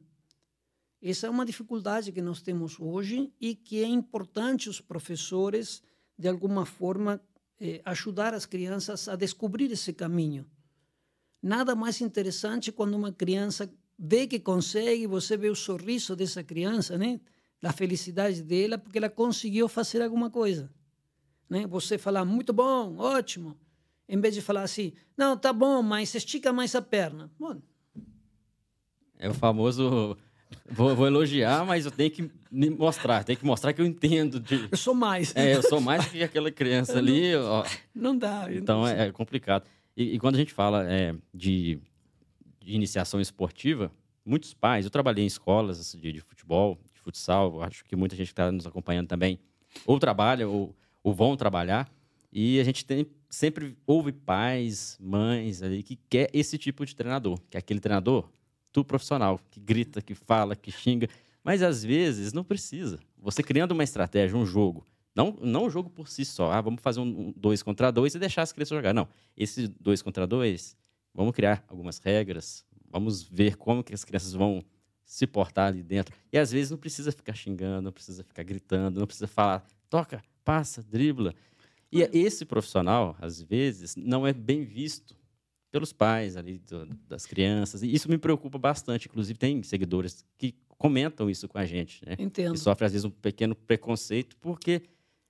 Essa 1.02 1.26
é 1.26 1.30
uma 1.30 1.44
dificuldade 1.44 2.12
que 2.12 2.22
nós 2.22 2.40
temos 2.40 2.80
hoje 2.80 3.30
e 3.38 3.54
que 3.54 3.84
é 3.84 3.86
importante 3.86 4.70
os 4.70 4.80
professores, 4.80 5.82
de 6.18 6.28
alguma 6.28 6.64
forma, 6.64 7.20
é, 7.60 7.82
ajudar 7.84 8.32
as 8.32 8.46
crianças 8.46 9.06
a 9.06 9.16
descobrir 9.16 9.70
esse 9.70 9.92
caminho. 9.92 10.46
Nada 11.42 11.74
mais 11.74 12.00
interessante 12.00 12.72
quando 12.72 12.94
uma 12.94 13.12
criança 13.12 13.70
vê 13.98 14.26
que 14.26 14.40
consegue, 14.40 15.06
você 15.06 15.36
vê 15.36 15.50
o 15.50 15.54
sorriso 15.54 16.16
dessa 16.16 16.42
criança, 16.42 16.96
né? 16.96 17.20
Da 17.60 17.72
felicidade 17.72 18.42
dela, 18.42 18.78
porque 18.78 18.98
ela 18.98 19.10
conseguiu 19.10 19.68
fazer 19.68 20.02
alguma 20.02 20.30
coisa. 20.30 20.70
Né? 21.48 21.66
Você 21.66 21.98
falar, 21.98 22.24
muito 22.24 22.52
bom, 22.52 22.96
ótimo, 22.96 23.56
em 24.08 24.20
vez 24.20 24.34
de 24.34 24.40
falar 24.40 24.62
assim, 24.62 24.92
não, 25.16 25.36
tá 25.36 25.52
bom, 25.52 25.82
mas 25.82 26.14
estica 26.14 26.52
mais 26.52 26.74
a 26.74 26.82
perna. 26.82 27.30
Bom, 27.38 27.60
é 29.18 29.28
o 29.28 29.34
famoso 29.34 30.16
Vou, 30.68 30.94
vou, 30.94 31.06
elogiar, 31.06 31.64
mas 31.64 31.84
eu 31.84 31.90
tenho 31.90 32.10
que 32.10 32.30
mostrar, 32.50 33.24
tenho 33.24 33.38
que 33.38 33.44
mostrar 33.44 33.72
que 33.72 33.80
eu 33.80 33.86
entendo. 33.86 34.40
De... 34.40 34.68
Eu 34.70 34.76
sou 34.76 34.94
mais. 34.94 35.34
É, 35.36 35.54
eu 35.54 35.62
sou 35.62 35.80
mais 35.80 36.06
que 36.06 36.22
aquela 36.22 36.50
criança 36.50 36.98
ali. 36.98 37.34
Ó. 37.36 37.64
Não 37.94 38.16
dá. 38.16 38.46
Então 38.50 38.86
é, 38.86 39.08
é, 39.08 39.12
complicado. 39.12 39.64
E, 39.96 40.14
e, 40.14 40.18
quando 40.18 40.36
a 40.36 40.38
gente 40.38 40.52
fala 40.52 40.90
é, 40.90 41.14
de, 41.34 41.80
de, 42.60 42.74
iniciação 42.74 43.20
esportiva, 43.20 43.92
muitos 44.24 44.54
pais, 44.54 44.84
eu 44.84 44.90
trabalhei 44.90 45.24
em 45.24 45.26
escolas 45.26 45.92
de, 45.92 46.12
de 46.12 46.20
futebol, 46.20 46.78
futsal, 47.10 47.62
acho 47.62 47.84
que 47.84 47.96
muita 47.96 48.16
gente 48.16 48.28
que 48.28 48.32
está 48.32 48.50
nos 48.50 48.66
acompanhando 48.66 49.08
também, 49.08 49.38
ou 49.84 49.98
trabalha 49.98 50.48
ou, 50.48 50.74
ou 51.02 51.12
vão 51.12 51.36
trabalhar, 51.36 51.90
e 52.32 52.60
a 52.60 52.64
gente 52.64 52.84
tem, 52.84 53.06
sempre 53.28 53.76
ouve 53.86 54.12
pais, 54.12 54.96
mães 55.00 55.62
ali 55.62 55.82
que 55.82 55.96
quer 56.08 56.30
esse 56.32 56.56
tipo 56.56 56.86
de 56.86 56.94
treinador, 56.94 57.38
que 57.50 57.56
é 57.56 57.58
aquele 57.58 57.80
treinador 57.80 58.28
do 58.72 58.84
profissional, 58.84 59.40
que 59.50 59.58
grita, 59.58 60.00
que 60.00 60.14
fala, 60.14 60.54
que 60.54 60.70
xinga. 60.70 61.08
Mas 61.42 61.62
às 61.62 61.82
vezes 61.82 62.32
não 62.32 62.44
precisa. 62.44 63.00
Você 63.18 63.42
criando 63.42 63.72
uma 63.72 63.82
estratégia, 63.82 64.36
um 64.36 64.46
jogo, 64.46 64.86
não, 65.14 65.36
não 65.42 65.64
um 65.64 65.70
jogo 65.70 65.90
por 65.90 66.08
si 66.08 66.24
só. 66.24 66.52
Ah, 66.52 66.60
vamos 66.60 66.80
fazer 66.80 67.00
um, 67.00 67.32
dois 67.36 67.62
contra 67.62 67.90
dois 67.90 68.14
e 68.14 68.18
deixar 68.18 68.42
as 68.42 68.52
crianças 68.52 68.76
jogar. 68.76 68.94
Não. 68.94 69.08
Esse 69.36 69.66
dois 69.66 70.02
contra 70.02 70.26
dois, 70.26 70.76
vamos 71.12 71.34
criar 71.34 71.64
algumas 71.66 71.98
regras, 71.98 72.64
vamos 72.88 73.22
ver 73.22 73.56
como 73.56 73.82
que 73.82 73.92
as 73.92 74.04
crianças 74.04 74.32
vão 74.32 74.62
se 75.10 75.26
portar 75.26 75.66
ali 75.66 75.82
dentro. 75.82 76.14
E 76.32 76.38
às 76.38 76.52
vezes 76.52 76.70
não 76.70 76.78
precisa 76.78 77.10
ficar 77.10 77.34
xingando, 77.34 77.82
não 77.82 77.90
precisa 77.90 78.22
ficar 78.22 78.44
gritando, 78.44 79.00
não 79.00 79.08
precisa 79.08 79.26
falar, 79.26 79.66
toca, 79.88 80.22
passa, 80.44 80.84
dribla. 80.84 81.34
E 81.90 82.08
esse 82.16 82.44
profissional, 82.44 83.16
às 83.20 83.42
vezes, 83.42 83.96
não 83.96 84.24
é 84.24 84.32
bem 84.32 84.62
visto 84.62 85.16
pelos 85.72 85.92
pais 85.92 86.36
ali 86.36 86.58
do, 86.60 86.86
das 87.08 87.26
crianças. 87.26 87.82
E 87.82 87.92
isso 87.92 88.08
me 88.08 88.18
preocupa 88.18 88.56
bastante. 88.56 89.08
Inclusive, 89.08 89.36
tem 89.36 89.60
seguidores 89.64 90.24
que 90.38 90.54
comentam 90.78 91.28
isso 91.28 91.48
com 91.48 91.58
a 91.58 91.64
gente, 91.64 92.06
né? 92.06 92.14
Entendo. 92.16 92.54
E 92.54 92.58
sofre, 92.58 92.86
às 92.86 92.92
vezes, 92.92 93.04
um 93.04 93.10
pequeno 93.10 93.56
preconceito, 93.56 94.36
porque 94.36 94.80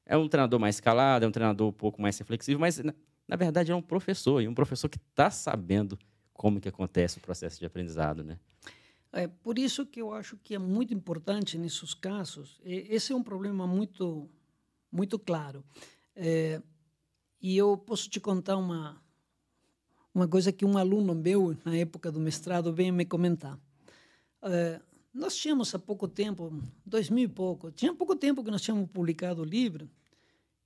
é 0.05 0.15
um 0.15 0.29
treinador 0.29 0.61
mais 0.61 0.79
calado, 0.79 1.25
é 1.25 1.29
um 1.29 1.33
treinador 1.33 1.67
um 1.67 1.73
pouco 1.73 2.03
mais 2.03 2.19
reflexivo, 2.19 2.61
mas, 2.61 2.79
na, 2.81 2.93
na 3.27 3.37
verdade, 3.37 3.73
é 3.73 3.75
um 3.75 3.81
professor, 3.81 4.43
e 4.43 4.49
um 4.49 4.55
professor 4.55 4.91
que 4.91 4.99
está 4.99 5.31
sabendo 5.31 5.99
como 6.35 6.61
que 6.61 6.69
acontece 6.69 7.17
o 7.17 7.21
processo 7.23 7.59
de 7.59 7.65
aprendizado, 7.65 8.23
né? 8.23 8.39
É 9.13 9.27
por 9.27 9.59
isso 9.59 9.85
que 9.85 10.01
eu 10.01 10.13
acho 10.13 10.37
que 10.37 10.55
é 10.55 10.59
muito 10.59 10.95
importante 10.95 11.59
nesses 11.59 11.95
casos. 11.95 12.61
Esse 12.65 13.13
é 13.13 13.17
um 13.17 13.23
problema 13.23 13.67
muito, 13.67 14.29
muito 14.91 15.19
claro. 15.19 15.65
É, 16.15 16.63
e 17.41 17.57
eu 17.57 17.77
posso 17.77 18.09
te 18.09 18.21
contar 18.21 18.57
uma, 18.57 19.03
uma 20.15 20.29
coisa 20.29 20.53
que 20.53 20.65
um 20.65 20.77
aluno 20.77 21.15
meu, 21.15 21.57
na 21.65 21.77
época 21.77 22.13
do 22.13 22.21
mestrado, 22.21 22.73
veio 22.73 22.93
me 22.93 23.05
comentar. 23.05 23.57
Uh, 24.43 24.83
nós 25.13 25.37
tínhamos 25.37 25.75
há 25.75 25.79
pouco 25.79 26.07
tempo, 26.07 26.53
dois 26.85 27.11
mil 27.11 27.25
e 27.25 27.29
pouco, 27.29 27.71
tinha 27.73 27.93
pouco 27.95 28.15
tempo 28.15 28.45
que 28.45 28.51
nós 28.51 28.63
tínhamos 28.63 28.89
publicado 28.91 29.43
o 29.43 29.45
livro, 29.45 29.91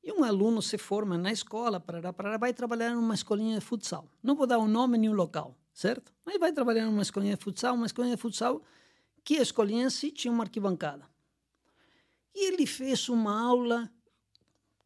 e 0.02 0.12
um 0.12 0.22
aluno 0.22 0.60
se 0.60 0.76
forma 0.76 1.16
na 1.16 1.32
escola, 1.32 1.80
para 1.80 2.12
para 2.12 2.36
vai 2.36 2.52
trabalhar 2.52 2.94
numa 2.94 3.14
escolinha 3.14 3.58
de 3.58 3.64
futsal. 3.64 4.06
Não 4.22 4.34
vou 4.34 4.46
dar 4.46 4.58
o 4.58 4.64
um 4.64 4.68
nome 4.68 4.98
nem 4.98 5.08
o 5.08 5.12
um 5.12 5.16
local, 5.16 5.56
certo? 5.74 6.12
Mas 6.24 6.38
vai 6.38 6.52
trabalhar 6.52 6.86
numa 6.86 7.02
escolinha 7.02 7.36
de 7.36 7.42
futsal, 7.42 7.74
uma 7.74 7.86
escolinha 7.86 8.14
de 8.14 8.22
futsal 8.22 8.62
que 9.24 9.38
a 9.38 9.42
escolinha 9.42 9.86
em 9.86 9.90
si 9.90 10.10
tinha 10.10 10.32
uma 10.32 10.44
arquibancada. 10.44 11.04
E 12.34 12.46
ele 12.48 12.66
fez 12.66 13.08
uma 13.08 13.38
aula 13.38 13.90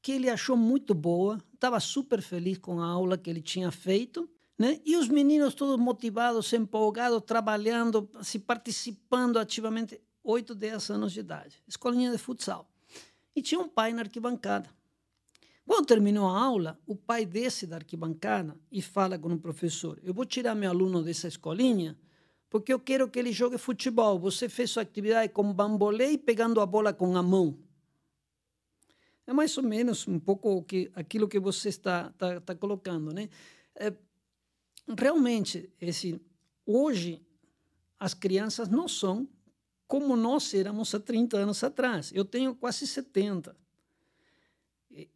que 0.01 0.12
ele 0.12 0.31
achou 0.31 0.57
muito 0.57 0.94
boa, 0.94 1.42
estava 1.53 1.79
super 1.81 2.22
feliz 2.22 2.59
com 2.59 2.81
a 2.81 2.87
aula 2.87 3.18
que 3.18 3.29
ele 3.29 3.42
tinha 3.42 3.70
feito, 3.70 4.29
né? 4.59 4.81
E 4.85 4.96
os 4.96 5.09
meninos 5.09 5.55
todos 5.55 5.77
motivados, 5.77 6.53
empolgados, 6.53 7.22
trabalhando, 7.24 8.11
se 8.22 8.38
participando 8.38 9.38
ativamente, 9.38 10.01
8, 10.22 10.55
10 10.55 10.90
anos 10.90 11.12
de 11.12 11.20
idade. 11.20 11.62
Escolinha 11.66 12.11
de 12.11 12.18
futsal. 12.18 12.68
E 13.35 13.42
tinha 13.42 13.61
um 13.61 13.68
pai 13.68 13.92
na 13.92 14.03
arquibancada. 14.03 14.68
Quando 15.68 15.85
terminou 15.85 16.26
a 16.26 16.42
aula, 16.42 16.81
o 16.87 16.96
pai 16.96 17.26
desce 17.26 17.66
da 17.66 17.76
arquibancada 17.76 18.57
e 18.72 18.81
fala 18.81 19.18
com 19.18 19.28
o 19.28 19.38
professor: 19.38 20.00
Eu 20.02 20.14
vou 20.14 20.24
tirar 20.24 20.54
meu 20.54 20.70
aluno 20.70 21.02
dessa 21.02 21.28
escolinha 21.28 21.94
porque 22.48 22.72
eu 22.72 22.81
quero 22.81 23.07
que 23.07 23.18
ele 23.18 23.33
jogue 23.33 23.59
futebol. 23.59 24.18
Você 24.18 24.48
fez 24.48 24.70
sua 24.70 24.83
atividade 24.83 25.31
com 25.31 25.52
bambolê 25.52 26.12
e 26.12 26.16
pegando 26.16 26.62
a 26.62 26.64
bola 26.64 26.94
com 26.94 27.14
a 27.14 27.22
mão. 27.22 27.59
É 29.26 29.33
mais 29.35 29.59
ou 29.59 29.62
menos 29.62 30.09
um 30.09 30.18
pouco 30.18 30.62
que, 30.62 30.90
aquilo 30.94 31.28
que 31.28 31.38
você 31.38 31.68
está, 31.68 32.09
está, 32.14 32.38
está 32.38 32.54
colocando, 32.54 33.12
né? 33.12 33.28
É, 33.74 33.92
realmente, 34.98 35.70
esse, 35.78 36.18
hoje, 36.64 37.20
as 38.00 38.14
crianças 38.14 38.70
não 38.70 38.88
são 38.88 39.28
como 39.87 40.16
nós 40.16 40.54
éramos 40.54 40.94
há 40.94 40.98
30 40.98 41.37
anos 41.37 41.62
atrás. 41.62 42.11
Eu 42.14 42.24
tenho 42.24 42.54
quase 42.54 42.87
70. 42.87 43.54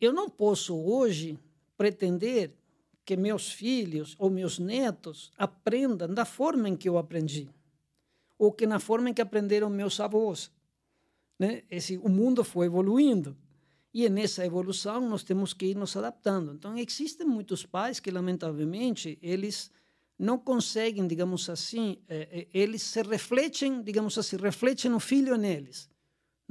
Eu 0.00 0.12
não 0.12 0.28
posso 0.28 0.76
hoje 0.76 1.38
pretender 1.76 2.52
que 3.04 3.16
meus 3.16 3.50
filhos 3.50 4.14
ou 4.18 4.30
meus 4.30 4.58
netos 4.58 5.32
aprendam 5.36 6.12
da 6.12 6.24
forma 6.24 6.68
em 6.68 6.76
que 6.76 6.88
eu 6.88 6.98
aprendi, 6.98 7.48
ou 8.38 8.52
que 8.52 8.66
na 8.66 8.78
forma 8.78 9.10
em 9.10 9.14
que 9.14 9.22
aprenderam 9.22 9.68
meus 9.68 9.98
avós. 9.98 10.50
Né? 11.38 11.62
Esse, 11.70 11.98
o 11.98 12.08
mundo 12.08 12.44
foi 12.44 12.66
evoluindo. 12.66 13.36
E 13.94 14.08
nessa 14.08 14.46
evolução 14.46 15.06
nós 15.06 15.22
temos 15.22 15.52
que 15.52 15.66
ir 15.66 15.76
nos 15.76 15.94
adaptando. 15.96 16.52
Então, 16.52 16.78
existem 16.78 17.26
muitos 17.26 17.66
pais 17.66 18.00
que, 18.00 18.10
lamentavelmente, 18.10 19.18
eles 19.20 19.70
não 20.18 20.38
conseguem, 20.38 21.06
digamos 21.06 21.50
assim, 21.50 21.98
eh, 22.08 22.46
eles 22.54 22.82
se 22.82 23.02
refletem, 23.02 23.82
digamos 23.82 24.16
assim, 24.16 24.36
refletem 24.36 24.94
o 24.94 25.00
filho 25.00 25.36
neles. 25.36 25.90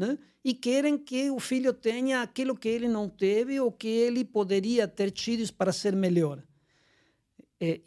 Né? 0.02 0.18
E 0.44 0.56
querem 0.56 0.98
que 0.98 1.30
o 1.30 1.40
filho 1.40 1.72
tenha 1.72 2.24
aquilo 2.24 2.58
que 2.58 2.68
ele 2.68 2.88
não 2.88 3.08
teve 3.08 3.60
ou 3.60 3.72
que 3.72 3.88
ele 3.88 4.26
poderia 4.26 4.88
ter 4.88 5.12
tido 5.12 5.54
para 5.54 5.72
ser 5.72 5.96
melhor. 5.96 6.42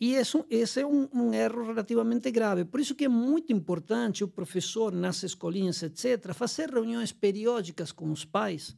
e 0.01 0.15
isso, 0.15 0.47
esse 0.49 0.83
é 0.83 0.87
um, 0.87 1.09
um, 1.13 1.35
erro 1.35 1.67
relativamente 1.67 2.31
grave. 2.31 2.65
Por 2.65 2.79
isso 2.79 2.95
que 2.95 3.07
é 3.07 3.09
muito 3.09 3.53
importante 3.53 4.23
o 4.23 4.29
professor 4.29 4.93
nas 4.93 5.25
escolinhas, 5.25 5.83
etc., 5.83 6.33
fazer 6.33 6.71
reuniões 6.71 7.11
periódicas 7.11 7.91
com 7.91 8.13
os 8.13 8.25
pais 8.25 8.77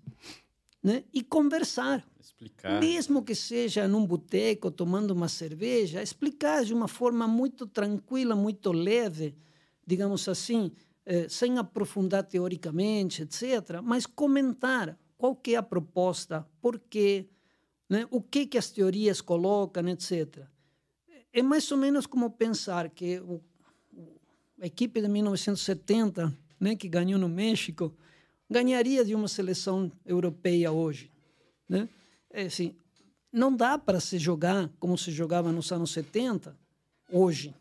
né? 0.83 1.05
e 1.13 1.23
conversar. 1.23 2.03
Explicar. 2.19 2.81
Mesmo 2.81 3.23
que 3.23 3.35
seja 3.35 3.87
num 3.87 4.07
boteco, 4.07 4.71
tomando 4.71 5.11
uma 5.11 5.29
cerveja, 5.29 6.03
explicar 6.03 6.65
de 6.65 6.73
uma 6.73 6.89
forma 6.89 7.29
muito 7.29 7.67
tranquila, 7.67 8.35
muito 8.35 8.73
leve, 8.73 9.37
digamos 9.87 10.27
assim, 10.27 10.73
eh, 11.07 11.29
sem 11.29 11.57
aprofundar 11.57 12.25
teoricamente, 12.25 13.23
etc., 13.23 13.81
mas 13.81 14.07
comentar 14.07 14.99
qual 15.17 15.37
que 15.37 15.55
é 15.55 15.57
a 15.57 15.63
proposta, 15.63 16.45
por 16.61 16.81
quê, 16.81 17.29
né? 17.89 18.07
o 18.11 18.21
que, 18.21 18.45
que 18.45 18.59
as 18.59 18.71
teorias 18.73 19.21
colocam, 19.21 19.89
etc. 19.89 20.45
É 21.33 21.41
mais 21.43 21.71
ou 21.71 21.79
menos 21.79 22.07
como 22.07 22.29
pensar 22.31 22.91
que 22.91 23.21
o, 23.21 23.41
a 24.61 24.67
equipe 24.67 25.01
de 25.01 25.09
1970, 25.09 26.37
né, 26.59 26.75
que 26.75 26.89
ganhou 26.89 27.21
no 27.21 27.29
México, 27.29 27.95
ganharia 28.51 29.05
de 29.05 29.15
uma 29.15 29.29
seleção 29.29 29.93
europeia 30.05 30.73
hoje. 30.73 31.13
Né? 31.69 31.89
É 32.31 32.47
assim, 32.47 32.75
não 33.33 33.55
dá 33.55 33.79
para 33.79 34.01
se 34.01 34.19
jogar 34.19 34.69
como 34.81 34.99
se 34.99 35.11
jogava 35.11 35.53
nos 35.53 35.71
anos 35.71 35.93
70, 35.93 36.59
hoje. 37.13 37.55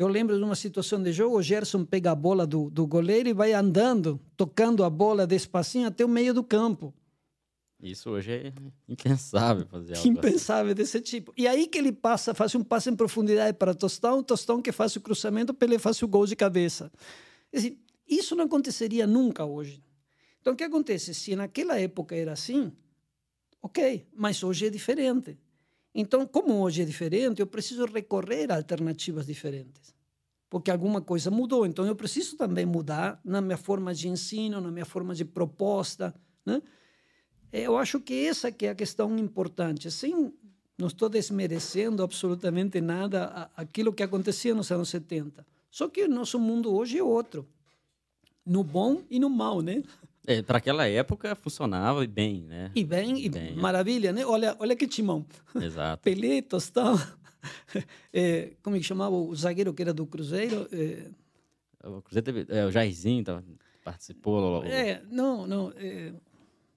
Eu 0.00 0.08
lembro 0.08 0.34
de 0.34 0.42
uma 0.42 0.56
situação 0.56 1.02
de 1.02 1.12
jogo, 1.12 1.36
o 1.36 1.42
Gerson 1.42 1.84
pega 1.84 2.10
a 2.10 2.14
bola 2.14 2.46
do, 2.46 2.70
do 2.70 2.86
goleiro 2.86 3.28
e 3.28 3.34
vai 3.34 3.52
andando, 3.52 4.18
tocando 4.34 4.82
a 4.82 4.88
bola 4.88 5.26
despacinho 5.26 5.86
até 5.86 6.02
o 6.02 6.08
meio 6.08 6.32
do 6.32 6.42
campo. 6.42 6.94
Isso 7.82 8.08
hoje 8.08 8.32
é 8.32 8.52
impensável 8.88 9.66
fazer 9.66 9.98
algo 9.98 10.08
Impensável 10.08 10.72
assim. 10.72 10.74
desse 10.74 11.02
tipo. 11.02 11.34
E 11.36 11.46
aí 11.46 11.66
que 11.66 11.76
ele 11.76 11.92
passa, 11.92 12.32
faz 12.32 12.54
um 12.54 12.64
passe 12.64 12.88
em 12.88 12.96
profundidade 12.96 13.58
para 13.58 13.74
Tostão, 13.74 14.22
Tostão 14.22 14.62
que 14.62 14.72
faz 14.72 14.96
o 14.96 15.02
cruzamento, 15.02 15.54
ele 15.60 15.78
faz 15.78 16.00
o 16.00 16.08
gol 16.08 16.24
de 16.24 16.34
cabeça. 16.34 16.90
Assim, 17.54 17.76
isso 18.08 18.34
não 18.34 18.46
aconteceria 18.46 19.06
nunca 19.06 19.44
hoje. 19.44 19.84
Então, 20.40 20.54
o 20.54 20.56
que 20.56 20.64
acontece? 20.64 21.12
Se 21.12 21.36
naquela 21.36 21.78
época 21.78 22.16
era 22.16 22.32
assim, 22.32 22.72
ok, 23.60 24.06
mas 24.14 24.42
hoje 24.42 24.64
é 24.64 24.70
diferente. 24.70 25.38
Então, 25.94 26.26
como 26.26 26.54
hoje 26.54 26.80
é 26.80 26.84
diferente, 26.86 27.40
eu 27.40 27.46
preciso 27.46 27.84
recorrer 27.84 28.50
a 28.50 28.56
alternativas 28.56 29.26
diferentes. 29.26 29.99
Porque 30.50 30.70
alguma 30.70 31.00
coisa 31.00 31.30
mudou. 31.30 31.64
Então, 31.64 31.86
eu 31.86 31.94
preciso 31.94 32.36
também 32.36 32.66
mudar 32.66 33.20
na 33.24 33.40
minha 33.40 33.56
forma 33.56 33.94
de 33.94 34.08
ensino, 34.08 34.60
na 34.60 34.70
minha 34.70 34.84
forma 34.84 35.14
de 35.14 35.24
proposta. 35.24 36.12
Né? 36.44 36.60
Eu 37.52 37.78
acho 37.78 38.00
que 38.00 38.26
essa 38.26 38.50
que 38.50 38.66
é 38.66 38.70
a 38.70 38.74
questão 38.74 39.16
importante. 39.16 39.88
Sem, 39.92 40.34
não 40.76 40.88
estou 40.88 41.08
desmerecendo 41.08 42.02
absolutamente 42.02 42.80
nada 42.80 43.48
aquilo 43.56 43.92
que 43.92 44.02
acontecia 44.02 44.52
nos 44.52 44.72
anos 44.72 44.88
70. 44.88 45.46
Só 45.70 45.88
que 45.88 46.02
o 46.02 46.08
nosso 46.08 46.38
mundo 46.38 46.74
hoje 46.74 46.98
é 46.98 47.02
outro. 47.02 47.48
No 48.44 48.64
bom 48.64 49.02
e 49.08 49.20
no 49.20 49.30
mal, 49.30 49.60
né? 49.60 49.84
É, 50.26 50.42
para 50.42 50.58
aquela 50.58 50.86
época 50.86 51.34
funcionava 51.34 52.06
bem, 52.06 52.42
né? 52.42 52.70
E 52.74 52.84
bem, 52.84 53.24
e 53.24 53.28
bem, 53.28 53.54
maravilha, 53.54 54.12
né? 54.12 54.26
Olha, 54.26 54.56
olha 54.58 54.76
que 54.76 54.86
timão. 54.86 55.24
Exato. 55.54 56.02
Pelé, 56.04 56.42
Tostão. 56.42 57.00
É, 58.12 58.52
como 58.62 58.76
é 58.76 58.78
que 58.78 58.84
chamava 58.84 59.14
o 59.14 59.34
zagueiro 59.34 59.72
que 59.72 59.82
era 59.82 59.94
do 59.94 60.06
Cruzeiro? 60.06 60.68
É... 60.72 61.10
O 61.88 62.02
Cruzeiro 62.02 62.24
teve. 62.24 62.46
É, 62.48 62.66
o 62.66 62.70
Jairzinho 62.70 63.24
tava, 63.24 63.44
participou. 63.84 64.64
É, 64.64 65.02
não, 65.10 65.46
não. 65.46 65.72
É... 65.76 66.12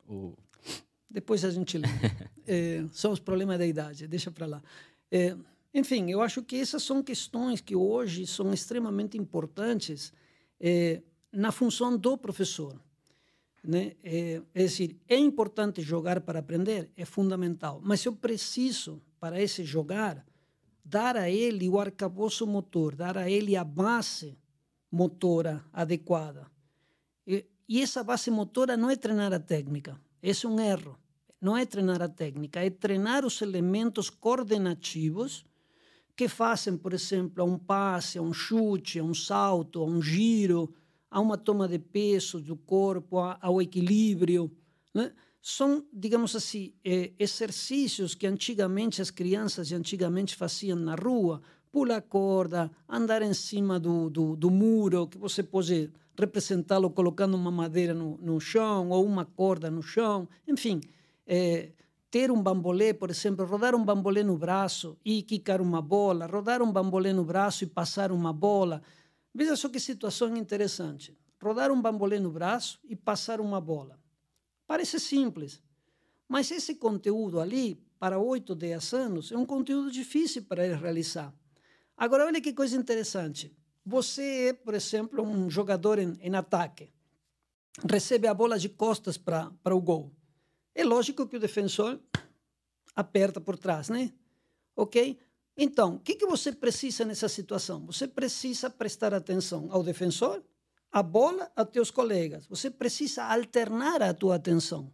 O... 0.08 0.34
Depois 1.10 1.44
a 1.44 1.52
gente 1.52 1.78
lê. 1.78 1.88
é, 2.48 2.86
são 2.92 3.12
os 3.12 3.20
problemas 3.20 3.58
da 3.58 3.66
idade, 3.66 4.08
deixa 4.08 4.32
para 4.32 4.46
lá. 4.46 4.64
É, 5.12 5.36
enfim, 5.74 6.10
eu 6.10 6.22
acho 6.22 6.44
que 6.44 6.56
essas 6.56 6.84
são 6.84 7.02
questões 7.04 7.60
que 7.60 7.76
hoje 7.76 8.28
são 8.28 8.54
extremamente 8.54 9.18
importantes 9.18 10.14
é, 10.60 11.02
na 11.32 11.52
função 11.52 11.98
do 11.98 12.18
professor. 12.18 12.80
Né? 13.64 13.94
É, 14.04 14.42
é 14.54 14.66
é 15.08 15.18
importante 15.18 15.82
jogar 15.82 16.22
para 16.22 16.40
aprender? 16.40 16.92
É 16.98 17.06
fundamental. 17.06 17.82
Mas 17.84 18.06
eu 18.06 18.14
preciso, 18.14 19.02
para 19.20 19.42
esse 19.42 19.64
jogar, 19.64 20.26
dar 20.84 21.16
a 21.16 21.30
ele 21.30 21.70
o 21.70 21.80
arcabouço 21.80 22.46
motor, 22.46 22.96
dar 22.96 23.18
a 23.18 23.30
ele 23.30 23.56
a 23.56 23.64
base 23.64 24.38
motora 24.92 25.64
adequada. 25.72 26.52
E, 27.26 27.46
e 27.68 27.82
essa 27.82 28.04
base 28.04 28.30
motora 28.30 28.76
não 28.76 28.90
é 28.90 28.96
treinar 28.96 29.34
a 29.34 29.40
técnica, 29.40 30.00
esse 30.22 30.46
é 30.46 30.50
um 30.50 30.60
erro. 30.60 30.98
Não 31.42 31.58
é 31.58 31.66
treinar 31.66 32.02
a 32.02 32.08
técnica, 32.08 32.66
é 32.66 32.70
treinar 32.70 33.26
os 33.26 33.42
elementos 33.42 34.10
coordenativos 34.10 35.46
que 36.16 36.30
fazem, 36.30 36.78
por 36.78 36.94
exemplo, 36.94 37.44
a 37.44 37.46
um 37.46 37.58
passe, 37.58 38.18
a 38.18 38.22
um 38.22 38.32
chute, 38.32 39.00
a 39.00 39.04
um 39.04 39.14
salto, 39.14 39.82
a 39.82 39.86
um 39.86 40.02
giro, 40.02 40.74
a 41.12 41.20
uma 41.20 41.38
toma 41.38 41.68
de 41.68 41.80
peso 41.80 42.40
do 42.40 42.56
corpo, 42.56 43.18
ao 43.20 43.62
equilíbrio. 43.62 44.50
Né? 44.94 45.12
São, 45.46 45.86
digamos 45.92 46.36
assim, 46.38 46.74
eh, 46.86 47.12
exercícios 47.20 48.16
que 48.16 48.26
antigamente 48.26 49.02
as 49.02 49.12
crianças 49.12 49.74
antigamente 49.74 50.38
faziam 50.38 50.80
na 50.80 50.96
rua, 50.96 51.42
pular 51.70 52.02
corda, 52.02 52.72
andar 52.88 53.22
em 53.22 53.34
cima 53.34 53.78
do, 53.78 54.10
do, 54.10 54.38
do 54.38 54.50
muro, 54.50 55.06
que 55.06 55.18
você 55.18 55.44
pode 55.44 55.92
representá-lo 56.18 56.90
colocando 56.92 57.36
uma 57.36 57.52
madeira 57.52 57.94
no, 57.94 58.18
no 58.22 58.40
chão 58.40 58.90
ou 58.90 59.06
uma 59.06 59.26
corda 59.26 59.70
no 59.70 59.82
chão, 59.82 60.30
enfim, 60.48 60.80
eh, 61.28 61.72
ter 62.10 62.32
um 62.32 62.42
bambolê, 62.42 62.94
por 62.94 63.10
exemplo, 63.10 63.46
rodar 63.46 63.76
um 63.76 63.84
bambolê 63.84 64.24
no 64.24 64.38
braço 64.38 64.98
e 65.04 65.22
quicar 65.24 65.60
uma 65.60 65.82
bola, 65.82 66.26
rodar 66.26 66.62
um 66.62 66.72
bambolê 66.72 67.12
no 67.12 67.26
braço 67.26 67.66
e 67.66 67.68
passar 67.68 68.12
uma 68.12 68.32
bola, 68.32 68.82
Veja 69.36 69.56
só 69.56 69.68
que 69.68 69.80
situação 69.80 70.38
interessante. 70.38 71.18
Rodar 71.42 71.72
um 71.72 71.82
bambolê 71.82 72.20
no 72.20 72.32
braço 72.32 72.80
e 72.84 72.96
passar 72.96 73.42
uma 73.42 73.60
bola. 73.60 74.00
Parece 74.66 75.00
simples, 75.00 75.62
mas 76.28 76.50
esse 76.52 76.76
conteúdo 76.76 77.40
ali, 77.40 77.76
para 78.00 78.20
8, 78.20 78.56
10 78.56 78.94
anos, 78.94 79.32
é 79.32 79.38
um 79.38 79.46
conteúdo 79.46 79.92
difícil 79.92 80.44
para 80.44 80.66
ele 80.66 80.76
realizar. 80.76 81.34
Agora, 81.96 82.26
olha 82.26 82.42
que 82.42 82.54
coisa 82.54 82.76
interessante. 82.76 83.56
Você 83.86 84.50
é, 84.50 84.54
por 84.54 84.74
exemplo, 84.74 85.24
um 85.24 85.50
jogador 85.50 86.00
em, 86.00 86.18
em 86.22 86.36
ataque. 86.36 86.92
Recebe 87.90 88.28
a 88.28 88.34
bola 88.34 88.58
de 88.58 88.70
costas 88.70 89.18
para 89.18 89.76
o 89.76 89.82
gol. 89.82 90.12
É 90.74 90.84
lógico 90.84 91.28
que 91.28 91.38
o 91.38 91.40
defensor 91.40 92.00
aperta 92.96 93.40
por 93.40 93.58
trás, 93.58 93.90
né? 93.90 94.12
Ok? 94.76 95.20
Então, 95.56 95.96
o 95.96 96.00
que, 96.00 96.16
que 96.16 96.26
você 96.26 96.52
precisa 96.52 97.06
nessa 97.06 97.30
situação? 97.30 97.86
Você 97.86 98.08
precisa 98.08 98.70
prestar 98.70 99.14
atenção 99.14 99.68
ao 99.72 99.84
defensor, 99.84 100.44
à 100.94 101.02
bola, 101.02 101.52
a 101.56 101.66
teus 101.66 101.90
colegas. 101.90 102.46
Você 102.46 102.70
precisa 102.70 103.24
alternar 103.24 104.04
a 104.04 104.14
tua 104.14 104.36
atenção. 104.36 104.94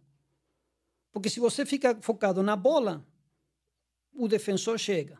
Porque 1.12 1.28
se 1.28 1.38
você 1.38 1.66
fica 1.66 1.94
focado 2.00 2.42
na 2.42 2.56
bola, 2.56 3.06
o 4.14 4.26
defensor 4.26 4.78
chega. 4.78 5.18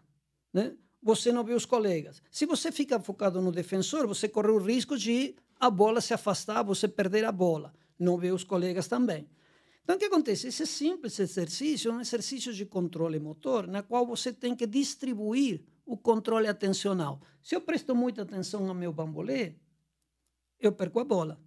Né? 0.50 0.74
Você 1.02 1.30
não 1.30 1.44
vê 1.44 1.52
os 1.52 1.66
colegas. 1.66 2.22
Se 2.30 2.46
você 2.46 2.72
fica 2.72 2.98
focado 2.98 3.42
no 3.42 3.52
defensor, 3.52 4.06
você 4.06 4.26
corre 4.26 4.48
o 4.48 4.58
risco 4.58 4.96
de 4.96 5.36
a 5.58 5.68
bola 5.68 6.00
se 6.00 6.14
afastar, 6.14 6.62
você 6.62 6.88
perder 6.88 7.26
a 7.26 7.32
bola. 7.32 7.74
Não 7.98 8.16
vê 8.16 8.32
os 8.32 8.42
colegas 8.42 8.88
também. 8.88 9.28
Então, 9.82 9.96
o 9.96 9.98
que 9.98 10.06
acontece? 10.06 10.46
Esse 10.46 10.66
simples 10.66 11.18
exercício 11.18 11.90
é 11.90 11.94
um 11.94 12.00
exercício 12.00 12.54
de 12.54 12.64
controle 12.64 13.18
motor, 13.18 13.66
na 13.66 13.82
qual 13.82 14.06
você 14.06 14.32
tem 14.32 14.54
que 14.54 14.66
distribuir 14.66 15.62
o 15.84 15.96
controle 15.96 16.46
atencional. 16.46 17.20
Se 17.42 17.54
eu 17.54 17.60
presto 17.60 17.94
muita 17.94 18.22
atenção 18.22 18.66
ao 18.68 18.74
meu 18.74 18.92
bambolê, 18.92 19.56
eu 20.60 20.72
perco 20.72 21.00
a 21.00 21.04
bola. 21.04 21.40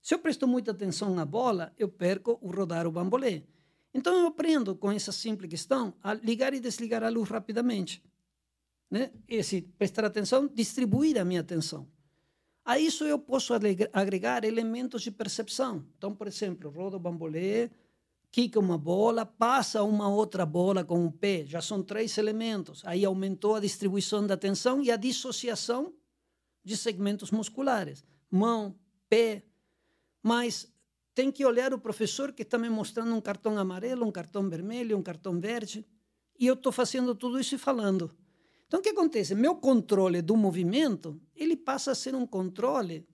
Se 0.00 0.14
eu 0.14 0.18
presto 0.18 0.46
muita 0.46 0.70
atenção 0.70 1.14
na 1.14 1.24
bola, 1.24 1.72
eu 1.76 1.88
perco 1.88 2.38
o 2.40 2.50
rodar 2.50 2.86
o 2.86 2.92
bambolê. 2.92 3.44
Então, 3.92 4.14
eu 4.20 4.26
aprendo 4.26 4.76
com 4.76 4.92
essa 4.92 5.12
simples 5.12 5.50
questão 5.50 5.94
a 6.02 6.14
ligar 6.14 6.54
e 6.54 6.60
desligar 6.60 7.02
a 7.02 7.08
luz 7.08 7.28
rapidamente. 7.28 8.02
Né? 8.90 9.10
Esse 9.26 9.62
prestar 9.62 10.04
atenção, 10.04 10.46
distribuir 10.46 11.18
a 11.18 11.24
minha 11.24 11.40
atenção. 11.40 11.88
A 12.64 12.78
isso 12.78 13.04
eu 13.04 13.18
posso 13.18 13.54
agregar 13.92 14.44
elementos 14.44 15.02
de 15.02 15.10
percepção. 15.10 15.86
Então, 15.96 16.14
por 16.14 16.26
exemplo, 16.26 16.70
rodo 16.70 16.96
o 16.96 17.00
bambolê, 17.00 17.70
quica 18.30 18.60
uma 18.60 18.76
bola, 18.76 19.24
passa 19.24 19.82
uma 19.82 20.08
outra 20.08 20.44
bola 20.44 20.84
com 20.84 21.06
o 21.06 21.10
pé. 21.10 21.44
Já 21.46 21.62
são 21.62 21.82
três 21.82 22.18
elementos. 22.18 22.82
Aí 22.84 23.04
aumentou 23.04 23.56
a 23.56 23.60
distribuição 23.60 24.26
da 24.26 24.34
atenção 24.34 24.82
e 24.82 24.90
a 24.90 24.96
dissociação 24.96 25.94
de 26.62 26.76
segmentos 26.76 27.30
musculares. 27.30 28.04
Mão, 28.30 28.78
pé. 29.08 29.44
Mas 30.22 30.72
tem 31.14 31.32
que 31.32 31.44
olhar 31.44 31.74
o 31.74 31.78
professor 31.78 32.32
que 32.32 32.42
está 32.42 32.58
me 32.58 32.68
mostrando 32.68 33.14
um 33.14 33.20
cartão 33.20 33.58
amarelo, 33.58 34.06
um 34.06 34.12
cartão 34.12 34.48
vermelho, 34.48 34.96
um 34.96 35.02
cartão 35.02 35.40
verde. 35.40 35.86
E 36.38 36.46
eu 36.46 36.54
estou 36.54 36.70
fazendo 36.70 37.14
tudo 37.14 37.40
isso 37.40 37.54
e 37.54 37.58
falando. 37.58 38.14
Então, 38.66 38.80
o 38.80 38.82
que 38.82 38.90
acontece? 38.90 39.34
Meu 39.34 39.56
controle 39.56 40.22
do 40.22 40.36
movimento, 40.36 41.20
ele 41.34 41.56
passa 41.56 41.90
a 41.90 41.94
ser 41.94 42.14
um 42.14 42.26
controle 42.26 43.08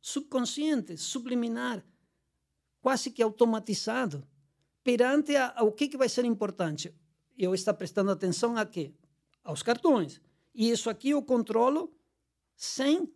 subconsciente, 0.00 0.96
subliminar, 0.96 1.84
quase 2.80 3.10
que 3.10 3.22
automatizado 3.22 4.26
perante 4.82 5.36
a, 5.36 5.54
que, 5.76 5.88
que 5.88 5.96
vai 5.96 6.08
ser 6.08 6.24
importante. 6.24 6.94
Eu 7.36 7.54
estou 7.54 7.74
prestando 7.74 8.10
atenção 8.10 8.56
a 8.56 8.64
quê? 8.64 8.94
Aos 9.44 9.62
cartões. 9.62 10.20
E 10.54 10.70
isso 10.70 10.88
aqui 10.88 11.10
eu 11.10 11.22
controlo 11.22 11.94
sem 12.56 13.12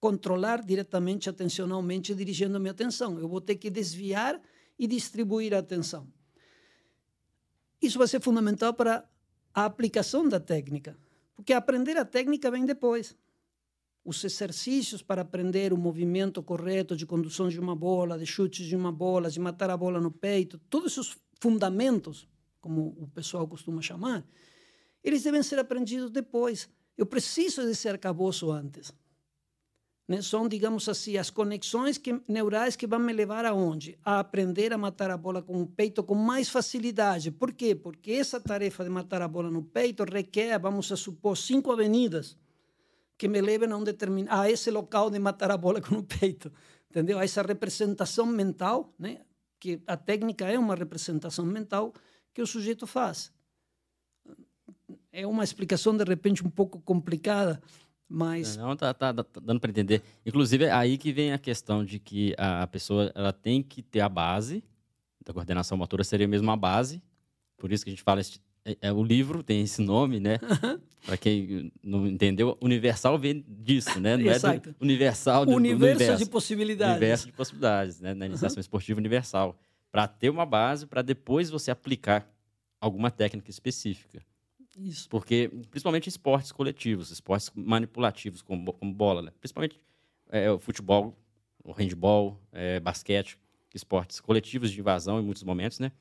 controlar 0.00 0.64
diretamente, 0.64 1.28
atencionalmente, 1.28 2.14
dirigindo 2.14 2.56
a 2.56 2.60
minha 2.60 2.72
atenção. 2.72 3.18
Eu 3.18 3.28
vou 3.28 3.40
ter 3.40 3.56
que 3.56 3.68
desviar 3.68 4.40
e 4.78 4.86
distribuir 4.86 5.54
a 5.54 5.58
atenção. 5.58 6.08
Isso 7.80 7.98
vai 7.98 8.08
ser 8.08 8.20
fundamental 8.20 8.72
para 8.72 9.08
a 9.52 9.64
aplicação 9.64 10.28
da 10.28 10.40
técnica, 10.40 10.96
porque 11.34 11.52
aprender 11.52 11.96
a 11.96 12.04
técnica 12.04 12.50
vem 12.50 12.64
depois 12.64 13.16
os 14.04 14.24
exercícios 14.24 15.02
para 15.02 15.22
aprender 15.22 15.72
o 15.72 15.76
movimento 15.76 16.42
correto 16.42 16.96
de 16.96 17.04
condução 17.04 17.48
de 17.48 17.60
uma 17.60 17.76
bola, 17.76 18.18
de 18.18 18.24
chutes 18.24 18.66
de 18.66 18.74
uma 18.74 18.90
bola, 18.90 19.30
de 19.30 19.38
matar 19.38 19.70
a 19.70 19.76
bola 19.76 20.00
no 20.00 20.10
peito, 20.10 20.58
todos 20.70 20.92
esses 20.92 21.16
fundamentos, 21.38 22.26
como 22.60 22.96
o 22.98 23.08
pessoal 23.08 23.46
costuma 23.46 23.82
chamar, 23.82 24.26
eles 25.04 25.22
devem 25.22 25.42
ser 25.42 25.58
aprendidos 25.58 26.10
depois. 26.10 26.68
Eu 26.96 27.06
preciso 27.06 27.62
desse 27.62 27.88
arcabouço 27.88 28.50
antes. 28.50 28.92
Né? 30.10 30.20
São, 30.22 30.48
digamos 30.48 30.88
assim, 30.88 31.16
as 31.16 31.30
conexões 31.30 31.96
que, 31.96 32.20
neurais 32.26 32.74
que 32.74 32.84
vão 32.84 32.98
me 32.98 33.12
levar 33.12 33.44
aonde? 33.44 33.96
A 34.04 34.18
aprender 34.18 34.72
a 34.72 34.76
matar 34.76 35.08
a 35.08 35.16
bola 35.16 35.40
com 35.40 35.62
o 35.62 35.66
peito 35.68 36.02
com 36.02 36.16
mais 36.16 36.48
facilidade. 36.48 37.30
Por 37.30 37.52
quê? 37.52 37.76
Porque 37.76 38.10
essa 38.10 38.40
tarefa 38.40 38.82
de 38.82 38.90
matar 38.90 39.22
a 39.22 39.28
bola 39.28 39.52
no 39.52 39.62
peito 39.62 40.02
requer, 40.02 40.58
vamos 40.58 40.90
a 40.90 40.96
supor, 40.96 41.38
cinco 41.38 41.70
avenidas 41.70 42.36
que 43.16 43.28
me 43.28 43.40
levem 43.40 43.70
a, 43.70 43.76
um 43.76 43.84
determin... 43.84 44.26
a 44.28 44.50
esse 44.50 44.68
local 44.68 45.10
de 45.10 45.20
matar 45.20 45.52
a 45.52 45.56
bola 45.56 45.80
com 45.80 45.98
o 45.98 46.02
peito, 46.02 46.52
entendeu? 46.90 47.16
A 47.16 47.22
essa 47.22 47.42
representação 47.42 48.26
mental, 48.26 48.92
né? 48.98 49.20
que 49.60 49.80
a 49.86 49.96
técnica 49.96 50.44
é 50.44 50.58
uma 50.58 50.74
representação 50.74 51.46
mental 51.46 51.94
que 52.34 52.42
o 52.42 52.46
sujeito 52.48 52.84
faz. 52.84 53.32
É 55.12 55.24
uma 55.24 55.44
explicação, 55.44 55.96
de 55.96 56.02
repente, 56.02 56.44
um 56.44 56.50
pouco 56.50 56.80
complicada, 56.80 57.62
mas... 58.10 58.56
Não, 58.56 58.74
tá, 58.74 58.92
tá, 58.92 59.14
tá 59.14 59.40
dando 59.40 59.60
para 59.60 59.70
entender. 59.70 60.02
Inclusive, 60.26 60.64
é 60.64 60.72
aí 60.72 60.98
que 60.98 61.12
vem 61.12 61.32
a 61.32 61.38
questão 61.38 61.84
de 61.84 62.00
que 62.00 62.34
a 62.36 62.66
pessoa 62.66 63.12
ela 63.14 63.32
tem 63.32 63.62
que 63.62 63.82
ter 63.82 64.00
a 64.00 64.08
base, 64.08 64.64
da 65.24 65.32
coordenação 65.32 65.78
motora 65.78 66.02
seria 66.02 66.26
mesmo 66.26 66.50
a 66.50 66.56
base, 66.56 67.00
por 67.56 67.70
isso 67.70 67.84
que 67.84 67.90
a 67.90 67.92
gente 67.92 68.02
fala 68.02 68.20
é, 68.64 68.76
é, 68.82 68.92
o 68.92 69.02
livro 69.02 69.42
tem 69.42 69.62
esse 69.62 69.80
nome, 69.80 70.18
né? 70.18 70.38
Para 71.06 71.16
quem 71.16 71.72
não 71.82 72.06
entendeu, 72.06 72.58
universal 72.60 73.18
vem 73.18 73.44
disso, 73.48 73.98
né? 74.00 74.16
Não 74.16 74.30
Exato. 74.30 74.70
é 74.70 74.72
do 74.72 74.76
universal 74.80 75.46
do, 75.46 75.52
universo 75.52 75.78
do 75.78 75.86
universo 75.86 76.24
de 76.24 76.30
possibilidades. 76.30 76.96
Universo 76.96 77.26
de 77.26 77.32
possibilidades, 77.32 78.00
né? 78.00 78.12
Na 78.12 78.26
iniciação 78.26 78.60
esportiva 78.60 78.98
universal. 78.98 79.56
para 79.90 80.06
ter 80.06 80.28
uma 80.28 80.44
base, 80.44 80.86
para 80.86 81.00
depois 81.00 81.48
você 81.48 81.70
aplicar 81.70 82.28
alguma 82.80 83.10
técnica 83.10 83.50
específica. 83.50 84.22
Isso. 84.78 85.08
Porque, 85.08 85.50
principalmente 85.70 86.08
esportes 86.08 86.52
coletivos, 86.52 87.10
esportes 87.10 87.50
manipulativos, 87.54 88.42
como, 88.42 88.72
como 88.72 88.92
bola, 88.92 89.22
né? 89.22 89.32
principalmente 89.40 89.80
é, 90.28 90.50
o 90.50 90.58
futebol, 90.58 91.16
o 91.64 91.72
handball, 91.72 92.40
é, 92.52 92.80
basquete, 92.80 93.38
esportes 93.74 94.20
coletivos 94.20 94.70
de 94.70 94.80
invasão 94.80 95.20
em 95.20 95.22
muitos 95.22 95.42
momentos, 95.42 95.78
né? 95.78 95.92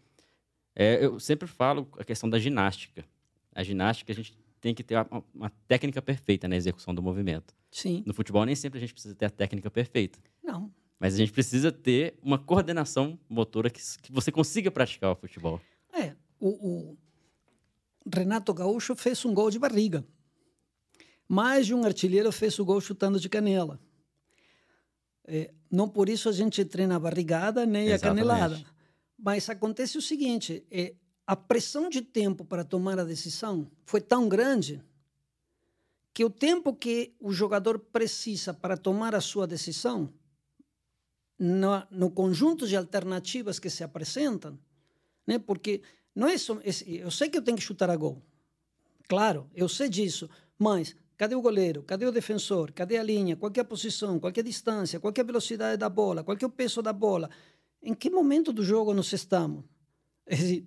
É, 0.75 1.03
eu 1.03 1.19
sempre 1.19 1.47
falo 1.47 1.89
a 1.97 2.03
questão 2.03 2.29
da 2.29 2.39
ginástica. 2.39 3.05
A 3.53 3.63
ginástica, 3.63 4.11
a 4.11 4.15
gente 4.15 4.37
tem 4.61 4.73
que 4.73 4.83
ter 4.83 4.95
uma, 4.95 5.23
uma, 5.33 5.49
técnica 5.67 6.01
perfeita 6.01 6.47
na 6.47 6.55
execução 6.55 6.93
do 6.93 7.01
movimento. 7.01 7.53
Sim. 7.71 8.03
No 8.05 8.13
futebol, 8.13 8.45
nem 8.45 8.55
sempre 8.55 8.77
a 8.77 8.81
gente 8.81 8.93
precisa 8.93 9.15
ter 9.15 9.25
a 9.25 9.29
técnica 9.29 9.69
perfeita. 9.69 10.19
Não. 10.43 10.71
Mas 10.99 11.15
a 11.15 11.17
gente 11.17 11.31
precisa 11.31 11.71
ter 11.71 12.17
uma 12.21 12.37
coordenação 12.37 13.19
motora 13.27 13.69
que, 13.69 13.81
que 14.01 14.11
você 14.11 14.31
consiga 14.31 14.69
praticar 14.69 15.11
o 15.11 15.15
futebol. 15.15 15.61
É, 15.93 16.15
o, 16.39 16.49
o, 16.49 16.97
Renato 18.11 18.53
Gaúcho 18.53 18.95
fez 18.95 19.23
um 19.25 19.33
gol 19.33 19.49
de 19.49 19.59
barriga. 19.59 20.05
Mais 21.27 21.67
de 21.67 21.73
um 21.73 21.83
artilheiro 21.83 22.31
fez 22.31 22.57
o 22.59 22.65
gol 22.65 22.81
chutando 22.81 23.19
de 23.19 23.29
canela. 23.29 23.79
É, 25.25 25.53
não 25.69 25.87
por 25.87 26.09
isso 26.09 26.27
a 26.27 26.31
gente 26.31 26.65
treina 26.65 26.95
a 26.95 26.99
barrigada 26.99 27.65
nem 27.65 27.87
Exatamente. 27.87 28.25
a 28.25 28.27
canelada. 28.27 28.65
Mas 29.17 29.49
acontece 29.49 29.97
o 29.97 30.01
seguinte: 30.01 30.65
é, 30.71 30.95
a 31.27 31.35
pressão 31.35 31.89
de 31.89 32.01
tempo 32.01 32.43
para 32.43 32.63
tomar 32.63 32.99
a 32.99 33.03
decisão 33.03 33.69
foi 33.85 34.01
tão 34.01 34.27
grande 34.27 34.83
que 36.13 36.25
o 36.25 36.29
tempo 36.29 36.73
que 36.73 37.15
o 37.19 37.31
jogador 37.31 37.77
precisa 37.77 38.53
para 38.53 38.75
tomar 38.75 39.13
a 39.13 39.21
sua 39.21 39.45
decisão, 39.45 40.11
no, 41.39 41.87
no 41.89 42.11
conjunto 42.11 42.67
de 42.67 42.75
alternativas 42.75 43.59
que 43.59 43.69
se 43.69 43.83
apresentam, 43.83 44.59
né? 45.25 45.39
porque 45.39 45.81
não 46.19 46.27
é 46.27 46.37
só, 46.37 46.59
eu 46.85 47.09
sei 47.09 47.29
que 47.29 47.37
eu 47.37 47.41
tenho 47.41 47.57
que 47.57 47.63
chutar 47.63 47.89
a 47.89 47.95
gol. 47.95 48.21
Claro, 49.07 49.49
eu 49.55 49.67
sei 49.69 49.89
disso. 49.89 50.29
Mas 50.57 50.95
cadê 51.17 51.33
o 51.33 51.41
goleiro? 51.41 51.81
Cadê 51.83 52.05
o 52.05 52.11
defensor? 52.11 52.71
Cadê 52.73 52.97
a 52.97 53.03
linha? 53.03 53.35
Qual 53.35 53.51
é 53.55 53.59
a 53.59 53.65
posição? 53.65 54.19
Qual 54.19 54.31
é 54.35 54.39
a 54.39 54.43
distância? 54.43 54.99
Qual 54.99 55.13
é 55.15 55.21
a 55.21 55.23
velocidade 55.23 55.77
da 55.77 55.89
bola? 55.89 56.23
Qual 56.23 56.37
é 56.39 56.45
o 56.45 56.49
peso 56.49 56.81
da 56.81 56.93
bola? 56.93 57.29
Em 57.81 57.93
que 57.93 58.09
momento 58.09 58.51
do 58.51 58.63
jogo 58.63 58.93
nós 58.93 59.11
estamos? 59.13 59.63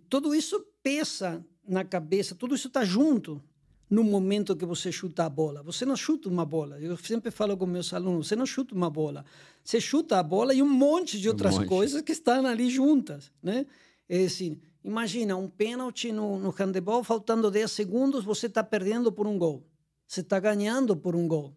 Tudo 0.09 0.35
isso 0.35 0.67
pesa 0.83 1.45
na 1.69 1.85
cabeça, 1.85 2.35
tudo 2.35 2.55
isso 2.55 2.69
está 2.69 2.85
junto 2.85 3.41
no 3.89 4.03
momento 4.03 4.57
que 4.57 4.65
você 4.65 4.91
chuta 4.91 5.27
a 5.27 5.29
bola. 5.29 5.63
Você 5.63 5.85
não 5.85 5.95
chuta 5.95 6.29
uma 6.29 6.47
bola. 6.47 6.81
Eu 6.81 6.97
sempre 6.97 7.31
falo 7.31 7.57
com 7.57 7.67
meus 7.67 7.93
alunos, 7.93 8.27
você 8.27 8.35
não 8.35 8.47
chuta 8.47 8.75
uma 8.75 8.89
bola. 8.89 9.25
Você 9.63 9.81
chuta 9.81 10.19
a 10.19 10.23
bola 10.23 10.55
e 10.55 10.63
um 10.63 10.69
monte 10.69 11.21
de 11.21 11.29
outras 11.29 11.55
um 11.55 11.59
monte. 11.59 11.69
coisas 11.69 12.01
que 12.01 12.13
estão 12.13 12.47
ali 12.47 12.71
juntas, 12.71 13.31
né? 13.43 13.67
É 14.09 14.25
assim, 14.25 14.59
Imagina 14.85 15.37
um 15.37 15.49
pênalti 15.49 16.11
no, 16.11 16.39
no 16.39 16.51
handebol, 16.51 17.05
faltando 17.05 17.51
10 17.51 17.70
segundos, 17.70 18.24
você 18.24 18.47
está 18.47 18.64
perdendo 18.64 19.12
por 19.12 19.26
um 19.26 19.39
gol. 19.39 19.64
Você 20.07 20.20
está 20.20 20.41
ganhando 20.41 20.97
por 20.97 21.14
um 21.14 21.28
gol. 21.28 21.57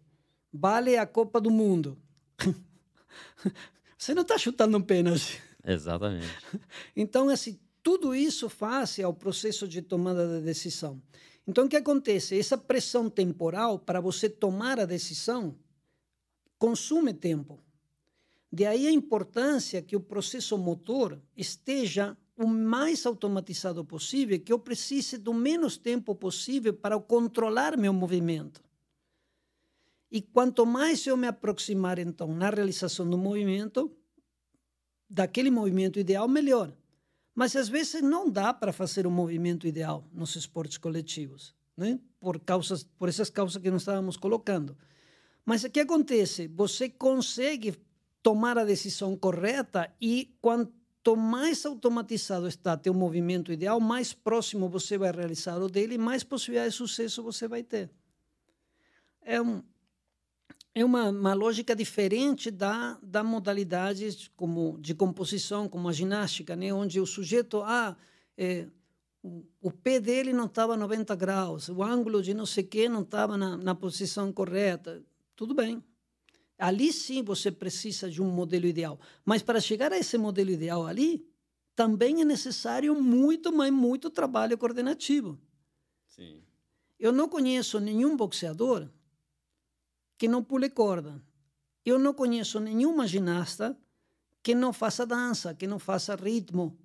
Vale 0.52 0.96
a 0.96 1.06
Copa 1.06 1.40
do 1.40 1.50
Mundo. 1.50 1.98
você 3.98 4.14
não 4.14 4.22
está 4.22 4.38
chutando 4.38 4.78
um 4.78 4.82
pênalti. 4.82 5.42
Exatamente. 5.64 6.26
Então, 6.94 7.28
assim, 7.28 7.58
tudo 7.82 8.14
isso 8.14 8.48
faz 8.48 8.98
ao 9.00 9.12
processo 9.12 9.66
de 9.66 9.82
tomada 9.82 10.38
de 10.38 10.44
decisão. 10.44 11.02
Então, 11.46 11.66
o 11.66 11.68
que 11.68 11.76
acontece? 11.76 12.38
Essa 12.38 12.56
pressão 12.56 13.10
temporal 13.10 13.78
para 13.78 14.00
você 14.00 14.28
tomar 14.28 14.80
a 14.80 14.84
decisão 14.84 15.56
consome 16.58 17.12
tempo. 17.12 17.62
De 18.50 18.64
aí 18.64 18.86
a 18.86 18.92
importância 18.92 19.82
que 19.82 19.96
o 19.96 20.00
processo 20.00 20.56
motor 20.56 21.20
esteja 21.36 22.16
o 22.36 22.46
mais 22.46 23.06
automatizado 23.06 23.84
possível, 23.84 24.38
que 24.38 24.52
eu 24.52 24.58
precise 24.58 25.16
do 25.16 25.32
menos 25.32 25.78
tempo 25.78 26.14
possível 26.14 26.74
para 26.74 26.98
controlar 27.00 27.76
meu 27.76 27.92
movimento. 27.92 28.62
E 30.10 30.20
quanto 30.20 30.66
mais 30.66 31.06
eu 31.06 31.16
me 31.16 31.26
aproximar, 31.26 31.98
então, 31.98 32.34
na 32.34 32.50
realização 32.50 33.08
do 33.08 33.16
movimento, 33.16 33.90
daquele 35.08 35.50
movimento 35.50 35.98
ideal, 35.98 36.28
melhor. 36.28 36.72
Mas 37.34 37.56
às 37.56 37.68
vezes 37.68 38.02
não 38.02 38.30
dá 38.30 38.52
para 38.52 38.72
fazer 38.72 39.06
o 39.06 39.10
um 39.10 39.12
movimento 39.12 39.66
ideal 39.66 40.08
nos 40.12 40.36
esportes 40.36 40.78
coletivos, 40.78 41.54
né? 41.76 41.98
por, 42.20 42.38
causas, 42.40 42.84
por 42.84 43.08
essas 43.08 43.30
causas 43.30 43.60
que 43.60 43.70
nós 43.70 43.82
estávamos 43.82 44.16
colocando. 44.16 44.76
Mas 45.44 45.64
o 45.64 45.70
que 45.70 45.80
acontece? 45.80 46.48
Você 46.48 46.88
consegue 46.88 47.74
tomar 48.22 48.58
a 48.58 48.64
decisão 48.64 49.16
correta 49.16 49.94
e 50.00 50.36
quanto 50.40 50.72
Quanto 51.06 51.20
mais 51.20 51.64
automatizado 51.64 52.48
está 52.48 52.76
teu 52.76 52.92
movimento 52.92 53.52
ideal, 53.52 53.78
mais 53.78 54.12
próximo 54.12 54.68
você 54.68 54.98
vai 54.98 55.12
realizar 55.12 55.56
o 55.56 55.68
dele, 55.68 55.96
mais 55.96 56.24
possibilidade 56.24 56.72
de 56.72 56.76
sucesso 56.76 57.22
você 57.22 57.46
vai 57.46 57.62
ter. 57.62 57.88
É, 59.22 59.40
um, 59.40 59.62
é 60.74 60.84
uma, 60.84 61.10
uma 61.10 61.32
lógica 61.32 61.76
diferente 61.76 62.50
da, 62.50 62.98
da 63.00 63.22
modalidade 63.22 64.32
como 64.34 64.78
de 64.80 64.96
composição, 64.96 65.68
como 65.68 65.88
a 65.88 65.92
ginástica, 65.92 66.56
né? 66.56 66.74
onde 66.74 66.98
o 66.98 67.06
sujeito, 67.06 67.62
ah, 67.62 67.96
é, 68.36 68.66
o, 69.22 69.44
o 69.62 69.70
pé 69.70 70.00
dele 70.00 70.32
não 70.32 70.46
estava 70.46 70.76
90 70.76 71.14
graus, 71.14 71.68
o 71.68 71.84
ângulo 71.84 72.20
de 72.20 72.34
não 72.34 72.46
sei 72.46 72.64
o 72.64 72.66
que 72.66 72.88
não 72.88 73.02
estava 73.02 73.38
na, 73.38 73.56
na 73.56 73.76
posição 73.76 74.32
correta. 74.32 75.00
Tudo 75.36 75.54
bem, 75.54 75.84
Ali 76.58 76.92
sim 76.92 77.22
você 77.22 77.50
precisa 77.50 78.10
de 78.10 78.22
um 78.22 78.30
modelo 78.30 78.66
ideal. 78.66 78.98
Mas 79.24 79.42
para 79.42 79.60
chegar 79.60 79.92
a 79.92 79.98
esse 79.98 80.16
modelo 80.16 80.50
ideal 80.50 80.86
ali, 80.86 81.28
também 81.74 82.22
é 82.22 82.24
necessário 82.24 82.94
muito, 83.00 83.52
mas 83.52 83.70
muito 83.70 84.08
trabalho 84.08 84.56
coordenativo. 84.56 85.38
Sim. 86.06 86.42
Eu 86.98 87.12
não 87.12 87.28
conheço 87.28 87.78
nenhum 87.78 88.16
boxeador 88.16 88.88
que 90.16 90.26
não 90.26 90.42
pule 90.42 90.70
corda. 90.70 91.22
Eu 91.84 91.98
não 91.98 92.14
conheço 92.14 92.58
nenhuma 92.58 93.06
ginasta 93.06 93.78
que 94.42 94.54
não 94.54 94.72
faça 94.72 95.04
dança, 95.04 95.54
que 95.54 95.66
não 95.66 95.78
faça 95.78 96.14
ritmo. 96.14 96.78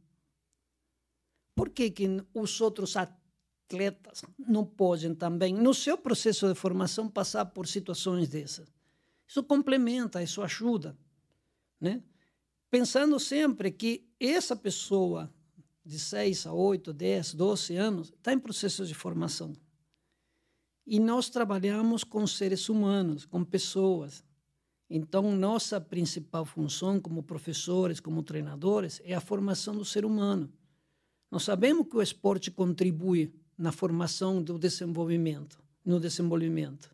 Por 1.55 1.69
que, 1.69 1.89
que 1.89 2.07
os 2.33 2.59
outros 2.59 2.97
atletas 2.97 4.23
não 4.37 4.65
podem 4.65 5.15
também, 5.15 5.53
no 5.53 5.73
seu 5.73 5.97
processo 5.97 6.47
de 6.49 6.55
formação, 6.55 7.07
passar 7.07 7.45
por 7.45 7.67
situações 7.67 8.27
dessas? 8.27 8.67
Isso 9.31 9.41
complementa, 9.41 10.21
isso 10.21 10.41
ajuda, 10.41 10.93
né? 11.79 12.03
Pensando 12.69 13.17
sempre 13.17 13.71
que 13.71 14.05
essa 14.19 14.57
pessoa 14.57 15.33
de 15.85 15.97
6 15.97 16.47
a 16.47 16.51
8, 16.51 16.91
10, 16.91 17.35
12 17.35 17.77
anos 17.77 18.09
está 18.09 18.33
em 18.33 18.39
processo 18.39 18.85
de 18.85 18.93
formação. 18.93 19.53
E 20.85 20.99
nós 20.99 21.29
trabalhamos 21.29 22.03
com 22.03 22.27
seres 22.27 22.67
humanos, 22.67 23.25
com 23.25 23.41
pessoas. 23.41 24.21
Então, 24.89 25.33
nossa 25.33 25.79
principal 25.79 26.43
função 26.43 26.99
como 26.99 27.23
professores, 27.23 28.01
como 28.01 28.23
treinadores, 28.23 28.99
é 29.05 29.15
a 29.15 29.21
formação 29.21 29.73
do 29.73 29.85
ser 29.85 30.03
humano. 30.03 30.51
Nós 31.31 31.43
sabemos 31.43 31.87
que 31.87 31.95
o 31.95 32.01
esporte 32.01 32.51
contribui 32.51 33.33
na 33.57 33.71
formação 33.71 34.43
do 34.43 34.59
desenvolvimento, 34.59 35.57
no 35.85 36.01
desenvolvimento. 36.01 36.93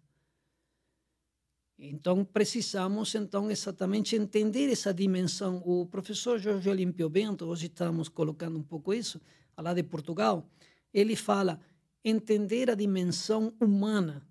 Então, 1.80 2.25
precisamos, 2.25 3.13
então, 3.13 3.51
exatamente 3.51 4.15
entender 4.15 4.71
essa 4.71 4.91
dimensão. 4.91 5.61
O 5.63 5.86
professor 5.86 6.39
Jorge 6.39 6.69
Olimpio 6.69 7.07
Bento, 7.07 7.45
hoje 7.45 7.67
estamos 7.67 8.09
colocando 8.09 8.57
um 8.57 8.63
pouco 8.63 8.93
isso, 8.93 9.21
lá 9.55 9.73
de 9.73 9.84
Portugal, 9.84 10.49
ele 10.91 11.15
fala 11.15 11.59
entender 12.03 12.69
a 12.71 12.75
dimensão 12.75 13.53
humana 13.59 14.25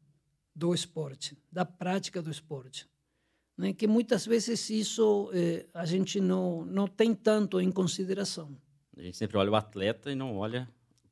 do 0.54 0.74
esporte, 0.74 1.36
da 1.52 1.64
prática 1.64 2.20
do 2.20 2.30
esporte. 2.30 2.88
Né? 3.56 3.72
Que 3.72 3.86
muitas 3.86 4.26
vezes 4.26 4.68
isso 4.70 5.30
eh, 5.32 5.66
a 5.72 5.84
gente 5.84 6.20
não, 6.20 6.64
não 6.64 6.88
tem 6.88 7.14
tanto 7.14 7.60
em 7.60 7.70
consideração. 7.70 8.56
A 8.96 9.02
gente 9.02 9.16
sempre 9.16 9.36
olha 9.36 9.50
o 9.50 9.54
atleta 9.54 10.10
e 10.10 10.14
não 10.14 10.36
olha 10.36 10.68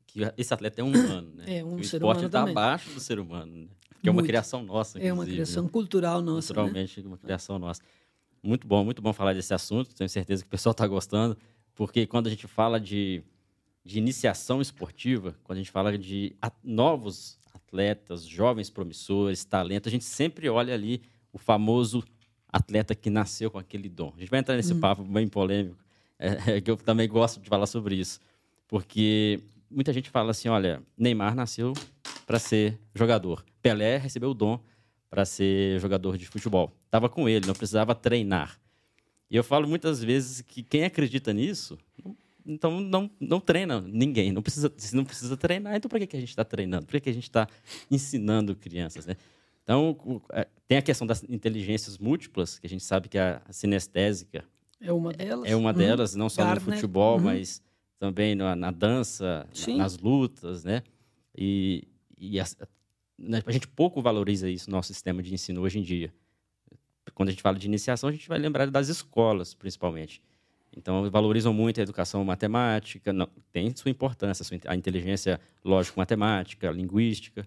que 0.07 0.21
esse 0.37 0.53
atleta 0.53 0.81
é 0.81 0.85
um 0.85 0.89
humano, 0.95 1.35
né? 1.35 1.59
É, 1.59 1.65
um 1.65 1.77
o 1.77 1.81
esporte 1.81 2.25
está 2.25 2.43
abaixo 2.43 2.91
do 2.91 3.01
ser 3.01 3.19
humano. 3.19 3.55
Né? 3.55 3.69
Que 4.05 4.09
é 4.11 4.13
uma 4.13 4.23
criação 4.23 4.63
nossa. 4.63 4.99
É 4.99 5.11
uma 5.11 5.25
criação 5.25 5.67
cultural 5.67 6.21
nossa. 6.21 6.53
Né? 6.53 6.61
Culturalmente, 6.61 7.01
né? 7.01 7.09
uma 7.09 7.17
criação 7.17 7.59
nossa. 7.59 7.81
Muito 8.43 8.67
bom, 8.67 8.85
muito 8.85 9.01
bom 9.01 9.15
falar 9.15 9.33
desse 9.33 9.55
assunto. 9.55 9.95
Tenho 9.95 10.11
certeza 10.11 10.43
que 10.43 10.47
o 10.47 10.51
pessoal 10.51 10.73
está 10.73 10.87
gostando, 10.87 11.39
porque 11.75 12.07
quando 12.07 12.27
a 12.27 12.31
gente 12.31 12.47
fala 12.47 12.79
de, 12.79 13.23
de 13.83 13.97
iniciação 13.97 14.61
esportiva, 14.61 15.35
quando 15.43 15.57
a 15.57 15.61
gente 15.63 15.71
fala 15.71 15.97
de 15.97 16.37
a, 16.43 16.53
novos 16.63 17.39
atletas, 17.55 18.27
jovens 18.27 18.69
promissores, 18.69 19.43
talento, 19.43 19.89
a 19.89 19.91
gente 19.91 20.05
sempre 20.05 20.51
olha 20.51 20.75
ali 20.75 21.01
o 21.33 21.39
famoso 21.39 22.05
atleta 22.53 22.95
que 22.95 23.09
nasceu 23.09 23.51
com 23.51 23.59
aquele 23.59 23.89
dom. 23.89 24.13
A 24.15 24.21
gente 24.21 24.29
vai 24.29 24.41
entrar 24.41 24.55
nesse 24.55 24.75
hum. 24.75 24.81
papo 24.81 25.03
bem 25.03 25.27
polêmico, 25.27 25.83
é, 26.19 26.61
que 26.61 26.71
eu 26.71 26.77
também 26.77 27.09
gosto 27.09 27.41
de 27.41 27.49
falar 27.49 27.67
sobre 27.67 27.95
isso, 27.95 28.21
porque 28.69 29.41
muita 29.71 29.93
gente 29.93 30.11
fala 30.11 30.31
assim, 30.31 30.49
olha, 30.49 30.83
Neymar 30.97 31.35
nasceu 31.35 31.73
para 32.27 32.39
ser 32.39 32.79
jogador. 32.95 33.45
Pelé 33.61 33.97
recebeu 33.97 34.31
o 34.31 34.35
dom 34.35 34.59
para 35.11 35.25
ser 35.25 35.81
jogador 35.81 36.19
de 36.19 36.27
futebol. 36.27 36.73
Estava 36.87 37.09
com 37.09 37.29
ele, 37.29 37.47
não 37.47 37.55
precisava 37.55 37.95
treinar. 37.95 38.59
E 39.31 39.37
eu 39.37 39.45
falo 39.45 39.67
muitas 39.67 40.03
vezes 40.03 40.41
que 40.41 40.63
quem 40.63 40.85
acredita 40.85 41.33
nisso 41.33 41.79
então 42.47 42.81
não, 42.81 43.11
não 43.19 43.41
treina 43.41 43.81
ninguém. 43.81 44.31
Não 44.33 44.43
precisa, 44.43 44.73
se 44.77 44.95
não 44.95 45.05
precisa 45.05 45.37
treinar, 45.37 45.77
então 45.77 45.89
para 45.89 45.99
que, 46.01 46.07
que 46.07 46.17
a 46.17 46.21
gente 46.21 46.29
está 46.29 46.45
treinando? 46.45 46.87
Que, 46.87 47.01
que 47.01 47.11
a 47.11 47.13
gente 47.13 47.25
está 47.25 47.49
ensinando 47.91 48.55
crianças? 48.55 49.07
Né? 49.07 49.17
Então, 49.63 49.97
é, 50.33 50.47
tem 50.69 50.77
a 50.77 50.83
questão 50.83 51.07
das 51.07 51.25
inteligências 51.25 51.97
múltiplas, 51.97 52.59
que 52.59 52.67
a 52.67 52.71
gente 52.71 52.85
sabe 52.85 53.09
que 53.09 53.17
a, 53.17 53.41
sinestésica 53.51 54.45
é 54.81 54.93
uma 54.93 55.13
delas. 55.13 55.51
É 55.51 55.57
uma 55.57 55.71
uhum. 55.71 55.77
delas, 55.77 56.15
não 56.15 56.29
só 56.29 56.45
Gardner. 56.45 56.67
no 56.67 56.75
futebol, 56.75 57.17
uhum. 57.17 57.25
mas 57.25 57.63
também 57.99 58.35
na, 58.35 58.55
na 58.55 58.71
dança, 58.71 59.47
na, 59.67 59.77
nas 59.77 59.99
lutas, 59.99 60.65
né? 60.65 60.83
E, 61.37 61.87
e 62.17 62.39
a, 62.39 62.45
né, 63.19 63.43
a 63.45 63.53
gente 63.53 63.69
pouco 63.69 64.03
valoriza 64.03 64.49
isso 64.49 64.71
no 64.71 64.77
nosso 64.77 64.89
sistema 64.89 65.23
de 65.23 65.33
ensino 65.33 65.61
hoje 65.61 65.79
em 65.79 65.83
dia. 65.83 66.13
Quando 67.15 67.29
a 67.29 67.33
gente 67.33 67.43
fala 67.43 67.59
de 67.59 67.67
iniciação, 67.67 68.09
a 68.09 68.13
gente 68.13 68.29
vai 68.29 68.39
lembrar 68.39 68.71
das 68.71 68.89
escolas, 68.89 69.55
principalmente. 69.55 70.23
Então, 70.77 71.09
valorizam 71.11 71.53
muito 71.53 71.79
a 71.79 71.83
educação 71.83 72.25
matemática, 72.25 73.13
não, 73.13 73.29
tem 73.53 73.75
sua 73.77 73.91
importância, 73.91 74.45
a 74.67 74.75
inteligência 74.75 75.41
lógico-matemática, 75.65 76.71
linguística, 76.71 77.47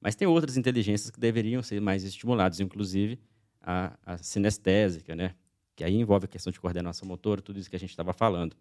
mas 0.00 0.14
tem 0.14 0.26
outras 0.26 0.56
inteligências 0.56 1.10
que 1.10 1.20
deveriam 1.20 1.62
ser 1.62 1.80
mais 1.80 2.02
estimuladas, 2.02 2.60
inclusive 2.60 3.18
a, 3.60 3.92
a 4.06 4.16
sinestésica, 4.18 5.14
né? 5.14 5.34
que 5.74 5.84
aí 5.84 5.96
envolve 5.96 6.26
a 6.26 6.28
questão 6.28 6.52
de 6.52 6.60
coordenação 6.60 7.06
motora, 7.06 7.40
tudo 7.40 7.58
isso 7.58 7.68
que 7.68 7.76
a 7.76 7.78
gente 7.78 7.90
estava 7.90 8.12
falando. 8.12 8.56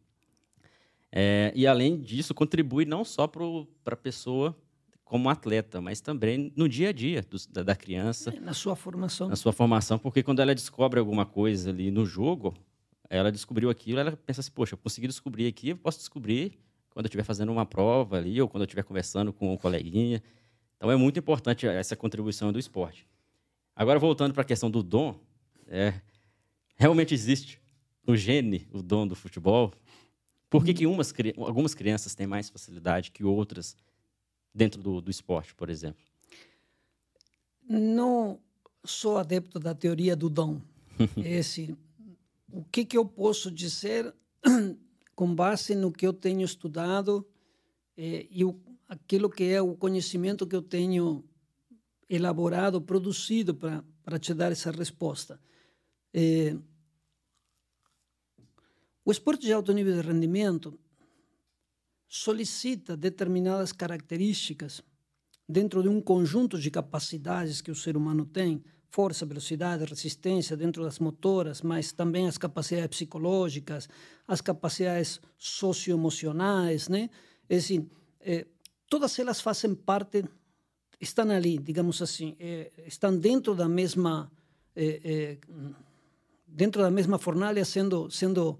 É, 1.11 1.51
e, 1.55 1.67
além 1.67 1.99
disso, 1.99 2.33
contribui 2.33 2.85
não 2.85 3.03
só 3.03 3.27
para 3.27 3.93
a 3.93 3.97
pessoa 3.97 4.55
como 5.03 5.29
atleta, 5.29 5.81
mas 5.81 5.99
também 5.99 6.53
no 6.55 6.69
dia 6.69 6.89
a 6.89 6.91
dia 6.93 7.21
do, 7.21 7.37
da, 7.49 7.63
da, 7.63 7.75
criança. 7.75 8.33
É, 8.33 8.39
na 8.39 8.53
sua 8.53 8.77
formação. 8.77 9.27
Na 9.27 9.35
sua 9.35 9.51
formação, 9.51 9.99
porque 9.99 10.23
quando 10.23 10.41
ela 10.41 10.55
descobre 10.55 10.99
alguma 10.99 11.25
coisa 11.25 11.69
ali 11.69 11.91
no 11.91 12.05
jogo, 12.05 12.53
ela 13.09 13.29
descobriu 13.29 13.69
aquilo, 13.69 13.99
ela 13.99 14.13
pensa 14.15 14.39
assim, 14.39 14.51
poxa, 14.51 14.73
eu 14.73 14.77
consegui 14.77 15.07
descobrir 15.07 15.47
aqui, 15.47 15.69
eu 15.69 15.77
posso 15.77 15.97
descobrir 15.97 16.57
quando 16.91 17.05
eu 17.05 17.09
estiver 17.09 17.23
fazendo 17.23 17.51
uma 17.51 17.65
prova 17.65 18.17
ali, 18.17 18.41
ou 18.41 18.47
quando 18.47 18.61
eu 18.61 18.65
estiver 18.65 18.83
conversando 18.83 19.33
com 19.33 19.53
um 19.53 19.57
coleguinha. 19.57 20.23
Então 20.77 20.89
é 20.89 20.95
muito 20.95 21.19
importante 21.19 21.67
essa 21.67 21.95
contribuição 21.95 22.53
do 22.53 22.57
esporte. 22.57 23.05
Agora, 23.75 23.99
voltando 23.99 24.33
para 24.33 24.43
a 24.43 24.45
questão 24.45 24.71
do 24.71 24.81
dom, 24.81 25.19
é, 25.67 25.93
realmente 26.77 27.13
existe 27.13 27.59
o 28.07 28.15
gene, 28.15 28.67
o 28.71 28.81
dom 28.81 29.05
do 29.05 29.15
futebol? 29.15 29.73
Por 30.51 30.65
que, 30.65 30.73
que 30.73 30.85
umas, 30.85 31.13
algumas 31.37 31.73
crianças 31.73 32.13
têm 32.13 32.27
mais 32.27 32.49
facilidade 32.49 33.09
que 33.09 33.23
outras 33.23 33.77
dentro 34.53 34.83
do, 34.83 34.99
do 34.99 35.09
esporte, 35.09 35.55
por 35.55 35.69
exemplo? 35.69 36.03
Não 37.67 38.37
sou 38.83 39.17
adepto 39.17 39.57
da 39.57 39.73
teoria 39.73 40.13
do 40.13 40.29
dom. 40.29 40.59
Esse 41.23 41.73
o 42.51 42.65
que, 42.65 42.83
que 42.83 42.97
eu 42.97 43.05
posso 43.05 43.49
dizer 43.49 44.13
com 45.15 45.33
base 45.33 45.73
no 45.73 45.89
que 45.89 46.05
eu 46.05 46.11
tenho 46.11 46.43
estudado 46.43 47.25
eh, 47.95 48.27
e 48.29 48.43
o, 48.43 48.59
aquilo 48.89 49.29
que 49.29 49.45
é 49.45 49.61
o 49.61 49.73
conhecimento 49.73 50.45
que 50.45 50.55
eu 50.55 50.61
tenho 50.61 51.23
elaborado, 52.09 52.81
produzido 52.81 53.55
para 53.55 54.19
te 54.19 54.33
dar 54.33 54.51
essa 54.51 54.69
resposta. 54.69 55.39
Eh, 56.13 56.57
o 59.03 59.11
esporte 59.11 59.45
de 59.45 59.53
alto 59.53 59.73
nível 59.73 59.99
de 59.99 60.07
rendimento 60.07 60.79
solicita 62.07 62.95
determinadas 62.97 63.71
características 63.71 64.83
dentro 65.47 65.81
de 65.81 65.89
um 65.89 66.01
conjunto 66.01 66.59
de 66.59 66.69
capacidades 66.69 67.61
que 67.61 67.71
o 67.71 67.75
ser 67.75 67.97
humano 67.97 68.25
tem 68.25 68.63
força, 68.89 69.25
velocidade, 69.25 69.85
resistência 69.85 70.57
dentro 70.57 70.83
das 70.83 70.99
motoras, 70.99 71.61
mas 71.61 71.93
também 71.93 72.27
as 72.27 72.37
capacidades 72.37 72.89
psicológicas, 72.89 73.87
as 74.27 74.41
capacidades 74.41 75.21
socioemocionais, 75.37 76.89
né? 76.89 77.09
É 77.49 77.55
assim, 77.55 77.89
é, 78.19 78.45
todas 78.89 79.17
elas 79.17 79.39
fazem 79.39 79.73
parte, 79.73 80.25
estão 80.99 81.29
ali, 81.31 81.57
digamos 81.57 82.01
assim, 82.01 82.35
é, 82.37 82.71
estão 82.85 83.17
dentro 83.17 83.55
da 83.55 83.67
mesma 83.67 84.29
é, 84.75 85.37
dentro 86.45 86.81
da 86.81 86.91
mesma 86.91 87.17
fornalha 87.17 87.63
sendo 87.63 88.09
sendo 88.09 88.59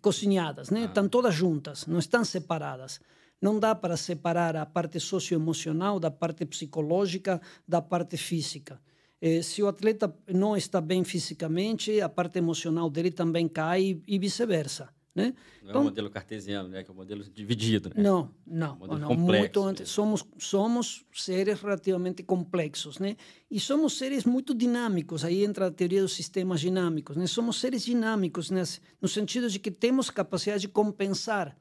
cozinhadas, 0.00 0.70
né? 0.70 0.82
Ah. 0.82 0.84
Estão 0.86 1.08
todas 1.08 1.34
juntas, 1.34 1.86
não 1.86 1.98
estão 1.98 2.24
separadas. 2.24 3.00
Não 3.40 3.58
dá 3.58 3.74
para 3.74 3.96
separar 3.96 4.56
a 4.56 4.66
parte 4.66 4.98
socioemocional 4.98 6.00
da 6.00 6.10
parte 6.10 6.44
psicológica 6.44 7.40
da 7.66 7.80
parte 7.80 8.16
física. 8.16 8.80
Eh, 9.20 9.42
se 9.42 9.62
o 9.62 9.68
atleta 9.68 10.12
não 10.28 10.56
está 10.56 10.80
bem 10.80 11.04
fisicamente, 11.04 12.00
a 12.00 12.08
parte 12.08 12.38
emocional 12.38 12.90
dele 12.90 13.10
também 13.10 13.48
cai 13.48 14.00
e 14.06 14.18
vice-versa. 14.18 14.88
Né? 15.18 15.34
Não 15.62 15.68
então, 15.70 15.74
é 15.74 15.78
o 15.80 15.84
modelo 15.84 16.10
cartesiano, 16.10 16.68
né? 16.68 16.82
que 16.84 16.90
é 16.90 16.92
o 16.92 16.96
modelo 16.96 17.24
dividido. 17.24 17.90
Né? 17.90 18.02
Não, 18.02 18.30
não. 18.46 18.78
Um 18.80 18.86
não 18.86 19.08
complexo, 19.08 19.40
muito 19.40 19.62
antes. 19.64 19.90
Somos, 19.90 20.24
somos 20.38 21.04
seres 21.12 21.60
relativamente 21.60 22.22
complexos. 22.22 22.98
Né? 22.98 23.16
E 23.50 23.58
somos 23.58 23.98
seres 23.98 24.24
muito 24.24 24.54
dinâmicos. 24.54 25.24
Aí 25.24 25.44
entra 25.44 25.66
a 25.66 25.70
teoria 25.70 26.02
dos 26.02 26.14
sistemas 26.14 26.60
dinâmicos. 26.60 27.16
Né? 27.16 27.26
Somos 27.26 27.60
seres 27.60 27.84
dinâmicos 27.84 28.50
né? 28.50 28.62
no 29.02 29.08
sentido 29.08 29.50
de 29.50 29.58
que 29.58 29.70
temos 29.70 30.10
capacidade 30.10 30.62
de 30.62 30.68
compensar 30.68 31.56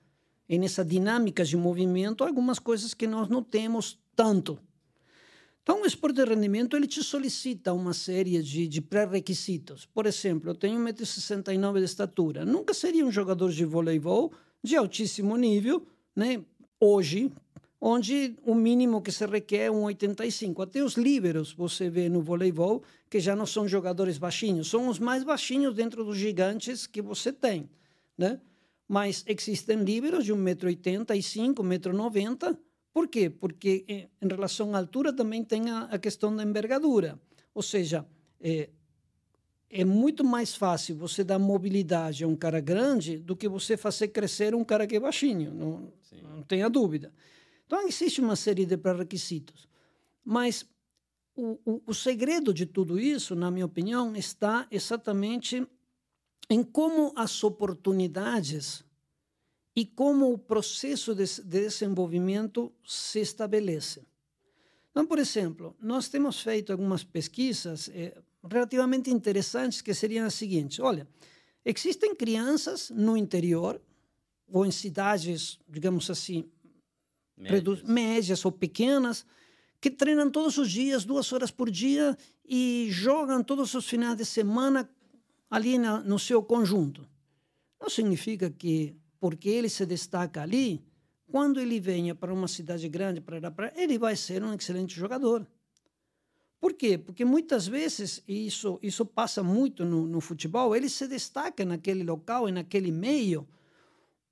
nessa 0.50 0.86
dinâmica 0.86 1.44
de 1.44 1.58
movimento 1.58 2.24
algumas 2.24 2.60
coisas 2.60 2.94
que 2.94 3.08
nós 3.08 3.28
não 3.28 3.44
temos 3.44 4.00
tanto. 4.16 4.58
Então, 5.68 5.82
o 5.82 5.86
esporte 5.86 6.16
de 6.16 6.24
rendimento 6.24 6.78
ele 6.78 6.88
te 6.88 7.04
solicita 7.04 7.74
uma 7.74 7.94
série 7.94 8.42
de, 8.42 8.70
de 8.70 8.80
pré-requisitos. 8.80 9.86
Por 9.86 10.06
exemplo, 10.06 10.50
eu 10.50 10.56
tenho 10.56 10.80
1,69m 10.80 11.80
de 11.80 11.84
estatura. 11.84 12.46
Nunca 12.46 12.74
seria 12.74 13.06
um 13.06 13.12
jogador 13.12 13.52
de 13.52 13.66
voleibol 13.66 14.32
de 14.64 14.78
altíssimo 14.78 15.36
nível, 15.36 15.86
né? 16.16 16.42
hoje, 16.80 17.30
onde 17.82 18.38
o 18.46 18.56
mínimo 18.56 19.02
que 19.02 19.12
se 19.12 19.26
requer 19.26 19.66
é 19.66 19.70
1,85. 19.70 20.64
Até 20.64 20.82
os 20.82 20.94
líberos 20.94 21.52
você 21.52 21.90
vê 21.90 22.08
no 22.08 22.22
voleibol 22.22 22.82
que 23.10 23.20
já 23.20 23.36
não 23.36 23.46
são 23.46 23.68
jogadores 23.68 24.18
baixinhos, 24.18 24.70
são 24.70 24.88
os 24.88 25.00
mais 25.00 25.26
baixinhos 25.26 25.76
dentro 25.76 26.02
dos 26.06 26.18
gigantes 26.18 26.88
que 26.88 27.02
você 27.02 27.34
tem. 27.34 27.70
Né? 28.18 28.40
Mas 28.88 29.22
existem 29.28 29.84
líberos 29.84 30.24
de 30.24 30.34
1,85m, 30.34 31.56
1,90m, 31.56 32.58
por 32.98 33.08
quê? 33.08 33.30
Porque 33.30 33.86
eh, 33.88 34.08
em 34.20 34.28
relação 34.28 34.74
à 34.74 34.80
altura 34.80 35.14
também 35.14 35.44
tem 35.44 35.70
a, 35.70 35.82
a 35.84 36.00
questão 36.00 36.36
da 36.36 36.42
envergadura. 36.42 37.22
Ou 37.54 37.62
seja, 37.62 38.04
é, 38.42 38.72
é 39.70 39.86
muito 39.86 40.24
mais 40.24 40.56
fácil 40.56 40.96
você 40.96 41.24
dar 41.24 41.38
mobilidade 41.38 42.24
a 42.24 42.28
um 42.28 42.36
cara 42.36 42.60
grande 42.60 43.20
do 43.20 43.36
que 43.36 43.48
você 43.48 43.78
fazer 43.78 44.08
crescer 44.08 44.56
um 44.56 44.64
cara 44.64 44.88
que 44.88 44.96
é 44.96 45.00
baixinho, 45.00 45.54
não, 45.54 45.94
não 46.24 46.42
tenha 46.42 46.68
dúvida. 46.72 47.14
Então, 47.68 47.88
existe 47.88 48.20
uma 48.20 48.36
série 48.36 48.66
de 48.66 48.76
pré-requisitos. 48.76 49.70
Mas 50.26 50.66
o, 51.36 51.60
o, 51.64 51.82
o 51.86 51.94
segredo 51.94 52.52
de 52.52 52.66
tudo 52.66 53.00
isso, 53.00 53.36
na 53.36 53.52
minha 53.52 53.68
opinião, 53.68 54.16
está 54.16 54.66
exatamente 54.72 55.64
em 56.50 56.64
como 56.64 57.14
as 57.16 57.44
oportunidades 57.44 58.84
e 59.78 59.86
como 59.86 60.34
o 60.34 60.40
processo 60.40 61.14
de, 61.14 61.24
desenvolvimento 61.44 62.74
se 62.84 63.20
estabelece. 63.20 64.04
Então, 64.90 65.06
por 65.06 65.20
exemplo, 65.20 65.76
nós 65.80 66.10
temos 66.10 66.42
feito 66.42 66.72
algumas 66.72 67.04
pesquisas 67.04 67.88
eh, 67.90 68.20
relativamente 68.50 69.12
interessantes 69.12 69.80
que 69.80 69.94
seriam 69.94 70.26
as 70.26 70.34
seguintes: 70.34 70.80
olha, 70.80 71.08
existem 71.64 72.16
crianças 72.16 72.90
no 72.90 73.16
interior 73.16 73.80
ou 74.48 74.66
em 74.66 74.72
cidades, 74.72 75.60
digamos 75.70 76.10
assim, 76.10 76.50
médias, 77.38 77.84
médias 77.84 78.46
ou 78.46 78.52
pequenas, 78.52 79.24
que 79.80 79.92
treinam 79.92 80.32
todos 80.32 80.58
os 80.58 80.72
dias, 80.72 81.06
duas 81.06 81.32
horas 81.32 81.52
por 81.52 81.70
dia, 81.70 82.18
e 82.44 82.88
jogam 82.90 83.44
todos 83.44 83.76
os 83.76 83.88
finais 83.88 84.18
de 84.18 84.26
semana 84.26 84.90
ali 85.52 85.78
na, 85.78 86.02
no 86.02 86.18
seu 86.18 86.42
conjunto. 86.42 87.08
Não 87.80 87.92
significa 87.92 88.50
que 88.50 88.98
porque 89.20 89.50
ele 89.50 89.70
se 89.70 89.86
destaca 89.86 90.42
ali, 90.42 90.84
quando 91.30 91.60
ele 91.60 91.80
venha 91.80 92.16
para 92.16 92.34
uma 92.34 92.48
cidade 92.48 92.88
grande, 92.88 93.22
para 93.22 93.74
ele 93.76 93.98
vai 93.98 94.16
ser 94.16 94.44
um 94.44 94.54
excelente 94.54 94.96
jogador. 94.96 95.46
Por 96.60 96.74
quê? 96.74 96.98
Porque 96.98 97.24
muitas 97.24 97.68
vezes, 97.68 98.24
e 98.28 98.48
isso, 98.48 98.80
isso 98.82 99.06
passa 99.06 99.44
muito 99.44 99.86
no, 99.86 100.08
no 100.08 100.20
futebol, 100.20 100.76
ele 100.76 100.90
se 100.90 101.08
destaca 101.08 101.64
naquele 101.64 102.04
local 102.04 102.50
e 102.50 102.52
naquele 102.52 102.92
meio 102.92 103.48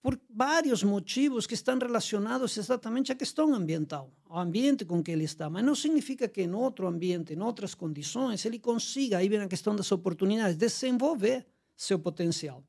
por 0.02 0.20
vários 0.30 0.84
motivos 0.84 1.48
que 1.48 1.56
estão 1.56 1.80
relacionados 1.80 2.56
exatamente 2.58 3.12
à 3.12 3.16
questão 3.16 3.54
ambiental, 3.54 4.12
ao 4.30 4.40
ambiente 4.40 4.86
com 4.86 5.02
que 5.02 5.10
ele 5.10 5.24
está. 5.24 5.50
Mas 5.50 5.64
não 5.64 5.74
significa 5.74 6.28
que 6.28 6.44
em 6.44 6.54
outro 6.54 6.88
ambiente, 6.88 7.34
em 7.34 7.42
outras 7.42 7.74
condições, 7.74 8.46
ele 8.46 8.60
consiga, 8.60 9.18
aí 9.18 9.28
vem 9.28 9.40
a 9.42 9.48
questão 9.48 9.76
das 9.76 9.92
oportunidades, 9.92 10.56
desenvolver 10.56 11.44
seu 11.76 11.98
potencial. 11.98 12.64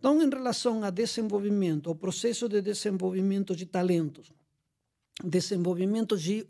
Então, 0.00 0.22
em 0.22 0.30
relação 0.30 0.82
a 0.82 0.88
desenvolvimento, 0.88 1.90
ao 1.90 1.94
processo 1.94 2.48
de 2.48 2.62
desenvolvimento 2.62 3.54
de 3.54 3.66
talentos, 3.66 4.32
desenvolvimento 5.22 6.16
de 6.16 6.48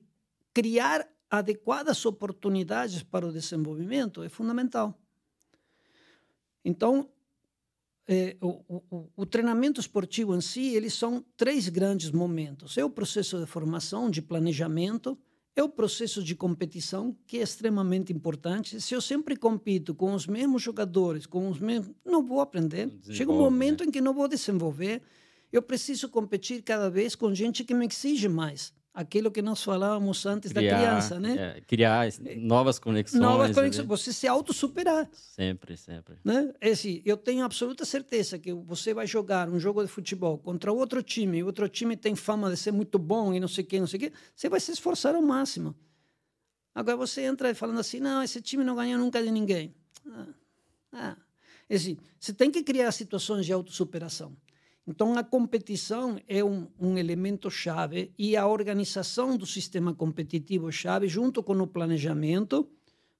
criar 0.54 1.04
adequadas 1.28 2.06
oportunidades 2.06 3.02
para 3.02 3.26
o 3.26 3.32
desenvolvimento 3.32 4.22
é 4.22 4.28
fundamental. 4.28 4.96
Então, 6.64 7.10
é, 8.06 8.36
o, 8.40 8.62
o, 8.88 9.10
o, 9.16 9.26
treinamento 9.26 9.80
esportivo 9.80 10.36
em 10.36 10.40
si, 10.40 10.76
eles 10.76 10.94
são 10.94 11.24
três 11.36 11.68
grandes 11.68 12.12
momentos. 12.12 12.78
É 12.78 12.84
o 12.84 12.90
processo 12.90 13.40
de 13.40 13.46
formação, 13.46 14.08
de 14.08 14.22
planejamento, 14.22 15.18
é 15.56 15.62
o 15.62 15.68
processo 15.68 16.22
de 16.22 16.34
competição, 16.34 17.16
que 17.26 17.38
é 17.38 17.42
extremamente 17.42 18.12
importante. 18.12 18.80
Se 18.80 18.94
eu 18.94 19.00
sempre 19.00 19.36
compito 19.36 19.94
com 19.94 20.14
os 20.14 20.26
mesmos 20.26 20.62
jogadores, 20.62 21.26
com 21.26 21.48
os 21.48 21.58
mesmos, 21.58 21.94
não 22.04 22.24
vou 22.24 22.40
aprender. 22.40 22.90
Chega 23.10 23.30
um 23.32 23.38
momento 23.38 23.82
né? 23.82 23.88
em 23.88 23.90
que 23.90 24.00
não 24.00 24.14
vou 24.14 24.28
desenvolver. 24.28 25.02
Eu 25.52 25.60
preciso 25.60 26.08
competir 26.08 26.62
cada 26.62 26.88
vez 26.88 27.14
com 27.14 27.34
gente 27.34 27.64
que 27.64 27.74
me 27.74 27.86
exige 27.86 28.28
mais 28.28 28.72
aquilo 29.00 29.30
que 29.30 29.42
nós 29.42 29.62
falávamos 29.62 30.24
antes 30.26 30.52
criar, 30.52 30.70
da 30.70 30.76
criança, 30.78 31.20
né? 31.20 31.56
É, 31.56 31.60
criar 31.60 32.06
novas 32.36 32.78
conexões. 32.78 33.20
Novas 33.20 33.54
conexões, 33.54 33.84
né? 33.84 33.88
você 33.88 34.12
se 34.12 34.28
auto-superar. 34.28 35.08
Sempre, 35.12 35.76
sempre. 35.76 36.16
Né? 36.24 36.52
É 36.60 36.70
assim, 36.70 37.02
eu 37.04 37.16
tenho 37.16 37.44
absoluta 37.44 37.84
certeza 37.84 38.38
que 38.38 38.52
você 38.52 38.94
vai 38.94 39.06
jogar 39.06 39.48
um 39.48 39.58
jogo 39.58 39.82
de 39.82 39.88
futebol 39.88 40.38
contra 40.38 40.72
outro 40.72 41.02
time, 41.02 41.38
e 41.38 41.42
outro 41.42 41.68
time 41.68 41.96
tem 41.96 42.14
fama 42.14 42.50
de 42.50 42.56
ser 42.56 42.72
muito 42.72 42.98
bom 42.98 43.34
e 43.34 43.40
não 43.40 43.48
sei 43.48 43.64
o 43.64 43.66
que, 43.66 43.80
não 43.80 43.86
sei 43.86 43.96
o 43.96 44.00
que, 44.00 44.12
você 44.34 44.48
vai 44.48 44.60
se 44.60 44.72
esforçar 44.72 45.14
ao 45.14 45.22
máximo. 45.22 45.74
Agora 46.74 46.96
você 46.96 47.22
entra 47.22 47.54
falando 47.54 47.80
assim, 47.80 48.00
não, 48.00 48.22
esse 48.22 48.40
time 48.40 48.62
não 48.62 48.76
ganha 48.76 48.96
nunca 48.96 49.22
de 49.22 49.30
ninguém. 49.30 49.74
Ah, 50.06 50.26
ah. 50.92 51.16
É 51.68 51.76
assim, 51.76 51.96
você 52.18 52.32
tem 52.32 52.50
que 52.50 52.62
criar 52.62 52.90
situações 52.92 53.46
de 53.46 53.52
autossuperação. 53.52 54.36
Então, 54.86 55.16
a 55.16 55.22
competição 55.22 56.18
é 56.26 56.42
um, 56.42 56.66
um 56.78 56.98
elemento 56.98 57.50
chave 57.50 58.12
e 58.18 58.36
a 58.36 58.46
organização 58.46 59.36
do 59.36 59.46
sistema 59.46 59.94
competitivo 59.94 60.72
chave, 60.72 61.06
junto 61.06 61.42
com 61.42 61.54
o 61.60 61.66
planejamento, 61.66 62.68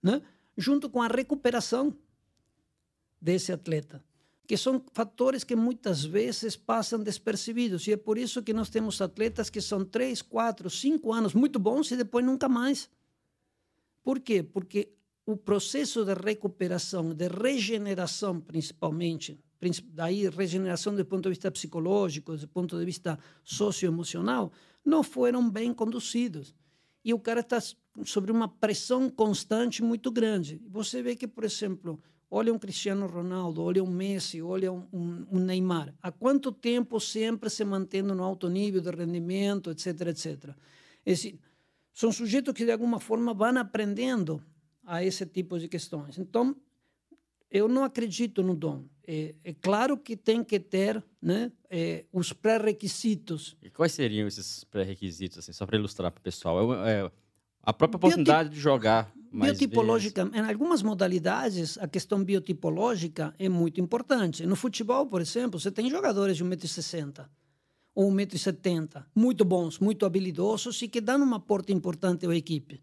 né? 0.03 0.23
junto 0.57 0.91
com 0.91 1.03
a 1.03 1.07
recuperação 1.07 1.97
desse 3.21 3.53
atleta, 3.53 4.03
que 4.47 4.57
são 4.57 4.83
fatores 4.93 5.45
que 5.45 5.55
muitas 5.55 6.05
vezes 6.05 6.57
passam 6.57 7.01
despercebidos. 7.03 7.87
E 7.87 7.93
é 7.93 7.97
por 7.97 8.19
isso 8.19 8.43
que 8.43 8.53
nós 8.53 8.71
temos 8.71 9.01
atletas 9.01 9.51
que 9.51 9.61
são 9.61 9.85
três, 9.85 10.23
quatro, 10.23 10.69
cinco 10.69 11.13
anos 11.13 11.35
muito 11.35 11.59
bons 11.59 11.91
e 11.91 11.97
depois 11.97 12.25
nunca 12.25 12.49
mais. 12.49 12.91
Por 14.03 14.19
quê? 14.19 14.43
Porque 14.43 14.93
o 15.31 15.37
processo 15.37 16.05
de 16.05 16.15
recuperação, 16.15 17.15
de 17.15 17.29
regeneração, 17.29 18.41
principalmente, 18.41 19.39
daí 19.93 20.29
regeneração 20.29 20.95
do 20.95 21.05
ponto 21.05 21.25
de 21.25 21.31
vista 21.31 21.51
psicológico, 21.51 22.37
do 22.37 22.49
ponto 22.49 22.79
de 22.79 22.85
vista 22.85 23.19
socioemocional, 23.45 24.53
não 24.85 25.03
foram 25.03 25.49
bem 25.49 25.73
conduzidos. 25.73 26.55
E 27.05 27.15
o 27.15 27.19
cara 27.19 27.41
está 27.41 27.59
sobre 28.05 28.33
uma 28.33 28.49
pressão 28.49 29.09
constante 29.09 29.83
muito 29.83 30.11
grande. 30.11 30.61
Você 30.69 31.03
vê 31.03 31.17
que, 31.17 31.27
por 31.27 31.45
exemplo, 31.45 32.01
olha 32.31 32.53
um 32.53 32.59
Cristiano 32.59 33.07
Ronaldo, 33.07 33.63
olha 33.63 33.83
um 33.83 33.91
Messi, 33.91 34.43
olha 34.43 34.73
um, 34.73 34.87
um, 34.93 35.39
Neymar. 35.39 35.95
Há 36.03 36.11
quanto 36.11 36.53
tempo 36.53 37.01
sempre 37.01 37.49
se 37.49 37.65
mantendo 37.65 38.15
no 38.15 38.23
alto 38.23 38.49
nível 38.49 38.81
de 38.81 38.91
rendimento, 38.91 39.71
etc, 39.71 40.09
etc. 40.09 40.55
Esse, 41.05 41.39
são 41.93 42.13
sujeitos 42.13 42.55
que, 42.55 42.65
de 42.65 42.73
alguma 42.73 43.01
forma, 43.01 43.35
vão 43.35 43.59
aprendendo 43.59 44.43
a 44.91 45.05
esse 45.05 45.25
tipo 45.25 45.57
de 45.57 45.69
questões. 45.69 46.19
Então, 46.19 46.57
eu 47.49 47.69
não 47.69 47.85
acredito 47.85 48.43
no 48.43 48.57
dom. 48.57 48.85
É, 49.07 49.37
é 49.45 49.53
claro 49.53 49.97
que 49.97 50.17
tem 50.17 50.43
que 50.43 50.59
ter 50.59 51.03
né, 51.23 51.53
é, 51.71 52.05
os 52.13 52.33
pré-requisitos. 52.33 53.57
E 53.63 53.71
quais 53.71 53.93
seriam 53.93 54.27
esses 54.27 54.65
pré-requisitos, 54.65 55.39
assim, 55.39 55.53
só 55.53 55.65
para 55.65 55.79
ilustrar 55.79 56.11
para 56.11 56.19
o 56.19 56.23
pessoal? 56.23 56.75
É, 56.85 57.09
a 57.63 57.73
própria 57.73 57.99
oportunidade 57.99 58.49
Biotip... 58.49 58.55
de 58.57 58.61
jogar 58.61 59.13
mais 59.31 59.57
biotipológica, 59.57 60.25
vezes. 60.25 60.41
Em 60.41 60.51
algumas 60.51 60.83
modalidades, 60.83 61.79
a 61.79 61.87
questão 61.87 62.25
biotipológica 62.25 63.33
é 63.39 63.49
muito 63.49 63.81
importante. 63.81 64.45
No 64.45 64.57
futebol, 64.57 65.07
por 65.07 65.21
exemplo, 65.21 65.61
você 65.61 65.71
tem 65.71 65.89
jogadores 65.89 66.37
de 66.37 66.45
1,60m 66.45 67.29
ou 67.95 68.11
1,70m, 68.11 69.05
muito 69.15 69.45
bons, 69.45 69.79
muito 69.79 70.05
habilidosos 70.05 70.83
e 70.83 70.89
que 70.89 71.01
dão 71.01 71.21
um 71.21 71.35
aporte 71.35 71.73
importante 71.73 72.27
à 72.27 72.35
equipe. 72.35 72.83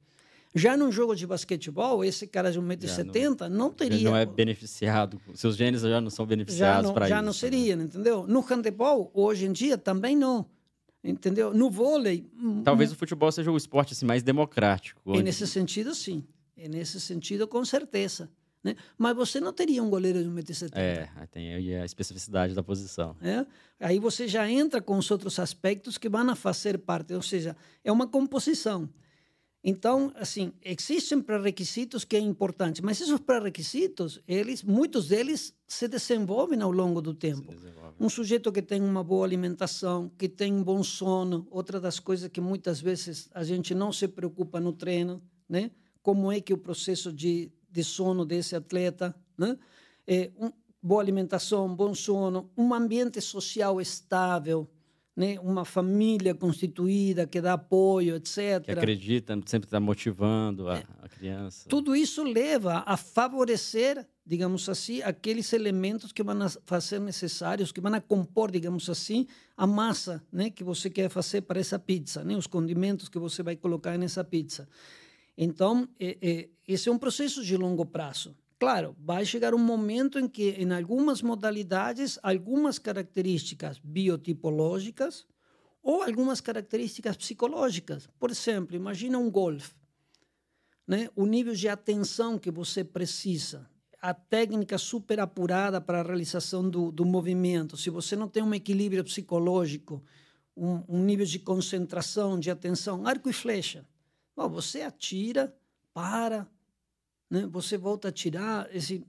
Já 0.57 0.75
num 0.75 0.91
jogo 0.91 1.15
de 1.15 1.27
basquetebol, 1.27 2.03
esse 2.03 2.25
cara 2.25 2.51
de 2.51 2.59
1,70m 2.59 3.41
não, 3.41 3.49
não 3.49 3.71
teria. 3.71 4.09
não 4.09 4.17
é 4.17 4.25
beneficiado. 4.25 5.21
Seus 5.33 5.55
genes 5.55 5.81
já 5.81 6.01
não 6.01 6.09
são 6.09 6.25
beneficiados 6.25 6.91
para 6.91 7.05
isso. 7.05 7.09
Já 7.09 7.21
não 7.21 7.33
seria, 7.33 7.75
né? 7.75 7.83
entendeu? 7.83 8.25
No 8.27 8.41
handebol, 8.41 9.11
hoje 9.13 9.45
em 9.45 9.51
dia, 9.51 9.77
também 9.77 10.15
não. 10.15 10.45
Entendeu? 11.03 11.53
No 11.53 11.69
vôlei. 11.69 12.25
Hum, 12.37 12.63
Talvez 12.63 12.89
hum. 12.89 12.93
o 12.93 12.97
futebol 12.97 13.31
seja 13.31 13.51
o 13.51 13.57
esporte 13.57 13.93
assim, 13.93 14.05
mais 14.05 14.23
democrático. 14.23 15.01
Onde... 15.05 15.19
E 15.19 15.23
nesse 15.23 15.45
sentido, 15.47 15.93
sim. 15.93 16.23
E 16.55 16.67
nesse 16.67 16.99
sentido, 16.99 17.47
com 17.47 17.63
certeza. 17.63 18.29
Né? 18.63 18.75
Mas 18.97 19.15
você 19.15 19.39
não 19.39 19.53
teria 19.53 19.81
um 19.81 19.89
goleiro 19.89 20.21
de 20.21 20.29
1,70m. 20.29 20.71
É, 20.73 21.07
tem 21.31 21.53
a 21.79 21.85
especificidade 21.85 22.53
da 22.53 22.63
posição. 22.63 23.15
É? 23.21 23.45
Aí 23.79 23.99
você 23.99 24.27
já 24.27 24.49
entra 24.49 24.81
com 24.81 24.97
os 24.97 25.09
outros 25.11 25.39
aspectos 25.39 25.97
que 25.97 26.09
vão 26.09 26.29
a 26.29 26.35
fazer 26.35 26.79
parte, 26.79 27.13
ou 27.13 27.21
seja, 27.21 27.55
é 27.83 27.91
uma 27.91 28.07
composição. 28.07 28.89
Então, 29.69 30.13
assim, 30.15 30.53
existem 30.63 31.21
pré-requisitos 31.21 32.05
que 32.05 32.15
é 32.15 32.19
importante, 32.21 32.81
mas 32.81 33.01
esses 33.01 33.19
pré-requisitos, 33.19 34.17
eles, 34.25 34.63
muitos 34.63 35.09
deles 35.09 35.53
se 35.67 35.89
desenvolvem 35.89 36.61
ao 36.61 36.71
longo 36.71 37.01
do 37.01 37.13
tempo. 37.13 37.53
Um 37.99 38.07
sujeito 38.07 38.49
que 38.49 38.61
tem 38.61 38.81
uma 38.81 39.03
boa 39.03 39.25
alimentação, 39.25 40.09
que 40.17 40.29
tem 40.29 40.53
um 40.53 40.63
bom 40.63 40.81
sono, 40.81 41.45
outra 41.51 41.81
das 41.81 41.99
coisas 41.99 42.29
que 42.29 42.39
muitas 42.39 42.79
vezes 42.79 43.27
a 43.33 43.43
gente 43.43 43.75
não 43.75 43.91
se 43.91 44.07
preocupa 44.07 44.57
no 44.61 44.71
treino, 44.71 45.21
né? 45.49 45.69
Como 46.01 46.31
é 46.31 46.39
que 46.39 46.53
o 46.53 46.57
processo 46.57 47.11
de, 47.11 47.51
de 47.69 47.83
sono 47.83 48.23
desse 48.23 48.55
atleta, 48.55 49.13
né? 49.37 49.59
É, 50.07 50.31
um, 50.39 50.49
boa 50.81 51.01
alimentação, 51.01 51.75
bom 51.75 51.93
sono, 51.93 52.49
um 52.57 52.73
ambiente 52.73 53.19
social 53.19 53.81
estável, 53.81 54.65
né, 55.17 55.39
uma 55.39 55.65
família 55.65 56.35
constituída 56.35 57.25
que 57.25 57.41
dá 57.41 57.53
apoio, 57.53 58.17
etc. 58.17 58.63
Que 58.63 58.71
acredita, 58.71 59.33
sempre 59.47 59.65
está 59.65 59.79
motivando 59.79 60.69
a, 60.69 60.77
é. 60.77 60.83
a, 61.01 61.09
criança. 61.09 61.67
Tudo 61.67 61.95
isso 61.95 62.23
leva 62.23 62.83
a 62.85 62.95
favorecer, 62.95 64.07
digamos 64.23 64.69
assim, 64.69 65.01
aqueles 65.01 65.51
elementos 65.53 66.11
que 66.11 66.21
vão 66.21 66.37
fazer 66.67 66.99
necessários, 66.99 67.71
que 67.71 67.81
vão 67.81 67.99
compor, 67.99 68.51
digamos 68.51 68.87
assim, 68.91 69.25
a 69.57 69.65
massa 69.65 70.23
né, 70.31 70.51
que 70.51 70.63
você 70.63 70.87
quer 70.87 71.09
fazer 71.09 71.41
para 71.41 71.59
essa 71.59 71.79
pizza, 71.79 72.23
né, 72.23 72.35
os 72.37 72.45
condimentos 72.45 73.09
que 73.09 73.17
você 73.17 73.41
vai 73.41 73.55
colocar 73.55 73.97
nessa 73.97 74.23
pizza. 74.23 74.69
Então, 75.35 75.89
é, 75.99 76.15
é, 76.21 76.49
esse 76.67 76.89
é 76.89 76.91
um 76.91 76.97
processo 76.99 77.43
de 77.43 77.57
longo 77.57 77.87
prazo. 77.87 78.35
Claro, 78.59 78.95
vai 78.99 79.23
chegar 79.23 79.53
um 79.53 79.59
momento 79.59 80.17
em 80.17 80.27
que, 80.27 80.49
em 80.51 80.71
algumas 80.73 81.21
modalidades, 81.21 82.17
algumas 82.23 82.79
características 82.79 83.79
biotipológicas 83.83 85.27
ou 85.83 86.01
algumas 86.01 86.41
características 86.41 87.15
psicológicas. 87.17 88.09
Por 88.19 88.31
exemplo, 88.31 88.75
imagina 88.75 89.19
um 89.19 89.29
golfe. 89.29 89.75
Né? 90.87 91.07
O 91.15 91.25
nível 91.25 91.53
de 91.53 91.69
atenção 91.69 92.39
que 92.39 92.49
você 92.49 92.83
precisa, 92.83 93.69
a 94.01 94.13
técnica 94.13 94.77
super 94.77 95.19
apurada 95.19 95.79
para 95.79 95.99
a 95.99 96.03
realização 96.03 96.67
do, 96.67 96.91
do 96.91 97.05
movimento. 97.05 97.77
Se 97.77 97.89
você 97.91 98.15
não 98.15 98.27
tem 98.27 98.41
um 98.41 98.53
equilíbrio 98.53 99.03
psicológico, 99.03 100.03
um, 100.55 100.83
um 100.87 101.03
nível 101.03 101.25
de 101.25 101.37
concentração, 101.37 102.39
de 102.39 102.49
atenção, 102.49 103.05
arco 103.05 103.29
e 103.29 103.33
flecha. 103.33 103.85
Bom, 104.35 104.49
você 104.49 104.81
atira, 104.81 105.55
para, 105.93 106.47
né? 107.29 107.45
Você 107.47 107.77
volta 107.77 108.09
a 108.09 108.11
tirar 108.11 108.73
esse 108.75 109.05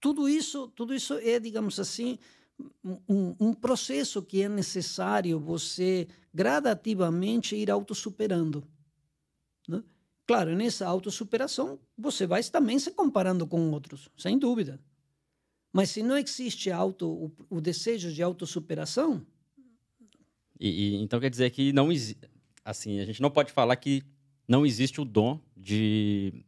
tudo 0.00 0.28
isso, 0.28 0.68
tudo 0.68 0.94
isso 0.94 1.14
é, 1.14 1.40
digamos 1.40 1.80
assim, 1.80 2.18
um, 3.08 3.34
um 3.40 3.54
processo 3.54 4.22
que 4.22 4.42
é 4.42 4.48
necessário 4.48 5.38
você 5.38 6.06
gradativamente 6.32 7.56
ir 7.56 7.70
autossuperando. 7.70 8.66
Né? 9.68 9.82
Claro, 10.26 10.54
nessa 10.54 10.86
autossuperação, 10.86 11.78
você 11.96 12.26
vai 12.26 12.42
também 12.44 12.78
se 12.78 12.90
comparando 12.90 13.46
com 13.46 13.70
outros, 13.70 14.08
sem 14.16 14.38
dúvida. 14.38 14.80
Mas 15.72 15.90
se 15.90 16.02
não 16.02 16.16
existe 16.16 16.70
auto, 16.70 17.08
o, 17.08 17.56
o 17.56 17.60
desejo 17.60 18.12
de 18.12 18.22
autossuperação... 18.22 19.26
E, 20.58 20.68
e, 20.68 21.02
então 21.02 21.20
quer 21.20 21.28
dizer 21.28 21.50
que 21.50 21.70
não 21.70 21.88
assim, 22.64 22.98
a 22.98 23.04
gente 23.04 23.20
não 23.20 23.30
pode 23.30 23.52
falar 23.52 23.76
que 23.76 24.02
não 24.48 24.64
existe 24.64 25.00
o 25.00 25.04
dom 25.04 25.38
de 25.54 26.44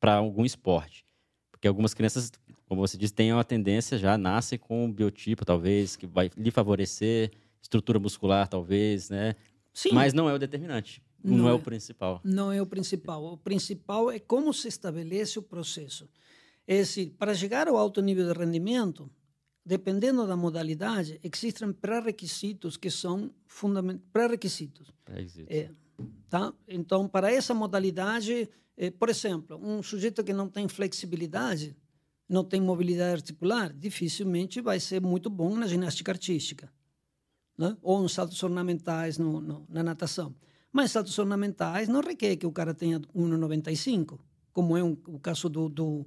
para 0.00 0.14
algum 0.14 0.44
esporte. 0.44 1.04
Porque 1.50 1.66
algumas 1.66 1.94
crianças, 1.94 2.32
como 2.66 2.80
você 2.80 2.96
disse, 2.96 3.12
têm 3.12 3.32
uma 3.32 3.44
tendência, 3.44 3.98
já 3.98 4.16
nascem 4.16 4.58
com 4.58 4.84
um 4.84 4.92
biotipo, 4.92 5.44
talvez, 5.44 5.96
que 5.96 6.06
vai 6.06 6.30
lhe 6.36 6.50
favorecer, 6.50 7.32
estrutura 7.60 7.98
muscular, 7.98 8.48
talvez, 8.48 9.10
né? 9.10 9.34
Sim. 9.74 9.90
Mas 9.92 10.12
não 10.12 10.28
é 10.28 10.34
o 10.34 10.38
determinante. 10.38 11.02
Não, 11.22 11.38
não 11.38 11.48
é, 11.48 11.50
é, 11.50 11.54
o 11.54 11.58
principal. 11.58 12.20
Não 12.24 12.52
é 12.52 12.62
o 12.62 12.66
principal. 12.66 13.24
O 13.24 13.36
principal 13.36 14.10
é 14.10 14.18
como 14.18 14.52
se 14.54 14.68
estabelece 14.68 15.38
o 15.38 15.42
processo. 15.42 16.08
É 16.66 16.76
decir, 16.76 17.14
para 17.18 17.34
chegar 17.34 17.66
ao 17.66 17.76
alto 17.76 18.00
nível 18.00 18.32
de 18.32 18.38
rendimento, 18.38 19.10
dependendo 19.64 20.26
da 20.26 20.36
modalidade, 20.36 21.18
existem 21.22 21.72
pré-requisitos 21.72 22.76
que 22.76 22.90
são 22.90 23.30
fundamentais. 23.46 24.08
Pré-requisitos. 24.12 24.92
Pré-requisitos. 25.04 25.54
É, 25.54 25.70
tá? 26.28 26.52
Então, 26.66 27.08
para 27.08 27.32
essa 27.32 27.52
modalidade, 27.52 28.48
por 28.98 29.08
exemplo, 29.08 29.58
um 29.60 29.82
sujeito 29.82 30.22
que 30.22 30.32
não 30.32 30.48
tem 30.48 30.68
flexibilidade, 30.68 31.76
não 32.28 32.44
tem 32.44 32.60
mobilidade 32.60 33.12
articular, 33.14 33.72
dificilmente 33.72 34.60
vai 34.60 34.78
ser 34.78 35.00
muito 35.00 35.28
bom 35.28 35.56
na 35.56 35.66
ginástica 35.66 36.12
artística. 36.12 36.72
Né? 37.56 37.76
Ou 37.82 38.00
nos 38.02 38.12
saltos 38.12 38.40
ornamentais 38.42 39.18
no, 39.18 39.40
no, 39.40 39.66
na 39.68 39.82
natação. 39.82 40.34
Mas 40.70 40.92
saltos 40.92 41.18
ornamentais 41.18 41.88
não 41.88 42.00
requer 42.00 42.36
que 42.36 42.46
o 42.46 42.52
cara 42.52 42.72
tenha 42.72 43.00
1,95, 43.00 44.20
como 44.52 44.76
é 44.76 44.84
um, 44.84 44.96
o 45.06 45.18
caso 45.18 45.48
do, 45.48 45.68
do, 45.68 46.06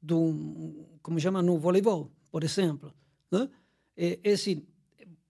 do, 0.00 0.98
como 1.02 1.20
chama, 1.20 1.42
no 1.42 1.58
voleibol, 1.58 2.10
por 2.30 2.42
exemplo. 2.44 2.94
Né? 3.30 3.50
É, 3.96 4.18
é 4.22 4.32
assim, 4.32 4.64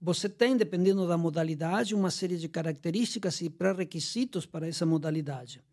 você 0.01 0.29
tem, 0.29 0.57
dependendo 0.57 1.09
da 1.09 1.17
modalidade, 1.17 1.95
uma 1.95 2.11
série 2.11 2.37
de 2.37 2.49
características 2.49 3.41
e 3.41 3.49
pré-requisitos 3.51 4.47
para 4.47 4.69
essa 4.69 4.85
modalidade. 4.85 5.65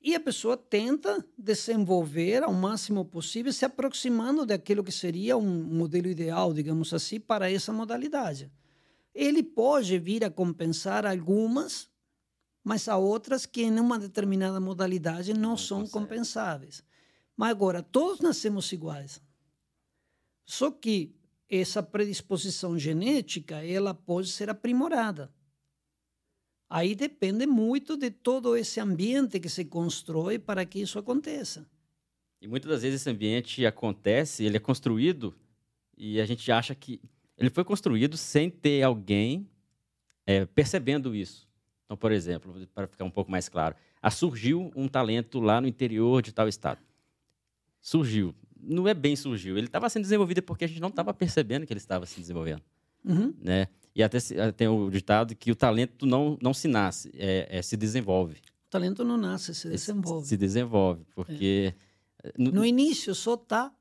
E 0.00 0.14
a 0.14 0.20
pessoa 0.20 0.56
tenta 0.56 1.24
desenvolver 1.36 2.44
ao 2.44 2.52
máximo 2.52 3.04
possível, 3.04 3.52
se 3.52 3.64
aproximando 3.64 4.46
daquilo 4.46 4.84
que 4.84 4.92
seria 4.92 5.36
um 5.36 5.64
modelo 5.64 6.06
ideal, 6.06 6.54
digamos 6.54 6.94
assim, 6.94 7.18
para 7.18 7.50
essa 7.50 7.72
modalidade. 7.72 8.50
Ele 9.12 9.42
pode 9.42 9.98
vir 9.98 10.24
a 10.24 10.30
compensar 10.30 11.04
algumas, 11.04 11.88
mas 12.62 12.88
há 12.88 12.96
outras 12.96 13.44
que 13.44 13.62
em 13.62 13.80
uma 13.80 13.98
determinada 13.98 14.60
modalidade 14.60 15.34
não, 15.34 15.50
não 15.50 15.56
são 15.56 15.80
consegue. 15.80 15.92
compensáveis. 15.92 16.84
Mas 17.36 17.50
agora, 17.50 17.82
todos 17.82 18.20
nascemos 18.20 18.70
iguais. 18.72 19.20
Só 20.44 20.70
que 20.70 21.14
essa 21.48 21.82
predisposição 21.82 22.78
genética, 22.78 23.64
ela 23.64 23.94
pode 23.94 24.28
ser 24.28 24.50
aprimorada. 24.50 25.32
Aí 26.70 26.94
depende 26.94 27.46
muito 27.46 27.96
de 27.96 28.10
todo 28.10 28.56
esse 28.56 28.78
ambiente 28.78 29.40
que 29.40 29.48
se 29.48 29.64
constrói 29.64 30.38
para 30.38 30.64
que 30.66 30.80
isso 30.80 30.98
aconteça. 30.98 31.66
E 32.40 32.46
muitas 32.46 32.70
das 32.70 32.82
vezes 32.82 33.00
esse 33.00 33.10
ambiente 33.10 33.66
acontece, 33.66 34.44
ele 34.44 34.58
é 34.58 34.60
construído 34.60 35.34
e 35.96 36.20
a 36.20 36.26
gente 36.26 36.50
acha 36.52 36.74
que 36.74 37.00
ele 37.36 37.50
foi 37.50 37.64
construído 37.64 38.16
sem 38.16 38.50
ter 38.50 38.82
alguém 38.82 39.48
é, 40.26 40.44
percebendo 40.44 41.14
isso. 41.14 41.48
Então, 41.84 41.96
por 41.96 42.12
exemplo, 42.12 42.68
para 42.74 42.86
ficar 42.86 43.04
um 43.04 43.10
pouco 43.10 43.30
mais 43.30 43.48
claro, 43.48 43.74
ah, 44.02 44.10
surgiu 44.10 44.70
um 44.76 44.86
talento 44.86 45.40
lá 45.40 45.60
no 45.60 45.66
interior 45.66 46.20
de 46.20 46.32
tal 46.32 46.46
estado. 46.46 46.80
Surgiu. 47.80 48.34
Não 48.60 48.86
é 48.86 48.92
bem 48.92 49.16
surgiu. 49.16 49.56
Ele 49.56 49.66
estava 49.66 49.88
sendo 49.88 50.02
desenvolvido 50.02 50.42
porque 50.42 50.64
a 50.64 50.68
gente 50.68 50.80
não 50.80 50.90
estava 50.90 51.14
percebendo 51.14 51.66
que 51.66 51.72
ele 51.72 51.78
estava 51.78 52.04
se 52.04 52.20
desenvolvendo. 52.20 52.62
Uhum. 53.04 53.32
Né? 53.40 53.68
E 53.98 54.02
até 54.04 54.20
tem 54.52 54.68
o 54.68 54.88
ditado 54.88 55.34
que 55.34 55.50
o 55.50 55.56
talento 55.56 56.06
não, 56.06 56.38
não 56.40 56.54
se 56.54 56.68
nasce, 56.68 57.10
é, 57.16 57.48
é 57.50 57.60
se 57.60 57.76
desenvolve. 57.76 58.36
O 58.68 58.70
talento 58.70 59.02
não 59.02 59.16
nasce, 59.16 59.52
se 59.52 59.68
desenvolve. 59.68 60.22
Se, 60.22 60.28
se 60.28 60.36
desenvolve, 60.36 61.04
porque... 61.16 61.74
É. 62.22 62.32
No, 62.38 62.52
no, 62.52 62.64
início 62.64 63.12
só 63.12 63.34
está 63.34 63.74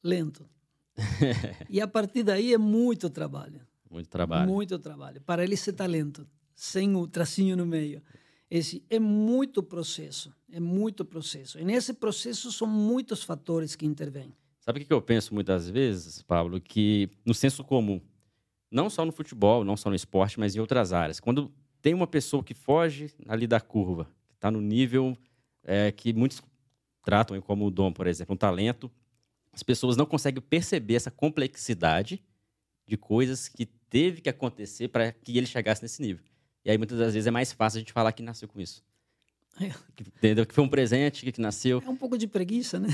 lento. 0.00 0.48
e 1.68 1.80
a 1.80 1.88
partir 1.88 2.22
daí 2.22 2.54
é 2.54 2.58
muito 2.58 3.10
trabalho. 3.10 3.60
Muito 3.90 4.08
trabalho. 4.08 4.48
Muito 4.48 4.78
trabalho. 4.78 5.20
Para 5.22 5.42
ele 5.42 5.56
ser 5.56 5.72
talento, 5.72 6.24
sem 6.54 6.94
o 6.94 7.08
tracinho 7.08 7.56
no 7.56 7.66
meio. 7.66 8.00
Esse 8.48 8.84
é 8.88 9.00
muito 9.00 9.60
processo, 9.60 10.32
é 10.52 10.60
muito 10.60 11.04
processo. 11.04 11.58
E 11.58 11.64
nesse 11.64 11.94
processo 11.94 12.52
são 12.52 12.68
muitos 12.68 13.24
fatores 13.24 13.74
que 13.74 13.84
intervêm. 13.84 14.32
Sabe 14.60 14.82
o 14.82 14.86
que 14.86 14.92
eu 14.92 15.02
penso 15.02 15.34
muitas 15.34 15.68
vezes, 15.68 16.22
Pablo? 16.22 16.60
Que 16.60 17.10
no 17.26 17.34
senso 17.34 17.64
comum, 17.64 18.00
não 18.70 18.90
só 18.90 19.04
no 19.04 19.12
futebol, 19.12 19.64
não 19.64 19.76
só 19.76 19.88
no 19.88 19.96
esporte, 19.96 20.38
mas 20.38 20.54
em 20.54 20.60
outras 20.60 20.92
áreas. 20.92 21.20
Quando 21.20 21.52
tem 21.80 21.94
uma 21.94 22.06
pessoa 22.06 22.42
que 22.42 22.54
foge 22.54 23.12
ali 23.26 23.46
da 23.46 23.60
curva, 23.60 24.04
que 24.28 24.34
está 24.34 24.50
no 24.50 24.60
nível 24.60 25.16
é, 25.64 25.92
que 25.92 26.12
muitos 26.12 26.42
tratam 27.02 27.40
como 27.40 27.66
o 27.66 27.70
dom, 27.70 27.92
por 27.92 28.06
exemplo, 28.06 28.34
um 28.34 28.36
talento, 28.38 28.90
as 29.52 29.62
pessoas 29.62 29.96
não 29.96 30.06
conseguem 30.06 30.42
perceber 30.42 30.94
essa 30.94 31.10
complexidade 31.10 32.22
de 32.86 32.96
coisas 32.96 33.48
que 33.48 33.66
teve 33.66 34.20
que 34.20 34.28
acontecer 34.28 34.88
para 34.88 35.12
que 35.12 35.36
ele 35.36 35.46
chegasse 35.46 35.82
nesse 35.82 36.00
nível. 36.00 36.24
E 36.64 36.70
aí, 36.70 36.78
muitas 36.78 36.98
das 36.98 37.14
vezes, 37.14 37.26
é 37.26 37.30
mais 37.30 37.52
fácil 37.52 37.78
a 37.78 37.80
gente 37.80 37.92
falar 37.92 38.12
que 38.12 38.22
nasceu 38.22 38.48
com 38.48 38.60
isso. 38.60 38.84
É. 39.60 39.70
Que, 39.94 40.02
entendeu? 40.02 40.46
Que 40.46 40.54
foi 40.54 40.64
um 40.64 40.68
presente, 40.68 41.24
que, 41.24 41.32
que 41.32 41.40
nasceu. 41.40 41.82
É 41.84 41.88
um 41.88 41.96
pouco 41.96 42.16
de 42.16 42.26
preguiça, 42.26 42.78
né? 42.78 42.88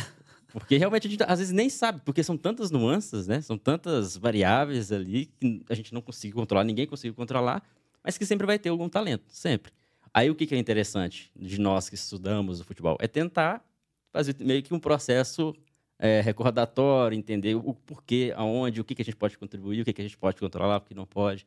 Porque 0.60 0.76
realmente 0.76 1.08
a 1.08 1.10
gente 1.10 1.22
às 1.24 1.40
vezes 1.40 1.52
nem 1.52 1.68
sabe, 1.68 2.00
porque 2.04 2.22
são 2.22 2.36
tantas 2.36 2.70
nuances, 2.70 3.26
né? 3.26 3.40
São 3.40 3.58
tantas 3.58 4.16
variáveis 4.16 4.92
ali 4.92 5.26
que 5.26 5.64
a 5.68 5.74
gente 5.74 5.92
não 5.92 6.00
conseguiu 6.00 6.36
controlar, 6.36 6.62
ninguém 6.62 6.86
conseguiu 6.86 7.12
controlar, 7.12 7.60
mas 8.04 8.16
que 8.16 8.24
sempre 8.24 8.46
vai 8.46 8.56
ter 8.56 8.68
algum 8.68 8.88
talento, 8.88 9.24
sempre. 9.28 9.72
Aí 10.12 10.30
o 10.30 10.34
que 10.36 10.54
é 10.54 10.58
interessante 10.58 11.32
de 11.34 11.60
nós 11.60 11.88
que 11.88 11.96
estudamos 11.96 12.60
o 12.60 12.64
futebol 12.64 12.96
é 13.00 13.08
tentar 13.08 13.64
fazer 14.12 14.36
meio 14.38 14.62
que 14.62 14.72
um 14.72 14.78
processo 14.78 15.52
é, 15.98 16.20
recordatório, 16.20 17.18
entender 17.18 17.56
o 17.56 17.74
porquê, 17.74 18.32
aonde, 18.36 18.80
o 18.80 18.84
que, 18.84 18.94
que 18.94 19.02
a 19.02 19.04
gente 19.04 19.16
pode 19.16 19.36
contribuir, 19.36 19.80
o 19.80 19.84
que, 19.84 19.92
que 19.92 20.02
a 20.02 20.04
gente 20.04 20.16
pode 20.16 20.38
controlar, 20.38 20.76
o 20.76 20.80
que 20.82 20.94
não 20.94 21.04
pode. 21.04 21.44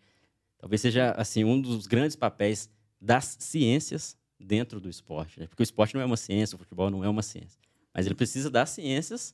Talvez 0.58 0.82
seja 0.82 1.12
assim 1.12 1.46
um 1.46 1.62
dos 1.62 1.88
grandes 1.88 2.18
papéis 2.18 2.70
das 3.00 3.38
ciências 3.40 4.18
dentro 4.38 4.82
do 4.82 4.90
esporte, 4.90 5.40
né? 5.40 5.48
porque 5.48 5.62
o 5.62 5.64
esporte 5.64 5.96
não 5.96 6.02
é 6.02 6.06
uma 6.06 6.18
ciência, 6.18 6.58
o 6.58 6.60
futebol 6.60 6.90
não 6.90 7.06
é 7.06 7.08
uma 7.10 7.24
ciência. 7.24 7.58
Mas 7.98 8.06
ele 8.06 8.14
precisa 8.14 8.52
das 8.52 8.70
ciências 8.70 9.34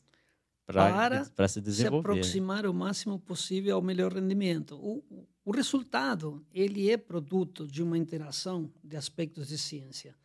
para, 0.66 1.26
para 1.36 1.48
se 1.50 1.60
desenvolver. 1.60 2.14
se 2.14 2.20
aproximar 2.20 2.66
o 2.66 2.74
máximo 2.74 3.20
possível 3.20 3.76
ao 3.76 3.82
melhor 3.82 4.14
rendimento. 4.14 4.76
O, 4.76 5.28
o 5.44 5.52
resultado 5.52 6.46
ele 6.54 6.90
é 6.90 6.96
produto 6.96 7.68
de 7.68 7.84
uma 7.84 7.98
interação 7.98 8.72
de 8.82 8.96
aspectos 8.96 9.50
de 9.50 9.58
ciência. 9.58 10.16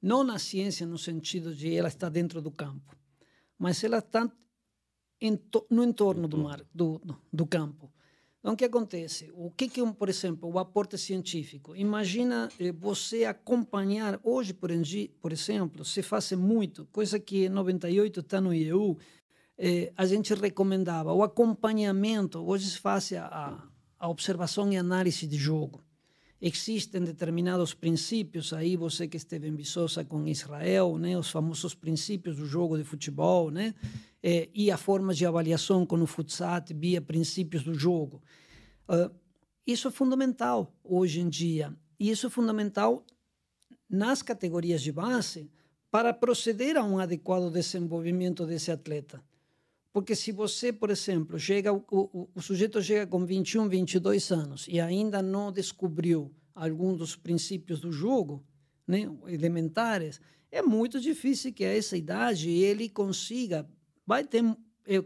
Não 0.00 0.22
na 0.22 0.38
ciência 0.38 0.86
no 0.86 0.96
sentido 0.96 1.52
de 1.52 1.74
ela 1.74 1.88
está 1.88 2.08
dentro 2.08 2.40
do 2.40 2.52
campo, 2.52 2.96
mas 3.58 3.82
ela 3.82 3.98
está 3.98 4.30
no 5.68 5.82
entorno 5.82 6.28
do, 6.28 6.38
mar, 6.38 6.64
do, 6.72 7.00
do 7.32 7.44
campo. 7.44 7.92
Então, 8.40 8.54
o 8.54 8.56
que 8.56 8.64
acontece? 8.64 9.30
O 9.34 9.50
que, 9.50 9.68
que 9.68 9.84
por 9.92 10.08
exemplo, 10.08 10.48
o 10.48 10.58
aporte 10.58 10.96
científico? 10.96 11.74
Imagina 11.74 12.48
eh, 12.58 12.72
você 12.72 13.24
acompanhar, 13.24 14.20
hoje, 14.22 14.54
por, 14.54 14.70
exemplo, 14.70 15.84
se 15.84 16.02
faz 16.02 16.30
muito, 16.32 16.86
coisa 16.86 17.18
que 17.18 17.46
em 17.46 17.48
98 17.48 18.20
está 18.20 18.40
no 18.40 18.54
EU, 18.54 18.96
eh, 19.58 19.92
a 19.96 20.06
gente 20.06 20.32
recomendava 20.34 21.12
o 21.12 21.22
acompanhamento, 21.22 22.38
hoje 22.38 22.70
se 22.70 22.78
faz 22.78 23.12
a, 23.12 23.68
a 23.98 24.08
observação 24.08 24.72
e 24.72 24.76
análise 24.76 25.26
de 25.26 25.36
jogo. 25.36 25.82
Existem 26.40 27.02
determinados 27.02 27.74
princípios, 27.74 28.52
aí 28.52 28.76
você 28.76 29.08
que 29.08 29.16
esteve 29.16 29.48
em 29.48 29.56
Viçosa 29.56 30.04
com 30.04 30.26
Israel, 30.26 30.96
né, 30.96 31.18
os 31.18 31.30
famosos 31.30 31.74
princípios 31.74 32.36
do 32.36 32.46
jogo 32.46 32.78
de 32.78 32.84
futebol, 32.84 33.50
né? 33.50 33.74
eh, 34.22 34.48
e 34.54 34.70
a 34.70 34.76
formas 34.76 35.16
de 35.16 35.26
avaliação 35.26 35.86
com 35.86 36.00
o 36.00 36.06
FUTSAT 36.06 36.74
via 36.74 37.00
princípios 37.00 37.62
do 37.62 37.74
jogo. 37.74 38.22
Uh, 38.88 39.14
isso 39.66 39.88
é 39.88 39.90
fundamental 39.90 40.74
hoje 40.82 41.20
em 41.20 41.28
dia. 41.28 41.76
E 41.98 42.10
isso 42.10 42.26
é 42.26 42.30
fundamental 42.30 43.04
nas 43.88 44.22
categorias 44.22 44.82
de 44.82 44.92
base 44.92 45.50
para 45.90 46.12
proceder 46.12 46.76
a 46.76 46.84
um 46.84 46.98
adequado 46.98 47.50
desenvolvimento 47.50 48.46
desse 48.46 48.70
atleta. 48.70 49.22
Porque 49.92 50.14
se 50.14 50.32
você, 50.32 50.72
por 50.72 50.90
exemplo, 50.90 51.38
chega 51.38 51.72
o, 51.72 51.84
o, 51.90 52.28
o 52.34 52.42
sujeito 52.42 52.82
chega 52.82 53.06
com 53.06 53.24
21, 53.24 53.68
22 53.68 54.30
anos 54.30 54.66
e 54.68 54.80
ainda 54.80 55.22
não 55.22 55.50
descobriu 55.50 56.32
algum 56.54 56.94
dos 56.94 57.16
princípios 57.16 57.80
do 57.80 57.90
jogo, 57.90 58.44
né, 58.86 59.10
elementares, 59.26 60.20
é 60.50 60.62
muito 60.62 61.00
difícil 61.00 61.52
que 61.52 61.64
a 61.64 61.76
essa 61.76 61.96
idade 61.96 62.50
ele 62.50 62.88
consiga 62.88 63.68
vai 64.06 64.24
ter 64.24 64.42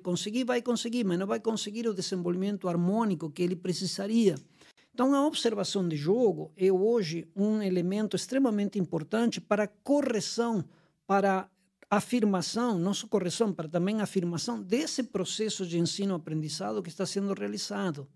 conseguir, 0.03 0.45
vai 0.45 0.63
conseguir, 0.63 1.05
mas 1.05 1.19
não 1.19 1.27
vai 1.27 1.41
conseguir 1.41 1.89
o 1.89 1.95
desenvolvimento 1.95 2.69
harmônico 2.69 3.31
que 3.31 3.43
ele 3.43 3.57
precisaria. 3.57 4.37
Então, 4.95 5.15
a 5.15 5.27
observação 5.27 5.89
de 5.89 5.97
jogo 5.97 6.53
é 6.57 6.71
hoje 6.71 7.27
um 7.35 7.61
elemento 7.63 8.15
extremamente 8.15 8.79
importante 8.79 9.41
para 9.41 9.67
correção, 9.67 10.65
para 11.07 11.49
afirmação, 11.93 12.95
só 12.95 13.07
correção, 13.07 13.53
para 13.53 13.69
também 13.69 14.01
afirmação 14.01 14.63
desse 14.63 15.03
processo 15.03 15.67
de 15.67 15.79
ensino-aprendizado 15.79 16.83
que 16.83 16.89
está 16.89 17.05
sendo 17.05 17.35
realizado. 17.35 18.09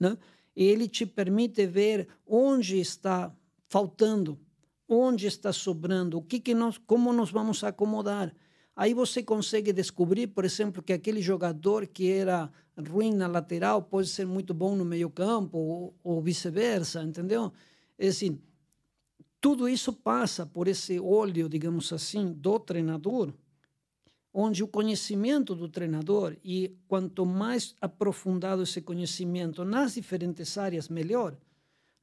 Né? 0.00 0.16
Ele 0.56 0.88
te 0.88 1.04
permite 1.04 1.66
ver 1.66 2.08
onde 2.26 2.80
está 2.80 3.30
faltando, 3.68 4.40
onde 4.88 5.26
está 5.26 5.52
sobrando, 5.52 6.16
o 6.16 6.22
que, 6.22 6.40
que 6.40 6.54
nós, 6.54 6.78
como 6.78 7.12
nós 7.12 7.30
vamos 7.30 7.62
acomodar. 7.62 8.34
Aí 8.74 8.94
você 8.94 9.22
consegue 9.22 9.74
descobrir, 9.74 10.28
por 10.28 10.46
exemplo, 10.46 10.82
que 10.82 10.94
aquele 10.94 11.20
jogador 11.20 11.86
que 11.86 12.10
era 12.10 12.50
ruim 12.88 13.12
na 13.12 13.26
lateral 13.26 13.82
pode 13.82 14.08
ser 14.08 14.26
muito 14.26 14.54
bom 14.54 14.74
no 14.74 14.86
meio-campo 14.86 15.58
ou, 15.58 15.94
ou 16.02 16.22
vice-versa, 16.22 17.02
entendeu? 17.04 17.52
É 17.98 18.08
assim, 18.08 18.40
tudo 19.42 19.68
isso 19.68 19.92
passa 19.92 20.46
por 20.46 20.68
esse 20.68 21.00
olho, 21.00 21.48
digamos 21.48 21.92
assim, 21.92 22.32
do 22.32 22.60
treinador, 22.60 23.34
onde 24.32 24.62
o 24.62 24.68
conhecimento 24.68 25.52
do 25.56 25.68
treinador 25.68 26.36
e 26.44 26.78
quanto 26.86 27.26
mais 27.26 27.74
aprofundado 27.80 28.62
esse 28.62 28.80
conhecimento 28.80 29.64
nas 29.64 29.94
diferentes 29.94 30.56
áreas, 30.56 30.88
melhor, 30.88 31.36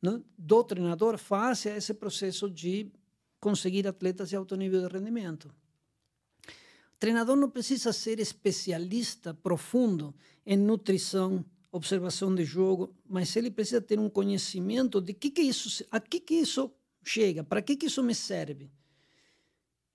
né, 0.02 0.22
do 0.38 0.64
treinador 0.66 1.18
faz 1.18 1.66
esse 1.66 1.94
processo 1.94 2.50
de 2.50 2.92
conseguir 3.40 3.88
atletas 3.88 4.30
de 4.30 4.36
alto 4.36 4.58
nível 4.58 4.86
de 4.86 4.94
rendimento. 4.94 5.50
treinador 7.00 7.38
não 7.38 7.50
precisa 7.50 7.94
ser 7.94 8.20
especialista 8.20 9.34
profundo 9.34 10.14
em 10.46 10.58
nutrição, 10.58 11.46
observação 11.72 12.36
de 12.36 12.44
jogo, 12.44 12.94
mas 13.08 13.34
ele 13.38 13.50
precisa 13.50 13.80
ter 13.80 13.98
um 13.98 14.10
conhecimento 14.10 15.00
de 15.00 15.14
que 15.14 15.32
que 15.32 15.42
isso, 15.42 15.86
a 15.90 16.02
que 16.02 16.20
que 16.20 16.34
isso 16.34 16.70
chega, 17.04 17.44
para 17.44 17.62
que 17.62 17.76
que 17.76 17.88
isso 17.88 18.04
me 18.04 18.16
serve. 18.16 18.72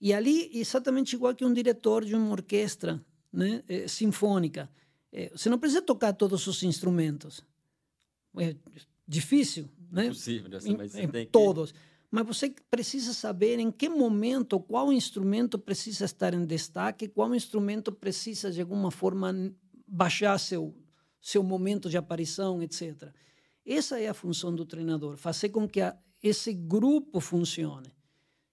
E 0.01 0.13
ali, 0.13 0.51
exatamente 0.53 1.15
igual 1.15 1.35
que 1.35 1.45
um 1.45 1.53
diretor 1.53 2.05
de 2.05 2.15
uma 2.15 2.31
orquestra 2.31 3.05
né, 3.33 3.63
é, 3.69 3.89
sinfônica, 3.89 4.71
é, 5.13 5.31
você 5.31 5.49
não 5.49 5.59
precisa 5.59 5.81
tocar 5.81 6.13
todos 6.13 6.47
os 6.47 6.63
instrumentos. 6.63 7.45
É 8.37 8.55
difícil, 9.07 9.69
né? 9.91 10.07
Impossível, 10.07 10.51
né? 10.51 10.59
mas 10.77 10.95
em, 10.95 11.09
tem 11.09 11.27
todos. 11.27 11.73
Que... 11.73 11.79
Mas 12.11 12.27
você 12.27 12.55
precisa 12.71 13.13
saber 13.13 13.59
em 13.59 13.71
que 13.71 13.89
momento, 13.89 14.61
qual 14.61 14.93
instrumento 14.93 15.59
precisa 15.59 16.05
estar 16.05 16.35
em 16.35 16.45
destaque, 16.45 17.09
qual 17.09 17.35
instrumento 17.35 17.91
precisa, 17.91 18.51
de 18.53 18.61
alguma 18.61 18.91
forma, 18.91 19.35
baixar 19.87 20.39
seu, 20.39 20.75
seu 21.21 21.43
momento 21.43 21.89
de 21.89 21.97
aparição, 21.97 22.63
etc. 22.63 23.13
Essa 23.67 23.99
é 23.99 24.09
a 24.09 24.15
função 24.15 24.55
do 24.55 24.67
treinador, 24.67 25.17
fazer 25.17 25.49
com 25.49 25.67
que 25.69 25.81
a, 25.81 25.97
esse 26.25 26.55
grupo 26.55 27.21
funcione. 27.21 27.95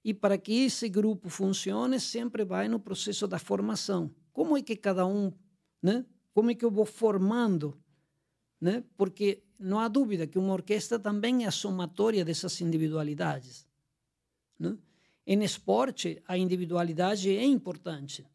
E 0.03 0.13
para 0.13 0.37
que 0.37 0.65
esse 0.65 0.89
grupo 0.89 1.29
funcione, 1.29 2.01
sempre 2.01 2.43
vai 2.43 2.67
no 2.67 2.79
processo 2.79 3.25
da 3.27 3.39
formação. 3.39 4.13
Como 4.33 4.57
é 4.57 4.61
que 4.61 4.75
cada 4.75 5.05
um, 5.05 5.31
né? 5.81 6.05
Como 6.33 6.51
é 6.51 6.55
que 6.55 6.65
eu 6.65 6.71
vou 6.71 6.85
formando, 6.85 7.79
né? 8.59 8.83
Porque 8.97 9.41
não 9.57 9.79
há 9.79 9.87
dúvida 9.87 10.27
que 10.27 10.37
uma 10.37 10.51
orquestra 10.53 10.99
também 10.99 11.45
é 11.45 11.47
a 11.47 11.51
somatória 11.51 12.25
dessas 12.25 12.59
individualidades. 12.59 13.65
Né? 14.59 14.77
Em 15.25 15.41
esporte, 15.43 16.21
a 16.27 16.37
individualidade 16.37 17.29
é 17.29 17.45
importante, 17.45 18.27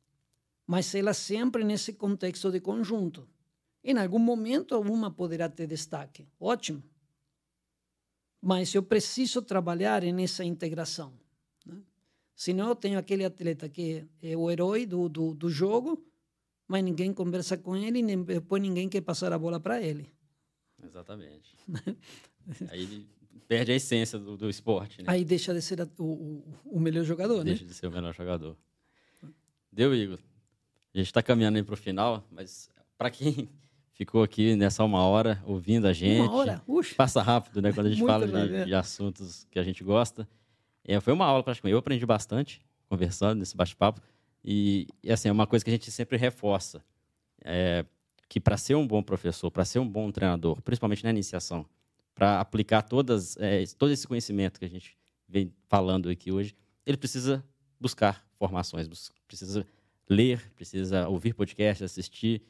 mas 0.66 0.94
ela 0.94 1.12
sempre 1.12 1.62
nesse 1.62 1.92
contexto 1.92 2.50
de 2.50 2.60
conjunto. 2.60 3.28
Em 3.84 3.98
algum 3.98 4.18
momento, 4.18 4.78
uma 4.78 5.10
poderá 5.10 5.48
ter 5.48 5.66
destaque. 5.66 6.26
Ótimo. 6.40 6.82
Mas 8.40 8.74
eu 8.74 8.82
preciso 8.82 9.42
trabalhar 9.42 10.02
nessa 10.02 10.44
integração. 10.44 11.12
Né? 11.64 11.80
Senão, 12.34 12.68
eu 12.68 12.76
tenho 12.76 12.98
aquele 12.98 13.24
atleta 13.24 13.68
que 13.68 14.06
é 14.22 14.36
o 14.36 14.50
herói 14.50 14.86
do, 14.86 15.08
do, 15.08 15.34
do 15.34 15.50
jogo, 15.50 16.04
mas 16.68 16.84
ninguém 16.84 17.12
conversa 17.12 17.56
com 17.56 17.76
ele 17.76 18.00
e 18.00 18.16
depois 18.16 18.60
ninguém 18.62 18.88
quer 18.88 19.00
passar 19.00 19.32
a 19.32 19.38
bola 19.38 19.58
para 19.58 19.80
ele. 19.80 20.12
Exatamente. 20.82 21.56
Aí 22.70 22.82
ele 22.82 23.06
perde 23.48 23.72
a 23.72 23.74
essência 23.74 24.18
do, 24.18 24.36
do 24.36 24.48
esporte. 24.48 25.02
Né? 25.02 25.04
Aí 25.08 25.24
deixa 25.24 25.52
de 25.54 25.62
ser 25.62 25.80
o, 25.98 26.04
o, 26.04 26.44
o 26.64 26.80
melhor 26.80 27.04
jogador, 27.04 27.44
deixa 27.44 27.62
né? 27.62 27.68
de 27.68 27.74
ser 27.74 27.86
o 27.86 27.90
melhor 27.90 28.14
jogador. 28.14 28.56
Deu, 29.72 29.94
Igor. 29.94 30.18
A 30.94 30.98
gente 30.98 31.08
está 31.08 31.22
caminhando 31.22 31.62
para 31.64 31.74
o 31.74 31.76
final, 31.76 32.26
mas 32.30 32.70
para 32.96 33.10
quem 33.10 33.48
ficou 33.96 34.22
aqui 34.22 34.54
nessa 34.54 34.84
uma 34.84 35.04
hora 35.04 35.42
ouvindo 35.46 35.86
a 35.86 35.92
gente. 35.92 36.20
Uma 36.20 36.32
hora? 36.32 36.62
Uxa. 36.68 36.94
Passa 36.94 37.22
rápido, 37.22 37.62
né? 37.62 37.72
Quando 37.72 37.86
a 37.86 37.90
gente 37.90 38.04
fala 38.04 38.28
de, 38.28 38.66
de, 38.66 38.74
assuntos 38.74 39.46
que 39.50 39.58
a 39.58 39.62
gente 39.62 39.82
gosta. 39.82 40.28
É, 40.84 41.00
foi 41.00 41.12
uma 41.12 41.24
aula 41.24 41.42
praticamente. 41.42 41.72
Eu 41.72 41.78
aprendi 41.78 42.04
bastante 42.04 42.60
conversando 42.88 43.38
nesse 43.38 43.56
bate-papo. 43.56 44.00
E, 44.44 44.86
e, 45.02 45.10
assim, 45.10 45.28
é 45.28 45.32
uma 45.32 45.46
coisa 45.46 45.64
que 45.64 45.70
a 45.70 45.72
gente 45.72 45.90
sempre 45.90 46.16
reforça. 46.16 46.84
É, 47.42 47.84
que 48.28 48.38
para 48.38 48.56
ser 48.56 48.74
um 48.74 48.86
bom 48.86 49.02
professor, 49.02 49.50
para 49.50 49.64
ser 49.64 49.78
um 49.78 49.88
bom 49.88 50.10
treinador, 50.10 50.60
principalmente 50.60 51.02
na 51.02 51.10
iniciação, 51.10 51.64
para 52.14 52.40
aplicar 52.40 52.82
todas, 52.82 53.36
é, 53.38 53.64
todo 53.78 53.92
esse 53.92 54.06
conhecimento 54.06 54.58
que 54.58 54.64
a 54.64 54.68
gente 54.68 54.96
vem 55.28 55.52
falando 55.68 56.08
aqui 56.08 56.32
hoje, 56.32 56.54
ele 56.84 56.96
precisa 56.96 57.44
buscar 57.80 58.26
formações, 58.38 58.88
precisa 59.26 59.66
ler, 60.08 60.52
precisa 60.54 61.08
ouvir 61.08 61.34
podcast, 61.34 61.84
assistir, 61.84 62.42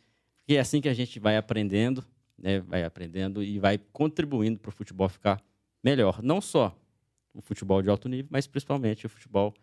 e 0.48 0.56
é 0.56 0.60
assim 0.60 0.80
que 0.80 0.88
a 0.88 0.94
gente 0.94 1.18
vai 1.18 1.36
aprendendo, 1.36 2.04
né, 2.38 2.60
vai 2.60 2.84
aprendendo 2.84 3.42
e 3.42 3.58
vai 3.58 3.78
contribuindo 3.92 4.58
para 4.58 4.68
o 4.68 4.72
futebol 4.72 5.08
ficar 5.08 5.42
melhor. 5.82 6.22
Não 6.22 6.40
só 6.40 6.76
o 7.34 7.40
futebol 7.40 7.82
de 7.82 7.90
alto 7.90 8.08
nível, 8.08 8.28
mas 8.30 8.46
principalmente 8.46 9.06
o 9.06 9.08
futebol 9.08 9.54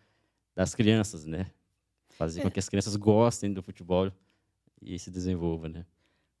das 0.54 0.74
crianças, 0.74 1.24
né? 1.24 1.50
Fazer 2.10 2.40
é. 2.40 2.42
com 2.44 2.50
que 2.50 2.58
as 2.58 2.68
crianças 2.68 2.94
gostem 2.96 3.52
do 3.52 3.62
futebol 3.62 4.12
e 4.80 4.98
se 4.98 5.10
desenvolvam, 5.10 5.70
né? 5.70 5.86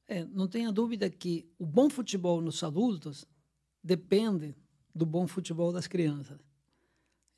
É, 0.06 0.24
não 0.24 0.46
tenha 0.46 0.70
dúvida 0.70 1.08
que 1.08 1.48
o 1.58 1.64
bom 1.64 1.88
futebol 1.88 2.40
nos 2.40 2.62
adultos 2.62 3.26
depende 3.82 4.54
do 4.94 5.04
bom 5.04 5.26
futebol 5.26 5.72
das 5.72 5.86
crianças. 5.86 6.38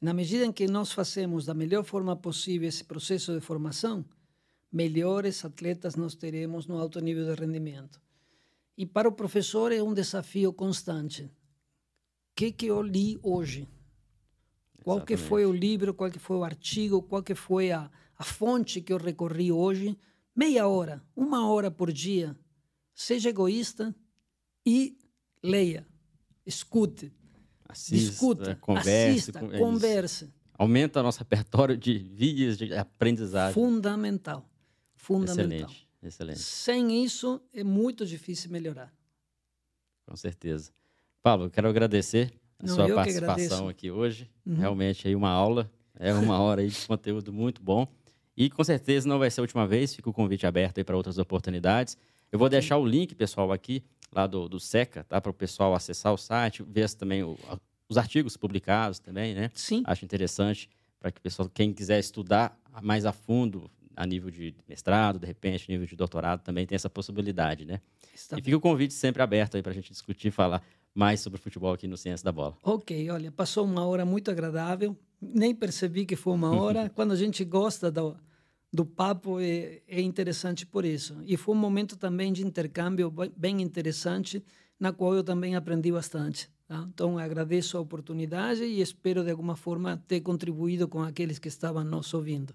Na 0.00 0.12
medida 0.12 0.44
em 0.44 0.52
que 0.52 0.66
nós 0.66 0.92
fazemos 0.92 1.46
da 1.46 1.54
melhor 1.54 1.84
forma 1.84 2.14
possível 2.14 2.68
esse 2.68 2.84
processo 2.84 3.32
de 3.32 3.40
formação, 3.40 4.04
melhores 4.76 5.42
atletas 5.42 5.96
nós 5.96 6.14
teremos 6.14 6.66
no 6.66 6.76
alto 6.76 7.00
nível 7.00 7.34
de 7.34 7.40
rendimento. 7.40 7.98
E 8.76 8.84
para 8.84 9.08
o 9.08 9.12
professor 9.12 9.72
é 9.72 9.82
um 9.82 9.94
desafio 9.94 10.52
constante. 10.52 11.22
O 11.22 11.30
que, 12.36 12.52
que 12.52 12.66
eu 12.66 12.82
li 12.82 13.18
hoje? 13.22 13.66
Qual 14.84 15.00
que 15.00 15.16
foi 15.16 15.46
o 15.46 15.52
livro, 15.52 15.94
qual 15.94 16.10
que 16.10 16.18
foi 16.18 16.36
o 16.36 16.44
artigo, 16.44 17.00
qual 17.00 17.22
que 17.22 17.34
foi 17.34 17.72
a, 17.72 17.90
a 18.18 18.22
fonte 18.22 18.82
que 18.82 18.92
eu 18.92 18.98
recorri 18.98 19.50
hoje? 19.50 19.98
Meia 20.34 20.68
hora, 20.68 21.02
uma 21.16 21.50
hora 21.50 21.70
por 21.70 21.90
dia, 21.90 22.36
seja 22.94 23.30
egoísta 23.30 23.96
e 24.64 24.98
leia, 25.42 25.86
escute, 26.44 27.10
assista, 27.66 28.10
discuta, 28.10 28.56
converse, 28.56 29.30
assista, 29.30 29.40
converse. 29.58 30.30
Aumenta 30.58 31.02
nosso 31.02 31.18
repertório 31.18 31.76
de 31.76 31.98
vias 31.98 32.58
de 32.58 32.74
aprendizagem. 32.74 33.54
Fundamental, 33.54 34.46
fundamental. 35.06 35.70
Excelente, 35.70 35.88
excelente. 36.02 36.38
Sem 36.40 37.04
isso 37.04 37.40
é 37.52 37.62
muito 37.62 38.04
difícil 38.04 38.50
melhorar. 38.50 38.92
Com 40.04 40.16
certeza. 40.16 40.72
Pablo, 41.22 41.48
quero 41.48 41.68
agradecer 41.68 42.32
a 42.58 42.66
Não, 42.66 42.74
sua 42.74 42.94
participação 42.94 43.68
aqui 43.68 43.90
hoje. 43.90 44.28
Uhum. 44.44 44.56
Realmente 44.56 45.06
aí 45.06 45.14
uma 45.14 45.30
aula, 45.30 45.70
é 45.98 46.12
uma 46.12 46.38
hora 46.42 46.60
aí 46.60 46.68
de 46.68 46.86
conteúdo 46.86 47.32
muito 47.32 47.62
bom. 47.62 47.86
E 48.36 48.50
com 48.50 48.62
certeza 48.62 49.08
não 49.08 49.18
vai 49.18 49.30
ser 49.30 49.40
a 49.40 49.42
última 49.42 49.66
vez, 49.66 49.94
fica 49.94 50.10
o 50.10 50.12
convite 50.12 50.46
aberto 50.46 50.78
aí 50.78 50.84
para 50.84 50.96
outras 50.96 51.18
oportunidades. 51.18 51.96
Eu 52.30 52.38
vou 52.38 52.48
deixar 52.48 52.76
o 52.76 52.84
link, 52.84 53.14
pessoal, 53.14 53.52
aqui, 53.52 53.82
lá 54.12 54.26
do, 54.26 54.48
do 54.48 54.58
SECA, 54.58 55.04
tá? 55.04 55.20
Para 55.20 55.30
o 55.30 55.34
pessoal 55.34 55.74
acessar 55.74 56.12
o 56.12 56.18
site, 56.18 56.62
ver 56.62 56.90
também 56.94 57.22
o, 57.22 57.38
os 57.88 57.96
artigos 57.96 58.36
publicados 58.36 58.98
também, 58.98 59.34
né? 59.34 59.50
Sim. 59.54 59.82
Acho 59.86 60.04
interessante 60.04 60.68
para 60.98 61.10
que 61.10 61.18
o 61.18 61.22
pessoal, 61.22 61.48
quem 61.48 61.72
quiser 61.72 61.98
estudar 61.98 62.58
mais 62.82 63.06
a 63.06 63.12
fundo, 63.12 63.70
a 63.96 64.06
nível 64.06 64.30
de 64.30 64.54
mestrado, 64.68 65.18
de 65.18 65.26
repente, 65.26 65.70
nível 65.70 65.86
de 65.86 65.96
doutorado, 65.96 66.42
também 66.42 66.66
tem 66.66 66.76
essa 66.76 66.90
possibilidade, 66.90 67.64
né? 67.64 67.80
Está 68.14 68.38
e 68.38 68.42
fica 68.42 68.56
o 68.56 68.60
convite 68.60 68.92
sempre 68.92 69.22
aberto 69.22 69.56
aí 69.56 69.62
para 69.62 69.72
a 69.72 69.74
gente 69.74 69.90
discutir 69.90 70.28
e 70.28 70.30
falar 70.30 70.62
mais 70.94 71.20
sobre 71.20 71.40
futebol 71.40 71.72
aqui 71.72 71.86
no 71.86 71.96
Ciência 71.96 72.24
da 72.24 72.32
Bola. 72.32 72.56
Ok, 72.62 73.10
olha, 73.10 73.32
passou 73.32 73.64
uma 73.64 73.84
hora 73.86 74.04
muito 74.04 74.30
agradável, 74.30 74.96
nem 75.20 75.54
percebi 75.54 76.04
que 76.04 76.16
foi 76.16 76.34
uma 76.34 76.54
hora. 76.54 76.88
Quando 76.94 77.12
a 77.12 77.16
gente 77.16 77.44
gosta 77.44 77.90
do, 77.90 78.16
do 78.72 78.84
papo 78.84 79.40
é, 79.40 79.80
é 79.88 80.00
interessante 80.00 80.66
por 80.66 80.84
isso. 80.84 81.16
E 81.24 81.36
foi 81.36 81.54
um 81.54 81.58
momento 81.58 81.96
também 81.96 82.32
de 82.32 82.46
intercâmbio 82.46 83.12
bem 83.36 83.62
interessante, 83.62 84.44
na 84.78 84.92
qual 84.92 85.14
eu 85.14 85.24
também 85.24 85.56
aprendi 85.56 85.90
bastante. 85.90 86.50
Tá? 86.66 86.84
Então, 86.92 87.18
agradeço 87.18 87.78
a 87.78 87.80
oportunidade 87.80 88.64
e 88.64 88.80
espero, 88.80 89.22
de 89.22 89.30
alguma 89.30 89.54
forma, 89.54 90.02
ter 90.08 90.20
contribuído 90.20 90.88
com 90.88 91.02
aqueles 91.02 91.38
que 91.38 91.48
estavam 91.48 91.84
nos 91.84 92.12
ouvindo. 92.12 92.54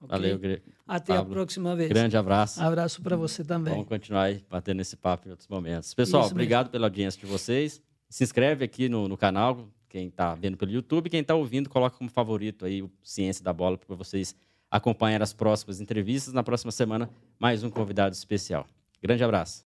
Okay? 0.00 0.08
Valeu, 0.08 0.60
Até 0.86 1.14
Pablo. 1.14 1.32
a 1.32 1.34
próxima 1.36 1.74
vez. 1.74 1.88
Grande 1.88 2.16
abraço. 2.16 2.62
Abraço 2.62 3.02
para 3.02 3.16
você 3.16 3.44
também. 3.44 3.74
Vamos 3.74 3.88
continuar 3.88 4.22
aí 4.24 4.44
batendo 4.48 4.80
esse 4.80 4.96
papo 4.96 5.26
em 5.28 5.30
outros 5.30 5.48
momentos. 5.48 5.92
Pessoal, 5.92 6.22
Isso 6.24 6.32
obrigado 6.32 6.66
mesmo. 6.66 6.72
pela 6.72 6.86
audiência 6.86 7.20
de 7.20 7.26
vocês. 7.26 7.82
Se 8.08 8.22
inscreve 8.24 8.64
aqui 8.64 8.88
no, 8.88 9.08
no 9.08 9.16
canal, 9.16 9.68
quem 9.88 10.06
está 10.08 10.34
vendo 10.34 10.56
pelo 10.56 10.70
YouTube. 10.70 11.10
Quem 11.10 11.20
está 11.20 11.34
ouvindo, 11.34 11.68
coloca 11.68 11.96
como 11.96 12.10
favorito 12.10 12.64
aí 12.64 12.82
o 12.82 12.90
Ciência 13.02 13.42
da 13.44 13.52
Bola 13.52 13.76
para 13.76 13.96
vocês 13.96 14.34
acompanhar 14.70 15.22
as 15.22 15.32
próximas 15.32 15.80
entrevistas. 15.80 16.32
Na 16.32 16.42
próxima 16.42 16.70
semana, 16.70 17.10
mais 17.38 17.64
um 17.64 17.70
convidado 17.70 18.14
especial. 18.14 18.66
Grande 19.02 19.24
abraço. 19.24 19.64